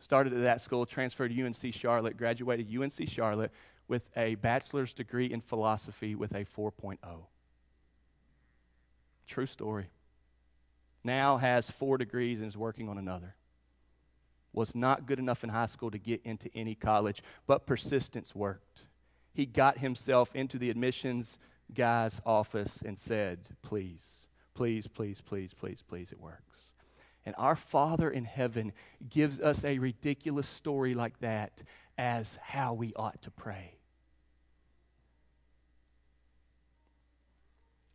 Started 0.00 0.34
at 0.34 0.42
that 0.42 0.60
school, 0.60 0.84
transferred 0.84 1.34
to 1.34 1.42
UNC 1.42 1.74
Charlotte, 1.74 2.16
graduated 2.16 2.74
UNC 2.74 3.08
Charlotte 3.08 3.50
with 3.88 4.10
a 4.16 4.34
bachelor's 4.36 4.92
degree 4.92 5.26
in 5.26 5.40
philosophy 5.40 6.14
with 6.14 6.32
a 6.32 6.44
4.0. 6.44 6.98
True 9.26 9.46
story. 9.46 9.86
Now 11.04 11.36
has 11.36 11.70
four 11.70 11.98
degrees 11.98 12.40
and 12.40 12.48
is 12.48 12.56
working 12.56 12.88
on 12.88 12.98
another 12.98 13.36
was 14.54 14.74
not 14.74 15.06
good 15.06 15.18
enough 15.18 15.44
in 15.44 15.50
high 15.50 15.66
school 15.66 15.90
to 15.90 15.98
get 15.98 16.20
into 16.24 16.48
any 16.54 16.74
college, 16.74 17.22
but 17.46 17.66
persistence 17.66 18.34
worked. 18.34 18.84
He 19.34 19.46
got 19.46 19.78
himself 19.78 20.34
into 20.34 20.58
the 20.58 20.70
admissions 20.70 21.38
guy's 21.74 22.20
office 22.24 22.82
and 22.86 22.96
said, 22.96 23.40
Please, 23.62 24.28
please, 24.54 24.86
please, 24.86 25.20
please, 25.20 25.52
please, 25.52 25.82
please, 25.82 26.12
it 26.12 26.20
works. 26.20 26.60
And 27.26 27.34
our 27.36 27.56
Father 27.56 28.10
in 28.10 28.24
heaven 28.24 28.72
gives 29.08 29.40
us 29.40 29.64
a 29.64 29.78
ridiculous 29.78 30.46
story 30.46 30.94
like 30.94 31.18
that 31.20 31.62
as 31.98 32.38
how 32.42 32.74
we 32.74 32.92
ought 32.94 33.20
to 33.22 33.30
pray. 33.30 33.78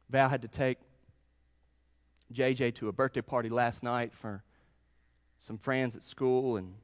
Val 0.09 0.27
had 0.27 0.41
to 0.41 0.47
take 0.47 0.79
JJ 2.33 2.75
to 2.75 2.87
a 2.87 2.91
birthday 2.91 3.21
party 3.21 3.49
last 3.49 3.83
night 3.83 4.13
for 4.13 4.43
some 5.39 5.57
friends 5.57 5.95
at 5.95 6.03
school, 6.03 6.57
and 6.57 6.75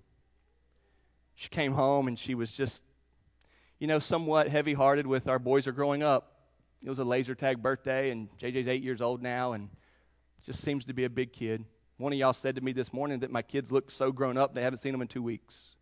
she 1.36 1.50
came 1.50 1.74
home 1.74 2.08
and 2.08 2.18
she 2.18 2.36
was 2.36 2.54
just, 2.54 2.84
you 3.80 3.88
know, 3.88 4.00
somewhat 4.00 4.48
heavy 4.48 4.74
hearted 4.74 5.06
with 5.06 5.28
our 5.28 5.40
boys 5.40 5.68
are 5.68 5.72
growing 5.72 6.02
up. 6.02 6.32
It 6.84 6.90
was 6.90 7.00
a 7.00 7.04
laser 7.04 7.36
tag 7.36 7.62
birthday, 7.62 8.12
and 8.12 8.30
JJ's 8.38 8.68
eight 8.68 8.84
years 8.84 9.02
old 9.02 9.22
now, 9.22 9.54
and 9.54 9.70
just 10.46 10.62
seems 10.62 10.86
to 10.86 10.94
be 10.94 11.04
a 11.04 11.10
big 11.10 11.34
kid. 11.34 11.66
One 11.98 12.14
of 12.14 12.20
y'all 12.20 12.34
said 12.34 12.56
to 12.56 12.62
me 12.62 12.72
this 12.72 12.94
morning 12.94 13.20
that 13.20 13.32
my 13.32 13.42
kids 13.42 13.72
look 13.72 13.90
so 13.90 14.12
grown 14.12 14.38
up, 14.38 14.54
they 14.54 14.62
haven't 14.62 14.78
seen 14.78 14.92
them 14.92 15.02
in 15.02 15.08
two 15.08 15.24
weeks. 15.24 15.76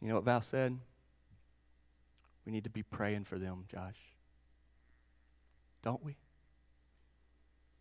You 0.00 0.08
know 0.08 0.14
what 0.14 0.24
Val 0.24 0.42
said? 0.42 0.78
We 2.46 2.52
need 2.52 2.64
to 2.64 2.70
be 2.70 2.82
praying 2.82 3.24
for 3.24 3.38
them, 3.38 3.64
Josh. 3.68 3.98
Don't 5.88 6.04
we? 6.04 6.16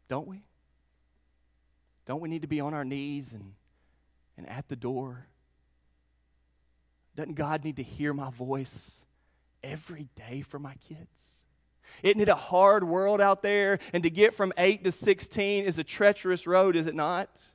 Don't 0.08 0.30
we? 0.30 0.46
Don't 2.06 2.22
we 2.22 2.30
need 2.30 2.44
to 2.44 2.48
be 2.48 2.62
on 2.62 2.74
our 2.74 2.86
knees 2.86 3.34
and, 3.34 3.52
and 4.38 4.48
at 4.48 4.70
the 4.70 4.78
door? 4.78 5.28
Doesn't 7.18 7.34
God 7.34 7.66
need 7.66 7.76
to 7.76 7.84
hear 7.84 8.14
my 8.14 8.30
voice 8.30 9.04
every 9.62 10.08
day 10.16 10.40
for 10.40 10.58
my 10.58 10.76
kids? 10.88 11.20
Isn't 12.02 12.22
it 12.22 12.30
a 12.30 12.36
hard 12.36 12.86
world 12.86 13.20
out 13.20 13.44
there? 13.44 13.78
And 13.92 14.04
to 14.04 14.10
get 14.10 14.34
from 14.34 14.54
8 14.58 14.86
to 14.86 14.94
16 14.94 15.66
is 15.66 15.78
a 15.78 15.84
treacherous 15.84 16.48
road, 16.48 16.78
is 16.78 16.88
it 16.88 16.96
not? 16.96 17.52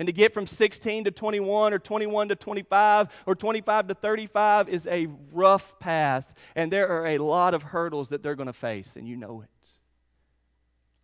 And 0.00 0.08
to 0.08 0.12
get 0.12 0.34
from 0.34 0.48
16 0.48 1.04
to 1.04 1.12
21 1.12 1.72
or 1.72 1.78
21 1.78 2.30
to 2.30 2.34
25 2.34 3.08
or 3.24 3.36
25 3.36 3.86
to 3.86 3.94
35 3.94 4.68
is 4.68 4.88
a 4.88 5.06
rough 5.30 5.78
path. 5.78 6.34
And 6.56 6.72
there 6.72 6.88
are 6.88 7.06
a 7.06 7.18
lot 7.18 7.54
of 7.54 7.62
hurdles 7.62 8.08
that 8.08 8.24
they're 8.24 8.34
going 8.34 8.48
to 8.48 8.52
face, 8.52 8.96
and 8.96 9.06
you 9.06 9.16
know 9.16 9.42
it. 9.42 9.48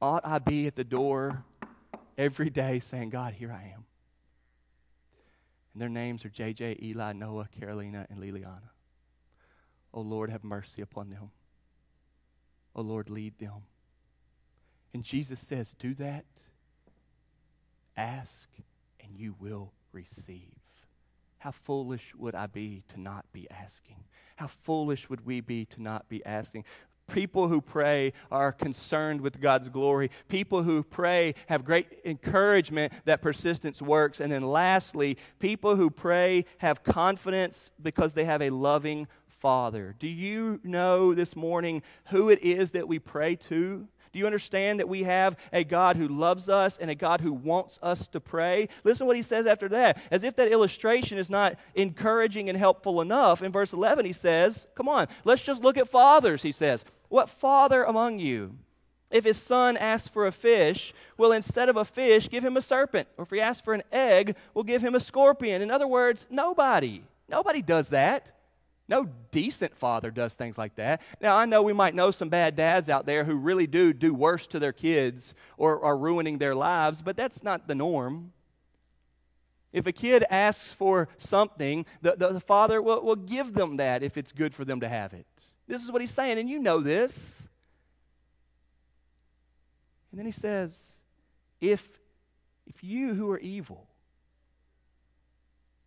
Ought 0.03 0.27
I 0.27 0.41
be 0.41 0.67
at 0.67 0.75
the 0.75 0.83
door 0.83 1.45
every 2.19 2.51
day 2.51 2.81
saying, 2.81 3.11
God, 3.11 3.35
here 3.35 3.53
I 3.53 3.73
am. 3.73 3.85
And 5.73 5.81
their 5.81 5.89
names 5.89 6.25
are 6.25 6.29
JJ, 6.29 6.83
Eli, 6.83 7.13
Noah, 7.13 7.49
Carolina, 7.59 8.05
and 8.11 8.19
Liliana. 8.19 8.71
Oh 9.95 10.01
Lord, 10.01 10.29
have 10.31 10.43
mercy 10.43 10.83
upon 10.83 11.09
them. 11.11 11.31
Oh 12.75 12.83
Lord, 12.83 13.11
lead 13.11 13.39
them. 13.39 13.63
And 14.93 15.05
Jesus 15.05 15.39
says, 15.39 15.73
Do 15.79 15.95
that. 15.95 16.27
Ask, 17.97 18.49
and 19.01 19.17
you 19.17 19.37
will 19.39 19.73
receive. 19.93 20.57
How 21.39 21.53
foolish 21.53 22.13
would 22.17 22.35
I 22.35 22.47
be 22.47 22.83
to 22.89 23.01
not 23.01 23.25
be 23.33 23.49
asking? 23.51 23.97
How 24.37 24.49
foolish 24.49 25.09
would 25.09 25.25
we 25.25 25.41
be 25.41 25.65
to 25.67 25.83
not 25.83 26.09
be 26.09 26.25
asking? 26.25 26.65
People 27.13 27.49
who 27.49 27.61
pray 27.61 28.15
are 28.31 28.53
concerned 28.53 29.21
with 29.21 29.41
God's 29.41 29.69
glory. 29.69 30.11
People 30.29 30.63
who 30.63 30.83
pray 30.83 31.35
have 31.47 31.65
great 31.65 31.87
encouragement 32.05 32.93
that 33.05 33.21
persistence 33.21 33.83
works. 33.83 34.21
And 34.21 34.33
then 34.33 34.43
lastly, 34.43 35.19
people 35.39 35.77
who 35.77 35.91
pray 35.91 36.47
have 36.59 36.83
confidence 36.83 37.71
because 37.83 38.15
they 38.15 38.25
have 38.25 38.41
a 38.41 38.51
loving 38.51 39.07
Father. 39.27 39.95
Do 39.99 40.09
you 40.09 40.61
know 40.65 41.15
this 41.15 41.37
morning 41.37 41.83
who 42.07 42.31
it 42.31 42.43
is 42.43 42.71
that 42.71 42.89
we 42.89 42.99
pray 42.99 43.37
to? 43.37 43.87
Do 44.13 44.19
you 44.19 44.27
understand 44.27 44.79
that 44.79 44.89
we 44.89 45.05
have 45.05 45.37
a 45.53 45.65
God 45.65 45.97
who 45.97 46.07
loves 46.07 46.49
us 46.49 46.79
and 46.79 46.91
a 46.91 46.95
God 46.95 47.21
who 47.21 47.33
wants 47.33 47.79
us 47.83 48.07
to 48.09 48.21
pray? 48.21 48.69
Listen 48.85 49.05
to 49.05 49.09
what 49.09 49.17
he 49.17 49.23
says 49.23 49.47
after 49.47 49.69
that. 49.71 49.99
As 50.11 50.23
if 50.23 50.37
that 50.37 50.53
illustration 50.53 51.17
is 51.19 51.31
not 51.31 51.57
encouraging 51.75 52.49
and 52.51 52.59
helpful 52.59 53.01
enough, 53.01 53.43
in 53.43 53.51
verse 53.51 53.73
11 53.73 54.05
he 54.05 54.13
says, 54.13 54.67
Come 54.75 54.89
on, 54.89 55.09
let's 55.25 55.43
just 55.43 55.63
look 55.63 55.79
at 55.79 55.89
fathers, 55.89 56.43
he 56.43 56.53
says. 56.53 56.85
What 57.13 57.29
father 57.29 57.85
among 57.85 58.21
you? 58.21 58.57
If 59.11 59.25
his 59.25 59.37
son 59.37 59.77
asks 59.77 60.09
for 60.09 60.27
a 60.27 60.33
fish, 60.33 60.95
will 61.19 61.33
instead 61.33 61.69
of 61.69 61.77
a 61.77 61.85
fish 61.85 62.31
give 62.31 62.43
him 62.43 62.57
a 62.57 62.63
serpent? 62.63 63.07
Or 63.19 63.25
if 63.25 63.31
he 63.31 63.39
asks 63.39 63.63
for 63.63 63.75
an 63.75 63.83
egg, 63.93 64.35
will 64.55 64.63
give 64.63 64.81
him 64.81 64.95
a 64.95 65.01
scorpion? 65.01 65.61
In 65.61 65.71
other 65.71 65.87
words, 65.87 66.27
nobody. 66.31 67.03
Nobody 67.29 67.61
does 67.61 67.91
that. 67.91 68.35
No 68.89 69.07
decent 69.31 69.77
father 69.77 70.11
does 70.11 70.33
things 70.37 70.57
like 70.57 70.75
that. 70.77 71.03
Now, 71.21 71.37
I 71.37 71.45
know 71.45 71.61
we 71.61 71.75
might 71.75 71.95
know 71.95 72.13
some 72.13 72.31
bad 72.31 72.57
dads 72.57 72.89
out 72.89 73.05
there 73.05 73.25
who 73.25 73.35
really 73.35 73.67
do 73.67 73.93
do 73.93 74.15
worse 74.15 74.47
to 74.47 74.59
their 74.59 74.73
kids 74.73 75.35
or 75.59 75.85
are 75.85 75.99
ruining 75.99 76.39
their 76.39 76.55
lives, 76.55 77.03
but 77.03 77.15
that's 77.15 77.45
not 77.45 77.69
the 77.69 77.75
norm. 77.75 78.33
If 79.71 79.87
a 79.87 79.93
kid 79.93 80.25
asks 80.31 80.73
for 80.73 81.09
something, 81.19 81.85
the, 82.01 82.15
the, 82.17 82.29
the 82.29 82.41
father 82.41 82.81
will, 82.81 83.03
will 83.03 83.17
give 83.17 83.53
them 83.53 83.77
that 83.77 84.03
if 84.03 84.17
it's 84.17 84.33
good 84.33 84.55
for 84.55 84.65
them 84.65 84.81
to 84.81 84.89
have 84.89 85.13
it. 85.13 85.27
This 85.73 85.83
is 85.83 85.91
what 85.91 86.03
he's 86.03 86.11
saying, 86.11 86.39
and 86.39 86.51
you 86.51 86.59
know 86.59 86.81
this. 86.81 87.49
And 90.11 90.19
then 90.19 90.27
he 90.27 90.31
says, 90.31 91.01
if, 91.63 91.99
if 92.67 92.85
you 92.85 93.15
who 93.15 93.31
are 93.31 93.39
evil 93.39 93.89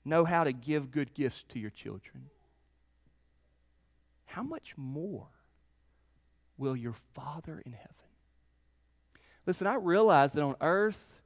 know 0.04 0.26
how 0.26 0.44
to 0.44 0.52
give 0.52 0.90
good 0.90 1.14
gifts 1.14 1.44
to 1.50 1.60
your 1.60 1.70
children, 1.70 2.32
how 4.26 4.42
much 4.42 4.74
more 4.76 5.28
will 6.58 6.76
your 6.76 6.96
Father 7.14 7.62
in 7.64 7.74
heaven? 7.74 7.96
Listen, 9.46 9.68
I 9.68 9.76
realize 9.76 10.34
that 10.34 10.42
on 10.42 10.56
earth, 10.62 11.22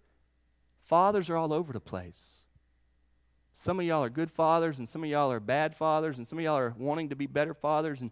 fathers 0.81 1.29
are 1.29 1.37
all 1.37 1.53
over 1.53 1.71
the 1.71 1.79
place. 1.79 2.39
Some 3.53 3.79
of 3.79 3.85
y'all 3.85 4.03
are 4.03 4.09
good 4.09 4.31
fathers, 4.31 4.79
and 4.79 4.89
some 4.89 5.01
of 5.01 5.09
y'all 5.09 5.31
are 5.31 5.39
bad 5.39 5.77
fathers, 5.77 6.17
and 6.17 6.27
some 6.27 6.37
of 6.37 6.43
y'all 6.43 6.57
are 6.57 6.73
wanting 6.77 7.07
to 7.07 7.15
be 7.15 7.25
better 7.25 7.53
fathers, 7.53 8.01
and 8.01 8.11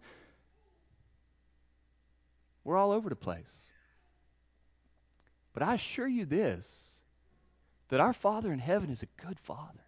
we're 2.64 2.76
all 2.76 2.92
over 2.92 3.08
the 3.08 3.16
place. 3.16 3.52
But 5.52 5.62
I 5.62 5.74
assure 5.74 6.08
you 6.08 6.24
this 6.24 6.84
that 7.88 8.00
our 8.00 8.12
Father 8.12 8.52
in 8.52 8.58
heaven 8.58 8.90
is 8.90 9.02
a 9.02 9.22
good 9.22 9.40
Father. 9.40 9.80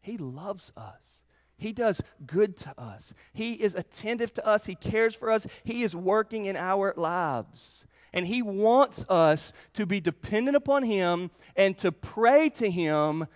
He 0.00 0.16
loves 0.16 0.72
us. 0.76 1.22
He 1.56 1.72
does 1.72 2.02
good 2.26 2.56
to 2.58 2.80
us. 2.80 3.14
He 3.32 3.54
is 3.54 3.74
attentive 3.74 4.32
to 4.34 4.46
us. 4.46 4.66
He 4.66 4.74
cares 4.74 5.14
for 5.14 5.30
us. 5.30 5.46
He 5.64 5.82
is 5.82 5.94
working 5.94 6.46
in 6.46 6.56
our 6.56 6.94
lives. 6.96 7.84
And 8.12 8.26
He 8.26 8.42
wants 8.42 9.04
us 9.08 9.52
to 9.74 9.86
be 9.86 10.00
dependent 10.00 10.56
upon 10.56 10.82
Him 10.82 11.30
and 11.56 11.76
to 11.78 11.92
pray 11.92 12.48
to 12.50 12.70
Him 12.70 13.26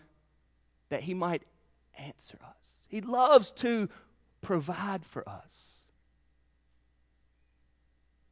that 0.89 1.03
He 1.03 1.15
might 1.15 1.43
answer 1.99 2.39
us. 2.43 2.57
He 2.89 3.01
loves 3.01 3.51
to 3.53 3.89
provide 4.41 5.05
for 5.05 5.29
us. 5.29 5.72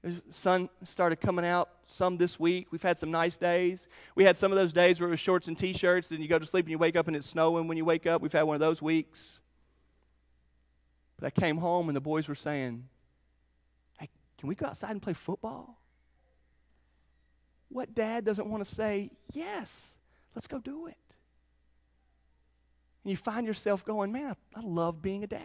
The 0.03 0.22
sun 0.30 0.70
started 0.82 1.16
coming 1.16 1.44
out 1.44 1.68
some 1.84 2.16
this 2.16 2.40
week. 2.40 2.68
We've 2.70 2.82
had 2.82 2.96
some 2.96 3.11
nice 3.11 3.36
days. 3.36 3.86
We 4.14 4.24
had 4.24 4.38
some 4.38 4.51
of 4.51 4.57
those 4.57 4.72
days 4.72 4.98
where 4.98 5.09
it 5.09 5.11
was 5.11 5.20
shorts 5.20 5.46
and 5.48 5.59
t 5.59 5.74
shirts, 5.74 6.11
and 6.11 6.22
you 6.22 6.28
go 6.28 6.38
to 6.38 6.46
sleep 6.46 6.64
and 6.64 6.70
you 6.70 6.78
wake 6.78 6.96
up 6.96 7.07
and 7.07 7.14
it's 7.14 7.26
snowing 7.26 7.68
when 7.68 7.76
you 7.76 7.84
wake 7.84 8.07
up. 8.07 8.22
We've 8.22 8.32
had 8.32 8.44
one 8.44 8.55
of 8.55 8.61
those 8.61 8.80
weeks. 8.80 9.42
But 11.18 11.26
I 11.26 11.30
came 11.30 11.59
home 11.59 11.90
and 11.90 11.96
the 11.96 12.01
boys 12.01 12.28
were 12.28 12.34
saying, 12.34 12.88
Hey, 13.98 14.09
can 14.38 14.48
we 14.48 14.55
go 14.55 14.66
outside 14.66 14.92
and 14.92 15.03
play 15.03 15.12
football? 15.12 15.78
What 17.68 17.94
dad 17.94 18.24
doesn't 18.24 18.48
want 18.48 18.64
to 18.64 18.74
say, 18.74 19.11
Yes, 19.34 19.96
let's 20.34 20.46
go 20.46 20.59
do 20.59 20.86
it? 20.86 20.96
And 23.05 23.11
you 23.11 23.18
find 23.18 23.46
yourself 23.46 23.84
going, 23.84 24.12
Man, 24.12 24.34
I, 24.57 24.61
I 24.61 24.62
love 24.62 25.03
being 25.03 25.24
a 25.24 25.26
dad. 25.26 25.40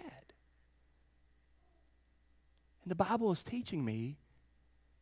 And 2.84 2.92
the 2.92 2.96
Bible 2.96 3.34
is 3.34 3.44
teaching 3.44 3.84
me 3.84 4.16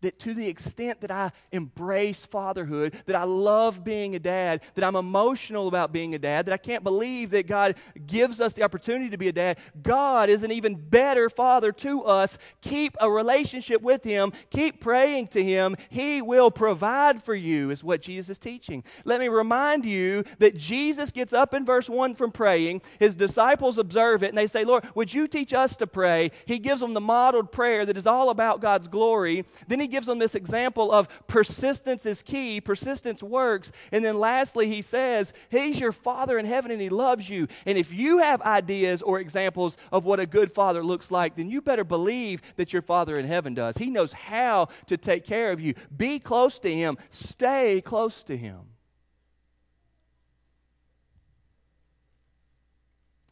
that 0.04 0.20
to 0.20 0.34
the 0.34 0.48
extent 0.48 1.02
that 1.02 1.12
I 1.12 1.32
embrace 1.52 2.26
fatherhood, 2.26 2.96
that 3.06 3.16
I 3.16 3.24
love 3.24 3.84
being 3.84 4.16
a 4.16 4.20
dad, 4.20 4.62
that 4.76 4.84
I'm 4.84 4.96
emotional 4.96 5.68
about 5.68 5.92
being 5.92 6.14
a 6.14 6.20
dad, 6.20 6.46
that 6.46 6.54
I 6.54 6.58
can't 6.58 6.84
believe 6.84 7.32
that 7.32 7.48
God 7.48 7.76
gives 8.06 8.40
us 8.40 8.54
the 8.54 8.64
opportunity 8.64 9.10
to 9.10 9.18
be 9.18 9.30
a 9.30 9.34
dad, 9.34 9.58
God 9.82 10.30
is 10.30 10.44
an 10.44 10.52
even 10.52 10.76
better 10.76 11.30
father 11.30 11.72
to 11.72 12.04
us. 12.04 12.38
Keep 12.62 12.96
a 13.02 13.10
relationship 13.10 13.82
with 13.82 14.04
Him, 14.04 14.32
keep 14.50 14.80
praying 14.80 15.28
to 15.30 15.44
Him. 15.44 15.76
He 15.90 16.22
will 16.22 16.52
provide 16.52 17.24
for 17.24 17.34
you, 17.34 17.72
is 17.72 17.84
what 17.84 18.02
Jesus 18.02 18.30
is 18.30 18.38
teaching. 18.38 18.84
Let 19.06 19.20
me 19.20 19.28
remind 19.28 19.86
you 19.86 20.24
that 20.40 20.58
Jesus 20.58 21.12
gets 21.12 21.34
up 21.34 21.54
in 21.54 21.66
verse 21.66 21.90
1 21.90 22.16
from 22.16 22.32
praying. 22.32 22.82
His 23.00 23.16
disciples 23.16 23.78
observe 23.78 24.24
it 24.24 24.30
and 24.30 24.38
they 24.38 24.48
say, 24.48 24.64
Lord, 24.64 24.86
would 24.96 25.14
you 25.14 25.28
teach 25.28 25.54
us 25.54 25.76
to 25.78 25.88
pray? 25.88 26.32
He 26.46 26.60
gives 26.60 26.82
them 26.82 26.94
the 26.94 27.02
modeled 27.02 27.52
prayer 27.52 27.86
that 27.86 27.98
is 27.98 28.08
all 28.08 28.30
about 28.30 28.62
God's 28.62 28.88
glory. 28.88 29.46
Then 29.68 29.80
He 29.80 29.88
gives 29.94 30.08
them 30.08 30.20
this 30.20 30.36
example 30.36 30.92
of 30.92 31.08
persistence 31.28 32.06
is 32.06 32.24
key, 32.24 32.60
persistence 32.60 33.22
works. 33.22 33.72
And 33.92 34.04
then 34.04 34.20
lastly, 34.20 34.68
he 34.68 34.82
says, 34.82 35.32
He's 35.50 35.80
your 35.80 35.92
Father 35.92 36.40
in 36.40 36.46
heaven 36.46 36.72
and 36.72 36.82
He 36.82 36.90
loves 36.90 37.30
you. 37.30 37.48
And 37.66 37.78
if 37.78 37.94
you 37.94 38.18
have 38.18 38.42
ideas 38.42 39.04
or 39.04 39.20
examples 39.20 39.78
of 39.92 40.04
what 40.04 40.20
a 40.20 40.26
good 40.26 40.52
father 40.52 40.84
looks 40.84 41.12
like, 41.12 41.36
then 41.36 41.50
you 41.50 41.62
better 41.62 41.84
believe 41.84 42.42
that 42.56 42.74
your 42.74 42.82
Father 42.82 43.20
in 43.20 43.28
heaven 43.28 43.54
does. 43.54 43.78
He 43.78 43.92
knows 43.92 44.12
how 44.12 44.70
to 44.88 44.98
take 44.98 45.26
care 45.26 45.52
of 45.52 45.62
you. 45.62 45.76
Be 45.96 46.18
close 46.20 46.58
to 46.60 46.74
Him, 46.74 46.98
stay 47.12 47.80
close 47.80 48.24
to 48.24 48.36
Him. 48.36 48.62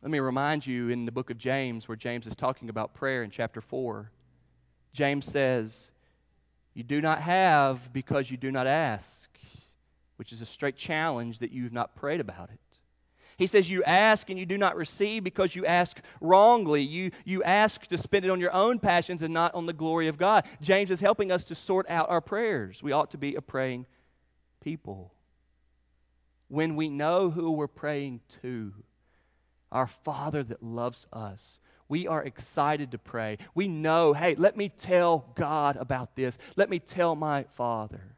Let 0.03 0.11
me 0.11 0.19
remind 0.19 0.65
you 0.65 0.89
in 0.89 1.05
the 1.05 1.11
book 1.11 1.31
of 1.31 1.37
James, 1.37 1.87
where 1.87 1.95
James 1.95 2.27
is 2.27 2.35
talking 2.35 2.69
about 2.69 2.93
prayer 2.93 3.23
in 3.23 3.31
chapter 3.31 3.61
4, 3.61 4.11
James 4.93 5.25
says, 5.25 5.91
you 6.73 6.83
do 6.83 7.01
not 7.01 7.21
have 7.21 7.91
because 7.91 8.31
you 8.31 8.37
do 8.37 8.51
not 8.51 8.67
ask, 8.67 9.29
which 10.15 10.31
is 10.31 10.41
a 10.41 10.45
straight 10.45 10.75
challenge 10.75 11.39
that 11.39 11.51
you 11.51 11.63
have 11.63 11.73
not 11.73 11.95
prayed 11.95 12.19
about 12.19 12.49
it. 12.49 12.59
He 13.37 13.47
says, 13.47 13.69
You 13.69 13.83
ask 13.83 14.29
and 14.29 14.37
you 14.37 14.45
do 14.45 14.57
not 14.57 14.75
receive 14.75 15.23
because 15.23 15.55
you 15.55 15.65
ask 15.65 15.99
wrongly. 16.21 16.83
You, 16.83 17.11
you 17.25 17.43
ask 17.43 17.87
to 17.87 17.97
spend 17.97 18.23
it 18.23 18.29
on 18.29 18.39
your 18.39 18.53
own 18.53 18.77
passions 18.79 19.23
and 19.23 19.33
not 19.33 19.55
on 19.55 19.65
the 19.65 19.73
glory 19.73 20.07
of 20.07 20.17
God. 20.17 20.45
James 20.61 20.91
is 20.91 20.99
helping 20.99 21.31
us 21.31 21.43
to 21.45 21.55
sort 21.55 21.89
out 21.89 22.09
our 22.09 22.21
prayers. 22.21 22.83
We 22.83 22.91
ought 22.91 23.11
to 23.11 23.17
be 23.17 23.35
a 23.35 23.41
praying 23.41 23.87
people. 24.63 25.11
When 26.49 26.75
we 26.75 26.87
know 26.87 27.31
who 27.31 27.51
we're 27.51 27.67
praying 27.67 28.21
to, 28.43 28.73
our 29.71 29.87
Father 29.87 30.43
that 30.43 30.61
loves 30.61 31.07
us, 31.11 31.59
we 31.91 32.07
are 32.07 32.23
excited 32.23 32.91
to 32.91 32.97
pray. 32.97 33.37
We 33.53 33.67
know, 33.67 34.13
hey, 34.13 34.35
let 34.35 34.55
me 34.55 34.69
tell 34.69 35.25
God 35.35 35.75
about 35.75 36.15
this. 36.15 36.37
Let 36.55 36.69
me 36.69 36.79
tell 36.79 37.17
my 37.17 37.43
Father. 37.43 38.15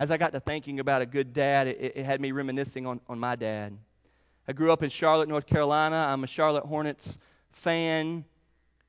As 0.00 0.10
I 0.10 0.16
got 0.16 0.32
to 0.32 0.40
thinking 0.40 0.80
about 0.80 1.00
a 1.00 1.06
good 1.06 1.32
dad, 1.32 1.68
it, 1.68 1.92
it 1.94 2.04
had 2.04 2.20
me 2.20 2.32
reminiscing 2.32 2.84
on, 2.84 3.00
on 3.08 3.20
my 3.20 3.36
dad. 3.36 3.78
I 4.48 4.52
grew 4.52 4.72
up 4.72 4.82
in 4.82 4.90
Charlotte, 4.90 5.28
North 5.28 5.46
Carolina. 5.46 6.08
I'm 6.08 6.24
a 6.24 6.26
Charlotte 6.26 6.64
Hornets 6.64 7.18
fan. 7.52 8.24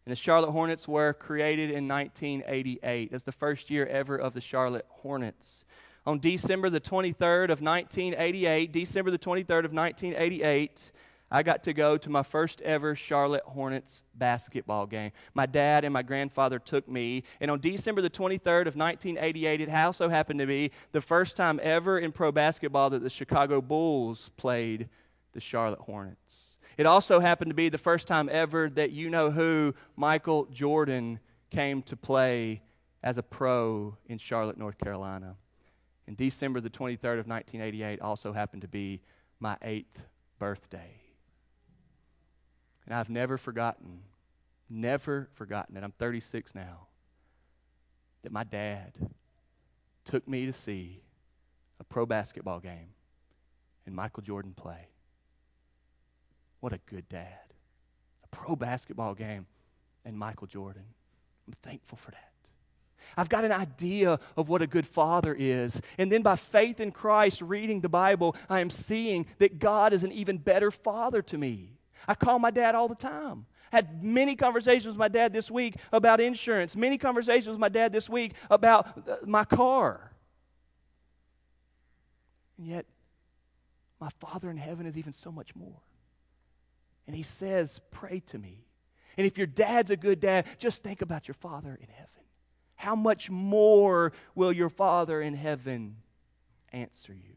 And 0.06 0.12
the 0.12 0.16
Charlotte 0.16 0.52
Hornets 0.52 0.88
were 0.88 1.14
created 1.14 1.70
in 1.70 1.88
1988. 1.88 3.12
That's 3.12 3.26
the 3.26 3.32
first 3.32 3.70
year 3.70 3.86
ever 3.86 4.16
of 4.16 4.34
the 4.34 4.42
Charlotte 4.42 4.88
Hornets. 4.90 5.66
On 6.08 6.18
December 6.18 6.72
the 6.72 6.82
23rd 6.82 7.52
of 7.52 7.62
1988, 7.62 8.72
December 8.72 9.12
the 9.12 9.20
23rd 9.20 9.66
of 9.66 9.74
1988, 9.74 10.92
I 11.30 11.44
got 11.44 11.64
to 11.64 11.74
go 11.74 11.98
to 11.98 12.10
my 12.10 12.24
first 12.24 12.62
ever 12.62 12.96
Charlotte 12.96 13.44
Hornets 13.46 14.04
basketball 14.16 14.86
game. 14.86 15.12
My 15.34 15.46
dad 15.46 15.84
and 15.84 15.94
my 15.94 16.02
grandfather 16.02 16.58
took 16.58 16.88
me, 16.88 17.24
and 17.42 17.52
on 17.52 17.60
December 17.60 18.02
the 18.02 18.10
23rd 18.10 18.68
of 18.68 18.76
1988, 18.76 19.62
it 19.62 19.70
also 19.70 20.08
happened 20.08 20.40
to 20.40 20.46
be 20.46 20.72
the 20.94 21.02
first 21.02 21.36
time 21.36 21.60
ever 21.62 22.00
in 22.00 22.14
pro 22.14 22.32
basketball 22.32 22.90
that 22.92 23.04
the 23.04 23.10
Chicago 23.10 23.62
Bulls 23.62 24.32
played 24.38 24.88
the 25.34 25.42
Charlotte 25.42 25.80
Hornets. 25.80 26.56
It 26.78 26.86
also 26.86 27.20
happened 27.20 27.50
to 27.50 27.56
be 27.56 27.70
the 27.70 27.78
first 27.78 28.08
time 28.08 28.30
ever 28.32 28.70
that 28.70 28.92
you 28.92 29.10
know 29.10 29.30
who, 29.32 29.74
Michael 29.96 30.46
Jordan, 30.46 31.20
came 31.50 31.82
to 31.84 31.98
play 31.98 32.62
as 33.04 33.18
a 33.18 33.24
pro 33.24 33.98
in 34.06 34.18
Charlotte, 34.18 34.58
North 34.58 34.78
Carolina. 34.78 35.36
And 36.08 36.16
December 36.16 36.62
the 36.62 36.70
23rd 36.70 37.20
of 37.20 37.28
1988 37.28 38.00
also 38.00 38.32
happened 38.32 38.62
to 38.62 38.68
be 38.68 39.02
my 39.40 39.58
eighth 39.62 40.06
birthday. 40.40 41.07
And 42.88 42.96
I've 42.96 43.10
never 43.10 43.38
forgotten, 43.38 44.00
never 44.70 45.30
forgotten 45.34 45.76
it. 45.76 45.84
I'm 45.84 45.92
36 45.92 46.56
now, 46.56 46.88
that 48.24 48.32
my 48.32 48.46
dad 48.46 48.94
took 50.06 50.26
me 50.28 50.46
to 50.46 50.54
see 50.54 51.02
a 51.82 51.84
pro 51.84 52.06
basketball 52.06 52.60
game 52.60 52.94
and 53.86 53.94
Michael 53.94 54.24
Jordan 54.24 54.54
play. 54.56 54.88
What 56.62 56.72
a 56.72 56.80
good 56.90 57.08
dad. 57.10 57.54
A 58.24 58.28
pro 58.36 58.56
basketball 58.56 59.14
game 59.14 59.46
and 60.06 60.18
Michael 60.18 60.48
Jordan. 60.48 60.86
I'm 61.46 61.56
thankful 61.62 61.98
for 61.98 62.12
that. 62.12 62.32
I've 63.16 63.30
got 63.30 63.46
an 63.46 63.52
idea 63.52 64.20
of 64.36 64.50
what 64.50 64.62
a 64.62 64.68
good 64.68 64.88
father 64.88 65.36
is. 65.38 65.82
And 65.98 66.12
then 66.12 66.22
by 66.22 66.36
faith 66.36 66.80
in 66.80 66.92
Christ, 66.92 67.42
reading 67.42 67.82
the 67.82 67.90
Bible, 67.90 68.36
I 68.50 68.62
am 68.62 68.70
seeing 68.70 69.28
that 69.38 69.60
God 69.60 69.94
is 69.94 70.04
an 70.04 70.12
even 70.12 70.38
better 70.38 70.72
father 70.72 71.22
to 71.24 71.38
me. 71.38 71.77
I 72.08 72.16
call 72.16 72.40
my 72.40 72.52
dad 72.52 72.76
all 72.76 72.88
the 72.88 72.96
time. 72.96 73.46
Had 73.72 74.04
many 74.04 74.36
conversations 74.36 74.88
with 74.88 74.98
my 74.98 75.08
dad 75.08 75.34
this 75.34 75.52
week 75.52 75.76
about 75.92 76.20
insurance, 76.22 76.76
many 76.76 76.98
conversations 76.98 77.50
with 77.50 77.60
my 77.60 77.70
dad 77.70 77.92
this 77.92 78.10
week 78.10 78.34
about 78.50 79.10
uh, 79.10 79.18
my 79.26 79.44
car. 79.44 80.12
And 82.58 82.68
yet, 82.68 82.86
my 84.00 84.10
Father 84.20 84.50
in 84.50 84.58
heaven 84.58 84.86
is 84.86 84.98
even 84.98 85.14
so 85.14 85.32
much 85.32 85.56
more. 85.56 85.82
And 87.08 87.16
He 87.16 87.24
says, 87.24 87.82
Pray 87.92 88.22
to 88.28 88.38
me. 88.38 88.66
And 89.18 89.26
if 89.26 89.38
your 89.38 89.48
dad's 89.48 89.90
a 89.90 89.98
good 89.98 90.20
dad, 90.20 90.46
just 90.60 90.84
think 90.84 91.02
about 91.02 91.28
your 91.28 91.36
Father 91.36 91.78
in 91.80 91.88
heaven. 91.90 92.10
How 92.76 92.96
much 92.96 93.30
more 93.30 94.14
will 94.36 94.52
your 94.52 94.70
Father 94.70 95.22
in 95.22 95.34
heaven 95.34 95.98
answer 96.72 97.14
you? 97.14 97.36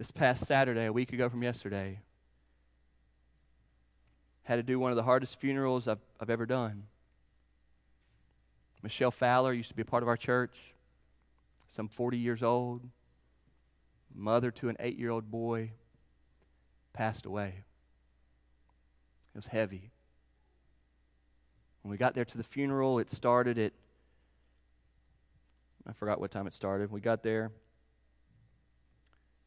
This 0.00 0.10
past 0.10 0.46
Saturday, 0.46 0.86
a 0.86 0.92
week 0.94 1.12
ago 1.12 1.28
from 1.28 1.42
yesterday, 1.42 1.98
had 4.44 4.56
to 4.56 4.62
do 4.62 4.78
one 4.78 4.90
of 4.90 4.96
the 4.96 5.02
hardest 5.02 5.38
funerals 5.38 5.86
I've, 5.86 5.98
I've 6.18 6.30
ever 6.30 6.46
done. 6.46 6.84
Michelle 8.82 9.10
Fowler 9.10 9.52
used 9.52 9.68
to 9.68 9.74
be 9.74 9.82
a 9.82 9.84
part 9.84 10.02
of 10.02 10.08
our 10.08 10.16
church, 10.16 10.56
some 11.66 11.86
40 11.86 12.16
years 12.16 12.42
old, 12.42 12.80
mother 14.14 14.50
to 14.52 14.70
an 14.70 14.76
eight 14.80 14.96
year 14.96 15.10
old 15.10 15.30
boy, 15.30 15.72
passed 16.94 17.26
away. 17.26 17.52
It 19.34 19.36
was 19.36 19.48
heavy. 19.48 19.90
When 21.82 21.90
we 21.90 21.98
got 21.98 22.14
there 22.14 22.24
to 22.24 22.38
the 22.38 22.42
funeral, 22.42 23.00
it 23.00 23.10
started 23.10 23.58
at, 23.58 23.74
I 25.86 25.92
forgot 25.92 26.22
what 26.22 26.30
time 26.30 26.46
it 26.46 26.54
started. 26.54 26.90
We 26.90 27.02
got 27.02 27.22
there. 27.22 27.50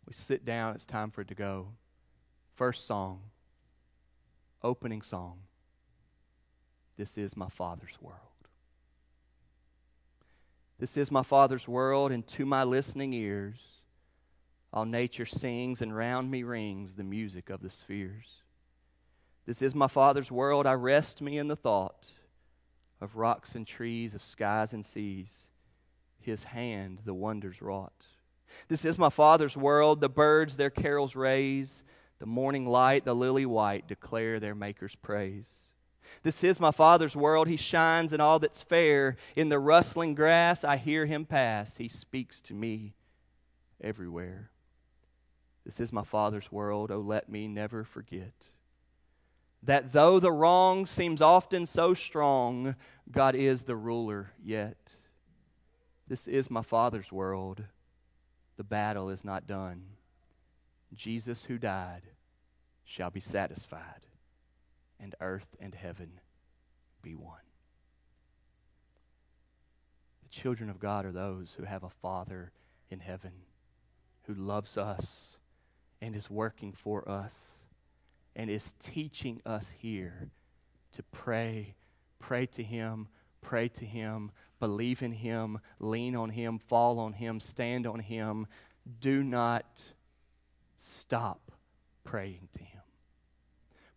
We 0.06 0.14
sit 0.14 0.46
down. 0.46 0.76
It's 0.76 0.86
time 0.86 1.12
for 1.12 1.22
it 1.22 1.28
to 1.30 1.36
go. 1.36 1.70
First 2.56 2.86
song, 2.86 3.22
opening 4.62 5.02
song. 5.02 5.40
This 6.98 7.18
is 7.18 7.36
my 7.36 7.50
Father's 7.50 7.98
world. 8.00 8.20
This 10.80 10.98
is 10.98 11.12
my 11.12 11.24
Father's 11.24 11.68
world, 11.68 12.12
and 12.12 12.26
to 12.28 12.46
my 12.46 12.64
listening 12.64 13.14
ears, 13.14 13.84
all 14.72 14.86
nature 14.86 15.26
sings, 15.26 15.82
and 15.82 15.96
round 15.96 16.30
me 16.30 16.44
rings 16.44 16.96
the 16.96 17.04
music 17.04 17.50
of 17.50 17.62
the 17.62 17.70
spheres. 17.70 18.42
This 19.46 19.62
is 19.62 19.76
my 19.76 19.88
Father's 19.88 20.32
world. 20.32 20.66
I 20.66 20.74
rest 20.74 21.22
me 21.22 21.38
in 21.38 21.48
the 21.48 21.56
thought 21.56 22.08
of 23.02 23.18
rocks 23.18 23.56
and 23.56 23.66
trees, 23.68 24.14
of 24.14 24.22
skies 24.22 24.74
and 24.74 24.86
seas. 24.86 25.48
His 26.20 26.44
hand 26.44 27.00
the 27.06 27.14
wonders 27.14 27.62
wrought. 27.62 28.06
This 28.68 28.86
is 28.86 28.98
my 28.98 29.10
Father's 29.10 29.58
world. 29.58 30.02
The 30.02 30.10
birds 30.10 30.56
their 30.56 30.70
carols 30.70 31.16
raise. 31.16 31.84
The 32.20 32.26
morning 32.26 32.66
light, 32.66 33.06
the 33.06 33.16
lily 33.16 33.46
white, 33.46 33.88
declare 33.88 34.40
their 34.40 34.56
Maker's 34.56 34.96
praise. 34.96 35.72
This 36.22 36.44
is 36.44 36.60
my 36.60 36.72
Father's 36.72 37.16
world. 37.16 37.48
He 37.48 37.58
shines 37.58 38.14
in 38.14 38.22
all 38.22 38.40
that's 38.40 38.62
fair. 38.62 39.18
In 39.36 39.50
the 39.50 39.60
rustling 39.60 40.16
grass, 40.16 40.64
I 40.64 40.78
hear 40.78 41.06
him 41.06 41.26
pass. 41.26 41.78
He 41.78 41.88
speaks 41.88 42.40
to 42.42 42.54
me 42.54 42.94
everywhere. 43.82 44.52
This 45.66 45.80
is 45.80 45.92
my 45.92 46.04
Father's 46.04 46.52
world. 46.52 46.92
Oh, 46.92 47.00
let 47.00 47.30
me 47.30 47.48
never 47.48 47.84
forget 47.84 48.34
that 49.66 49.94
though 49.94 50.20
the 50.20 50.32
wrong 50.32 50.86
seems 50.86 51.22
often 51.22 51.66
so 51.66 51.94
strong, 51.94 52.76
God 53.10 53.36
is 53.36 53.64
the 53.64 53.76
ruler 53.76 54.32
yet. 54.44 54.94
This 56.08 56.28
is 56.28 56.52
my 56.52 56.62
Father's 56.62 57.12
world. 57.12 57.64
The 58.58 58.64
battle 58.64 59.10
is 59.10 59.24
not 59.24 59.48
done. 59.48 59.84
Jesus, 60.94 61.46
who 61.46 61.58
died, 61.58 62.04
shall 62.86 63.10
be 63.10 63.20
satisfied, 63.20 64.06
and 65.00 65.16
earth 65.20 65.56
and 65.60 65.74
heaven 65.74 66.20
be 67.02 67.16
one. 67.16 67.40
The 70.24 70.30
children 70.30 70.70
of 70.70 70.80
God 70.80 71.06
are 71.06 71.12
those 71.12 71.56
who 71.58 71.64
have 71.64 71.84
a 71.84 71.90
Father 71.90 72.52
in 72.90 73.00
heaven 73.00 73.32
who 74.24 74.34
loves 74.34 74.78
us 74.78 75.38
and 76.02 76.16
is 76.16 76.30
working 76.30 76.74
for 76.74 77.08
us 77.10 77.36
and 78.36 78.50
is 78.50 78.74
teaching 78.74 79.42
us 79.46 79.74
here 79.78 80.30
to 80.94 81.04
pray, 81.12 81.76
pray 82.20 82.46
to 82.48 82.64
Him, 82.64 83.08
pray 83.42 83.68
to 83.70 83.86
Him, 83.86 84.32
believe 84.64 85.04
in 85.04 85.12
Him, 85.12 85.60
lean 85.82 86.16
on 86.16 86.30
Him, 86.30 86.58
fall 86.58 86.98
on 86.98 87.12
Him, 87.12 87.42
stand 87.42 87.86
on 87.86 88.00
Him. 88.00 88.48
Do 89.02 89.22
not 89.22 89.84
stop 90.78 91.52
praying 92.06 92.48
to 92.54 92.64
Him. 92.64 92.82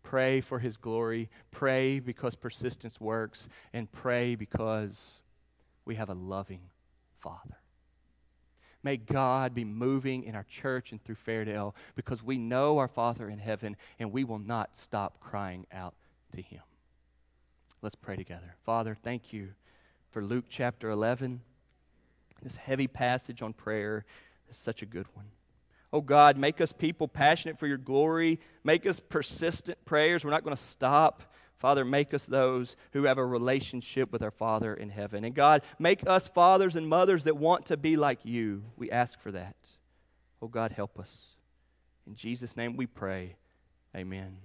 Pray 0.03 0.41
for 0.41 0.59
His 0.59 0.77
glory. 0.77 1.31
Pray 1.53 2.01
because 2.01 2.35
persistence 2.35 3.01
works. 3.01 3.49
And 3.73 3.91
pray 3.93 4.35
because 4.35 5.21
we 5.85 5.95
have 5.95 6.09
a 6.09 6.15
loving 6.15 6.63
Father. 7.21 7.59
May 8.83 8.97
God 8.97 9.55
be 9.55 9.65
moving 9.65 10.25
in 10.25 10.35
our 10.35 10.47
church 10.49 10.91
and 10.91 11.01
through 11.01 11.15
Fairdale 11.15 11.77
because 11.95 12.25
we 12.25 12.39
know 12.39 12.79
our 12.79 12.89
Father 12.89 13.29
in 13.31 13.39
heaven 13.39 13.77
and 14.01 14.11
we 14.11 14.25
will 14.25 14.41
not 14.41 14.77
stop 14.77 15.21
crying 15.21 15.65
out 15.71 15.95
to 16.33 16.43
Him. 16.43 16.63
Let's 17.83 17.95
pray 17.95 18.17
together. 18.17 18.57
Father, 18.65 18.97
thank 19.01 19.33
you 19.33 19.51
for 20.11 20.23
Luke 20.23 20.47
chapter 20.49 20.91
11. 20.91 21.41
This 22.43 22.57
heavy 22.57 22.87
passage 22.87 23.43
on 23.43 23.53
prayer 23.53 24.05
is 24.49 24.57
such 24.57 24.83
a 24.83 24.87
good 24.87 25.07
one. 25.15 25.27
Oh 25.93 26.01
God, 26.01 26.37
make 26.37 26.61
us 26.61 26.73
people 26.73 27.09
passionate 27.09 27.59
for 27.59 27.67
your 27.67 27.79
glory. 27.79 28.41
Make 28.65 28.87
us 28.87 29.01
persistent 29.01 29.85
prayers. 29.85 30.25
We're 30.25 30.31
not 30.31 30.45
going 30.45 30.57
to 30.57 30.63
stop. 30.63 31.23
Father, 31.59 31.85
make 31.85 32.13
us 32.13 32.27
those 32.27 32.77
who 32.93 33.05
have 33.05 33.19
a 33.19 33.25
relationship 33.25 34.13
with 34.13 34.23
our 34.23 34.31
Father 34.31 34.75
in 34.75 34.91
heaven. 34.91 35.25
And 35.25 35.35
God, 35.35 35.63
make 35.79 36.07
us 36.07 36.29
fathers 36.29 36.77
and 36.77 36.87
mothers 36.87 37.25
that 37.25 37.37
want 37.37 37.67
to 37.67 37.77
be 37.77 37.97
like 37.97 38.25
you. 38.25 38.65
We 38.77 38.91
ask 38.91 39.19
for 39.21 39.33
that. 39.33 39.57
Oh 40.43 40.49
God, 40.49 40.73
help 40.73 40.99
us. 40.99 41.37
In 42.07 42.15
Jesus' 42.15 42.57
name 42.57 42.77
we 42.77 42.87
pray. 42.87 43.37
Amen. 43.97 44.37